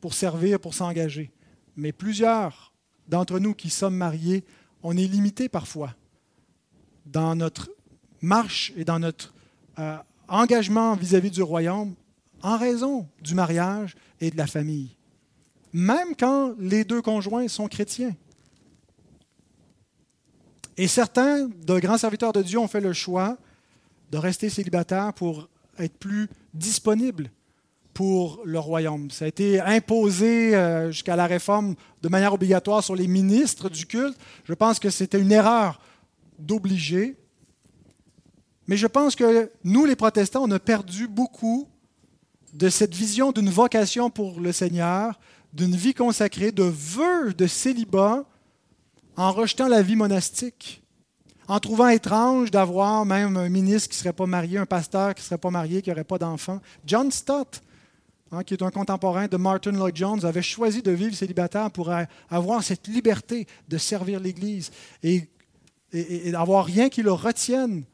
pour 0.00 0.14
servir, 0.14 0.60
pour 0.60 0.74
s'engager. 0.74 1.32
Mais 1.74 1.92
plusieurs 1.92 2.74
d'entre 3.08 3.38
nous 3.38 3.54
qui 3.54 3.70
sommes 3.70 3.96
mariés, 3.96 4.44
on 4.82 4.96
est 4.96 5.06
limité 5.06 5.48
parfois 5.48 5.94
dans 7.12 7.34
notre 7.34 7.70
marche 8.20 8.72
et 8.76 8.84
dans 8.84 8.98
notre 8.98 9.34
euh, 9.78 9.96
engagement 10.28 10.94
vis-à-vis 10.94 11.30
du 11.30 11.42
royaume 11.42 11.94
en 12.42 12.56
raison 12.56 13.08
du 13.20 13.34
mariage 13.34 13.96
et 14.20 14.30
de 14.30 14.36
la 14.36 14.46
famille, 14.46 14.96
même 15.72 16.14
quand 16.18 16.54
les 16.58 16.84
deux 16.84 17.02
conjoints 17.02 17.48
sont 17.48 17.68
chrétiens. 17.68 18.14
Et 20.76 20.86
certains 20.86 21.48
de 21.48 21.78
grands 21.80 21.98
serviteurs 21.98 22.32
de 22.32 22.42
Dieu 22.42 22.58
ont 22.58 22.68
fait 22.68 22.80
le 22.80 22.92
choix 22.92 23.36
de 24.12 24.18
rester 24.18 24.48
célibataires 24.48 25.12
pour 25.12 25.48
être 25.78 25.96
plus 25.98 26.28
disponibles 26.54 27.30
pour 27.94 28.40
le 28.44 28.60
royaume. 28.60 29.10
Ça 29.10 29.24
a 29.24 29.28
été 29.28 29.60
imposé 29.60 30.54
euh, 30.54 30.92
jusqu'à 30.92 31.16
la 31.16 31.26
réforme 31.26 31.74
de 32.00 32.08
manière 32.08 32.32
obligatoire 32.32 32.84
sur 32.84 32.94
les 32.94 33.08
ministres 33.08 33.68
du 33.68 33.86
culte. 33.86 34.16
Je 34.44 34.54
pense 34.54 34.78
que 34.78 34.88
c'était 34.88 35.20
une 35.20 35.32
erreur 35.32 35.80
d'obliger. 36.38 37.16
Mais 38.66 38.76
je 38.76 38.86
pense 38.86 39.16
que 39.16 39.50
nous, 39.64 39.84
les 39.84 39.96
protestants, 39.96 40.44
on 40.44 40.50
a 40.50 40.58
perdu 40.58 41.08
beaucoup 41.08 41.68
de 42.52 42.68
cette 42.68 42.94
vision 42.94 43.32
d'une 43.32 43.50
vocation 43.50 44.10
pour 44.10 44.40
le 44.40 44.52
Seigneur, 44.52 45.18
d'une 45.52 45.74
vie 45.74 45.94
consacrée, 45.94 46.52
de 46.52 46.64
vœux 46.64 47.32
de 47.32 47.46
célibat, 47.46 48.24
en 49.16 49.32
rejetant 49.32 49.68
la 49.68 49.82
vie 49.82 49.96
monastique, 49.96 50.82
en 51.48 51.58
trouvant 51.60 51.88
étrange 51.88 52.50
d'avoir 52.50 53.04
même 53.06 53.36
un 53.36 53.48
ministre 53.48 53.88
qui 53.88 53.96
ne 53.96 54.00
serait 54.00 54.12
pas 54.12 54.26
marié, 54.26 54.58
un 54.58 54.66
pasteur 54.66 55.14
qui 55.14 55.22
ne 55.22 55.24
serait 55.24 55.38
pas 55.38 55.50
marié, 55.50 55.82
qui 55.82 55.88
n'aurait 55.88 56.04
pas 56.04 56.18
d'enfant. 56.18 56.60
John 56.84 57.10
Stott, 57.10 57.62
hein, 58.30 58.44
qui 58.44 58.54
est 58.54 58.62
un 58.62 58.70
contemporain 58.70 59.26
de 59.26 59.36
Martin 59.36 59.72
Lloyd 59.72 59.96
Jones, 59.96 60.24
avait 60.24 60.42
choisi 60.42 60.82
de 60.82 60.90
vivre 60.90 61.16
célibataire 61.16 61.70
pour 61.70 61.90
avoir 62.28 62.62
cette 62.62 62.86
liberté 62.86 63.46
de 63.66 63.78
servir 63.78 64.20
l'Église. 64.20 64.70
Et 65.02 65.28
et, 65.92 66.32
d'avoir 66.32 66.64
rien 66.64 66.88
qui 66.88 67.02
le 67.02 67.12
retienne. 67.12 67.84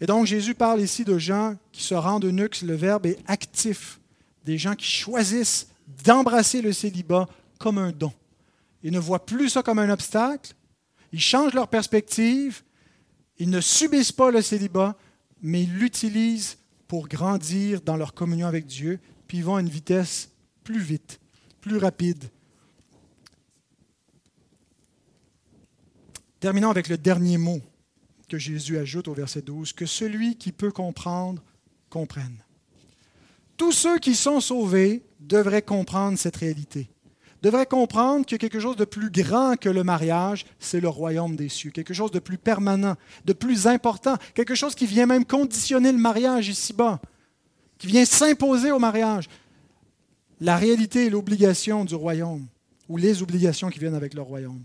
Et 0.00 0.06
donc 0.06 0.26
Jésus 0.26 0.54
parle 0.54 0.80
ici 0.80 1.04
de 1.04 1.18
gens 1.18 1.56
qui 1.70 1.82
se 1.82 1.94
rendent 1.94 2.24
eunuques, 2.24 2.62
le 2.62 2.74
verbe 2.74 3.06
est 3.06 3.18
actif, 3.26 4.00
des 4.44 4.58
gens 4.58 4.74
qui 4.74 4.86
choisissent 4.86 5.68
d'embrasser 6.04 6.60
le 6.60 6.72
célibat 6.72 7.28
comme 7.58 7.78
un 7.78 7.92
don. 7.92 8.12
Ils 8.82 8.92
ne 8.92 8.98
voient 8.98 9.24
plus 9.24 9.50
ça 9.50 9.62
comme 9.62 9.78
un 9.78 9.90
obstacle, 9.90 10.54
ils 11.12 11.20
changent 11.20 11.54
leur 11.54 11.68
perspective, 11.68 12.62
ils 13.38 13.50
ne 13.50 13.60
subissent 13.60 14.12
pas 14.12 14.30
le 14.30 14.42
célibat, 14.42 14.96
mais 15.40 15.62
ils 15.62 15.72
l'utilisent 15.72 16.58
pour 16.88 17.06
grandir 17.06 17.80
dans 17.80 17.96
leur 17.96 18.12
communion 18.12 18.48
avec 18.48 18.66
Dieu, 18.66 18.98
puis 19.28 19.38
ils 19.38 19.44
vont 19.44 19.56
à 19.56 19.60
une 19.60 19.68
vitesse 19.68 20.30
plus 20.64 20.80
vite, 20.80 21.20
plus 21.60 21.78
rapide 21.78 22.24
Terminons 26.42 26.70
avec 26.70 26.88
le 26.88 26.98
dernier 26.98 27.38
mot 27.38 27.60
que 28.28 28.36
Jésus 28.36 28.76
ajoute 28.76 29.06
au 29.06 29.14
verset 29.14 29.42
12, 29.42 29.72
que 29.74 29.86
celui 29.86 30.34
qui 30.34 30.50
peut 30.50 30.72
comprendre, 30.72 31.40
comprenne. 31.88 32.36
Tous 33.56 33.70
ceux 33.70 34.00
qui 34.00 34.16
sont 34.16 34.40
sauvés 34.40 35.04
devraient 35.20 35.62
comprendre 35.62 36.18
cette 36.18 36.34
réalité, 36.34 36.90
devraient 37.42 37.66
comprendre 37.66 38.26
que 38.26 38.34
quelque 38.34 38.58
chose 38.58 38.74
de 38.74 38.84
plus 38.84 39.08
grand 39.08 39.54
que 39.54 39.68
le 39.68 39.84
mariage, 39.84 40.44
c'est 40.58 40.80
le 40.80 40.88
royaume 40.88 41.36
des 41.36 41.48
cieux, 41.48 41.70
quelque 41.70 41.94
chose 41.94 42.10
de 42.10 42.18
plus 42.18 42.38
permanent, 42.38 42.96
de 43.24 43.34
plus 43.34 43.68
important, 43.68 44.16
quelque 44.34 44.56
chose 44.56 44.74
qui 44.74 44.86
vient 44.86 45.06
même 45.06 45.24
conditionner 45.24 45.92
le 45.92 45.98
mariage 45.98 46.48
ici-bas, 46.48 47.00
qui 47.78 47.86
vient 47.86 48.04
s'imposer 48.04 48.72
au 48.72 48.80
mariage. 48.80 49.28
La 50.40 50.56
réalité 50.56 51.06
et 51.06 51.10
l'obligation 51.10 51.84
du 51.84 51.94
royaume, 51.94 52.48
ou 52.88 52.96
les 52.96 53.22
obligations 53.22 53.70
qui 53.70 53.78
viennent 53.78 53.94
avec 53.94 54.12
le 54.14 54.22
royaume. 54.22 54.64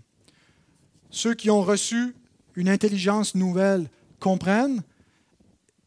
Ceux 1.10 1.34
qui 1.34 1.50
ont 1.50 1.62
reçu 1.62 2.14
une 2.54 2.68
intelligence 2.68 3.34
nouvelle 3.34 3.88
comprennent, 4.20 4.82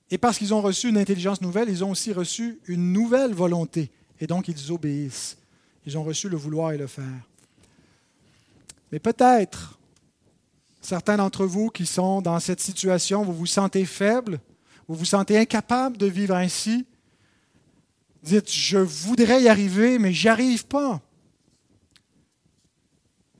et 0.09 0.17
parce 0.17 0.37
qu'ils 0.37 0.53
ont 0.53 0.61
reçu 0.61 0.89
une 0.89 0.97
intelligence 0.97 1.41
nouvelle, 1.41 1.69
ils 1.69 1.83
ont 1.83 1.91
aussi 1.91 2.11
reçu 2.11 2.59
une 2.65 2.91
nouvelle 2.91 3.33
volonté, 3.33 3.91
et 4.19 4.27
donc 4.27 4.47
ils 4.47 4.71
obéissent. 4.71 5.37
Ils 5.85 5.97
ont 5.97 6.03
reçu 6.03 6.29
le 6.29 6.37
vouloir 6.37 6.71
et 6.71 6.77
le 6.77 6.87
faire. 6.87 7.27
Mais 8.91 8.99
peut-être, 8.99 9.79
certains 10.81 11.17
d'entre 11.17 11.45
vous 11.45 11.69
qui 11.69 11.85
sont 11.85 12.21
dans 12.21 12.39
cette 12.39 12.59
situation, 12.59 13.23
vous 13.23 13.33
vous 13.33 13.45
sentez 13.45 13.85
faible, 13.85 14.39
vous 14.87 14.95
vous 14.95 15.05
sentez 15.05 15.37
incapable 15.37 15.97
de 15.97 16.07
vivre 16.07 16.35
ainsi, 16.35 16.85
dites, 18.23 18.51
je 18.51 18.77
voudrais 18.77 19.43
y 19.43 19.47
arriver, 19.47 19.97
mais 19.97 20.13
j'y 20.13 20.27
arrive 20.27 20.65
pas. 20.65 21.01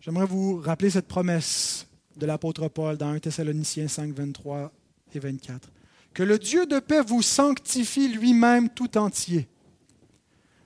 J'aimerais 0.02 0.26
vous 0.26 0.58
rappeler 0.58 0.90
cette 0.90 1.08
promesse 1.08 1.86
de 2.18 2.26
l'apôtre 2.26 2.68
Paul 2.70 2.98
dans 2.98 3.10
1 3.10 3.20
Thessaloniciens 3.20 3.88
5, 3.88 4.12
23 4.12 4.72
et 5.14 5.20
24. 5.20 5.70
Que 6.16 6.24
le 6.24 6.40
Dieu 6.40 6.66
de 6.66 6.80
paix 6.80 7.02
vous 7.02 7.22
sanctifie 7.22 8.08
lui-même 8.08 8.70
tout 8.70 8.98
entier. 8.98 9.48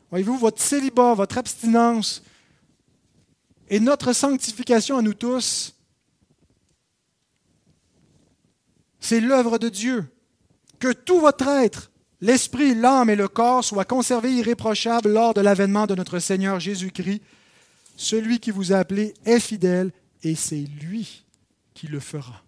Voyez-vous, 0.10 0.38
votre 0.38 0.62
célibat, 0.62 1.14
votre 1.16 1.38
abstinence, 1.38 2.24
Et 3.68 3.82
notre 3.82 4.14
sanctification 4.14 5.00
à 5.00 5.02
nous 5.02 5.16
tous, 5.16 5.76
c'est 9.02 9.20
l'œuvre 9.20 9.58
de 9.58 9.68
Dieu. 9.68 10.06
Que 10.80 10.94
tout 10.94 11.20
votre 11.20 11.48
être, 11.48 11.92
l'esprit, 12.22 12.74
l'âme 12.74 13.10
et 13.10 13.16
le 13.18 13.28
corps 13.28 13.66
soient 13.66 13.84
conservés 13.84 14.32
irréprochables 14.34 15.12
lors 15.12 15.34
de 15.34 15.42
l'avènement 15.42 15.88
de 15.88 15.96
notre 15.96 16.20
Seigneur 16.20 16.62
Jésus-Christ. 16.62 17.22
Celui 17.96 18.39
qui 18.39 18.52
vous 18.52 18.74
a 18.74 18.78
appelé 18.78 19.14
est 19.26 19.39
fidèle 19.39 19.91
et 20.24 20.36
c'est 20.36 20.66
lui 20.82 21.26
qui 21.74 21.88
le 21.88 22.00
fera. 22.00 22.41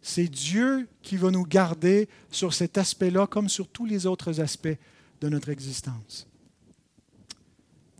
C'est 0.00 0.28
Dieu 0.28 0.88
qui 1.02 1.16
va 1.16 1.30
nous 1.30 1.44
garder 1.44 2.08
sur 2.30 2.54
cet 2.54 2.76
aspect-là 2.76 3.26
comme 3.26 3.48
sur 3.48 3.68
tous 3.68 3.86
les 3.86 4.06
autres 4.06 4.40
aspects 4.40 4.76
de 5.20 5.28
notre 5.28 5.48
existence, 5.48 6.26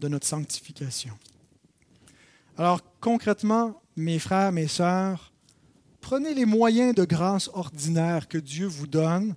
de 0.00 0.08
notre 0.08 0.26
sanctification. 0.26 1.16
Alors 2.58 2.80
concrètement, 3.00 3.80
mes 3.96 4.18
frères, 4.18 4.52
mes 4.52 4.66
sœurs, 4.66 5.32
prenez 6.00 6.34
les 6.34 6.44
moyens 6.44 6.94
de 6.94 7.04
grâce 7.04 7.48
ordinaire 7.54 8.28
que 8.28 8.38
Dieu 8.38 8.66
vous 8.66 8.86
donne 8.88 9.34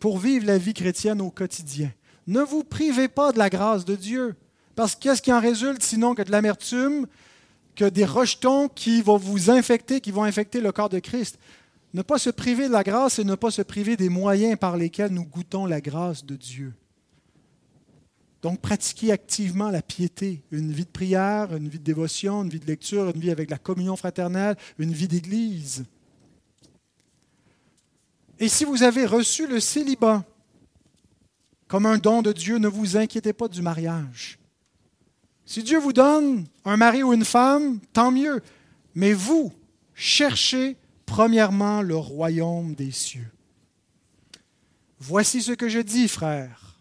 pour 0.00 0.18
vivre 0.18 0.46
la 0.46 0.58
vie 0.58 0.74
chrétienne 0.74 1.20
au 1.20 1.30
quotidien. 1.30 1.92
Ne 2.26 2.40
vous 2.40 2.64
privez 2.64 3.08
pas 3.08 3.32
de 3.32 3.38
la 3.38 3.50
grâce 3.50 3.84
de 3.84 3.94
Dieu, 3.94 4.34
parce 4.74 4.94
qu'est-ce 4.94 5.22
qui 5.22 5.32
en 5.32 5.40
résulte 5.40 5.82
sinon 5.82 6.14
que 6.14 6.22
de 6.22 6.30
l'amertume, 6.30 7.06
que 7.74 7.84
des 7.84 8.04
rejetons 8.04 8.68
qui 8.68 9.02
vont 9.02 9.16
vous 9.16 9.50
infecter, 9.50 10.00
qui 10.00 10.10
vont 10.10 10.24
infecter 10.24 10.60
le 10.60 10.72
corps 10.72 10.88
de 10.88 10.98
Christ? 10.98 11.38
Ne 11.92 12.02
pas 12.02 12.18
se 12.18 12.30
priver 12.30 12.68
de 12.68 12.72
la 12.72 12.84
grâce 12.84 13.18
et 13.18 13.24
ne 13.24 13.34
pas 13.34 13.50
se 13.50 13.62
priver 13.62 13.96
des 13.96 14.08
moyens 14.08 14.58
par 14.58 14.76
lesquels 14.76 15.12
nous 15.12 15.24
goûtons 15.24 15.66
la 15.66 15.80
grâce 15.80 16.24
de 16.24 16.36
Dieu. 16.36 16.72
Donc, 18.42 18.60
pratiquer 18.60 19.12
activement 19.12 19.70
la 19.70 19.82
piété, 19.82 20.42
une 20.50 20.72
vie 20.72 20.86
de 20.86 20.90
prière, 20.90 21.54
une 21.54 21.68
vie 21.68 21.78
de 21.78 21.84
dévotion, 21.84 22.42
une 22.42 22.48
vie 22.48 22.60
de 22.60 22.66
lecture, 22.66 23.10
une 23.10 23.20
vie 23.20 23.30
avec 23.30 23.50
la 23.50 23.58
communion 23.58 23.96
fraternelle, 23.96 24.56
une 24.78 24.92
vie 24.92 25.08
d'église. 25.08 25.84
Et 28.38 28.48
si 28.48 28.64
vous 28.64 28.82
avez 28.82 29.04
reçu 29.04 29.46
le 29.46 29.60
célibat 29.60 30.24
comme 31.68 31.84
un 31.84 31.98
don 31.98 32.22
de 32.22 32.32
Dieu, 32.32 32.56
ne 32.56 32.68
vous 32.68 32.96
inquiétez 32.96 33.34
pas 33.34 33.48
du 33.48 33.60
mariage. 33.60 34.39
Si 35.50 35.64
Dieu 35.64 35.80
vous 35.80 35.92
donne 35.92 36.46
un 36.64 36.76
mari 36.76 37.02
ou 37.02 37.12
une 37.12 37.24
femme, 37.24 37.80
tant 37.92 38.12
mieux. 38.12 38.40
Mais 38.94 39.12
vous, 39.12 39.52
cherchez 39.96 40.76
premièrement 41.06 41.82
le 41.82 41.96
royaume 41.96 42.76
des 42.76 42.92
cieux. 42.92 43.32
Voici 45.00 45.42
ce 45.42 45.50
que 45.50 45.68
je 45.68 45.80
dis, 45.80 46.06
frères, 46.06 46.78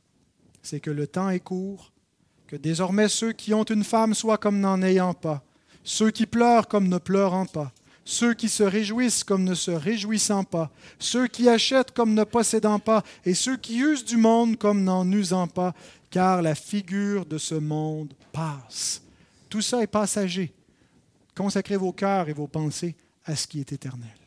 c'est 0.62 0.80
que 0.80 0.92
le 0.92 1.08
temps 1.08 1.32
est 1.32 1.40
court, 1.40 1.92
que 2.46 2.56
désormais 2.56 3.10
ceux 3.10 3.32
qui 3.32 3.56
ont 3.56 3.64
une 3.64 3.84
femme 3.84 4.14
soient 4.14 4.38
comme 4.38 4.60
n'en 4.60 4.84
ayant 4.84 5.16
pas, 5.16 5.44
ceux 5.84 6.12
qui 6.12 6.28
pleurent 6.28 6.68
comme 6.68 6.90
ne 6.90 7.00
pleurant 7.00 7.48
pas, 7.48 7.72
ceux 8.06 8.36
qui 8.36 8.50
se 8.50 8.64
réjouissent 8.64 9.24
comme 9.24 9.46
ne 9.46 9.56
se 9.56 9.72
réjouissant 9.72 10.44
pas, 10.44 10.70
ceux 11.00 11.26
qui 11.26 11.50
achètent 11.50 11.92
comme 11.92 12.14
ne 12.14 12.24
possédant 12.24 12.78
pas, 12.78 13.04
et 13.26 13.34
ceux 13.34 13.58
qui 13.58 13.80
usent 13.80 14.06
du 14.06 14.18
monde 14.18 14.58
comme 14.58 14.84
n'en 14.84 15.12
usant 15.12 15.48
pas, 15.48 15.74
car 16.10 16.42
la 16.42 16.56
figure 16.56 17.26
de 17.26 17.38
ce 17.38 17.56
monde 17.56 18.14
passe. 18.32 19.02
Tout 19.50 19.62
ça 19.62 19.82
est 19.82 19.88
passager. 19.88 20.54
Consacrez 21.36 21.78
vos 21.78 21.94
cœurs 21.94 22.30
et 22.30 22.34
vos 22.34 22.48
pensées 22.48 22.96
à 23.26 23.36
ce 23.36 23.48
qui 23.48 23.60
est 23.60 23.72
éternel. 23.72 24.19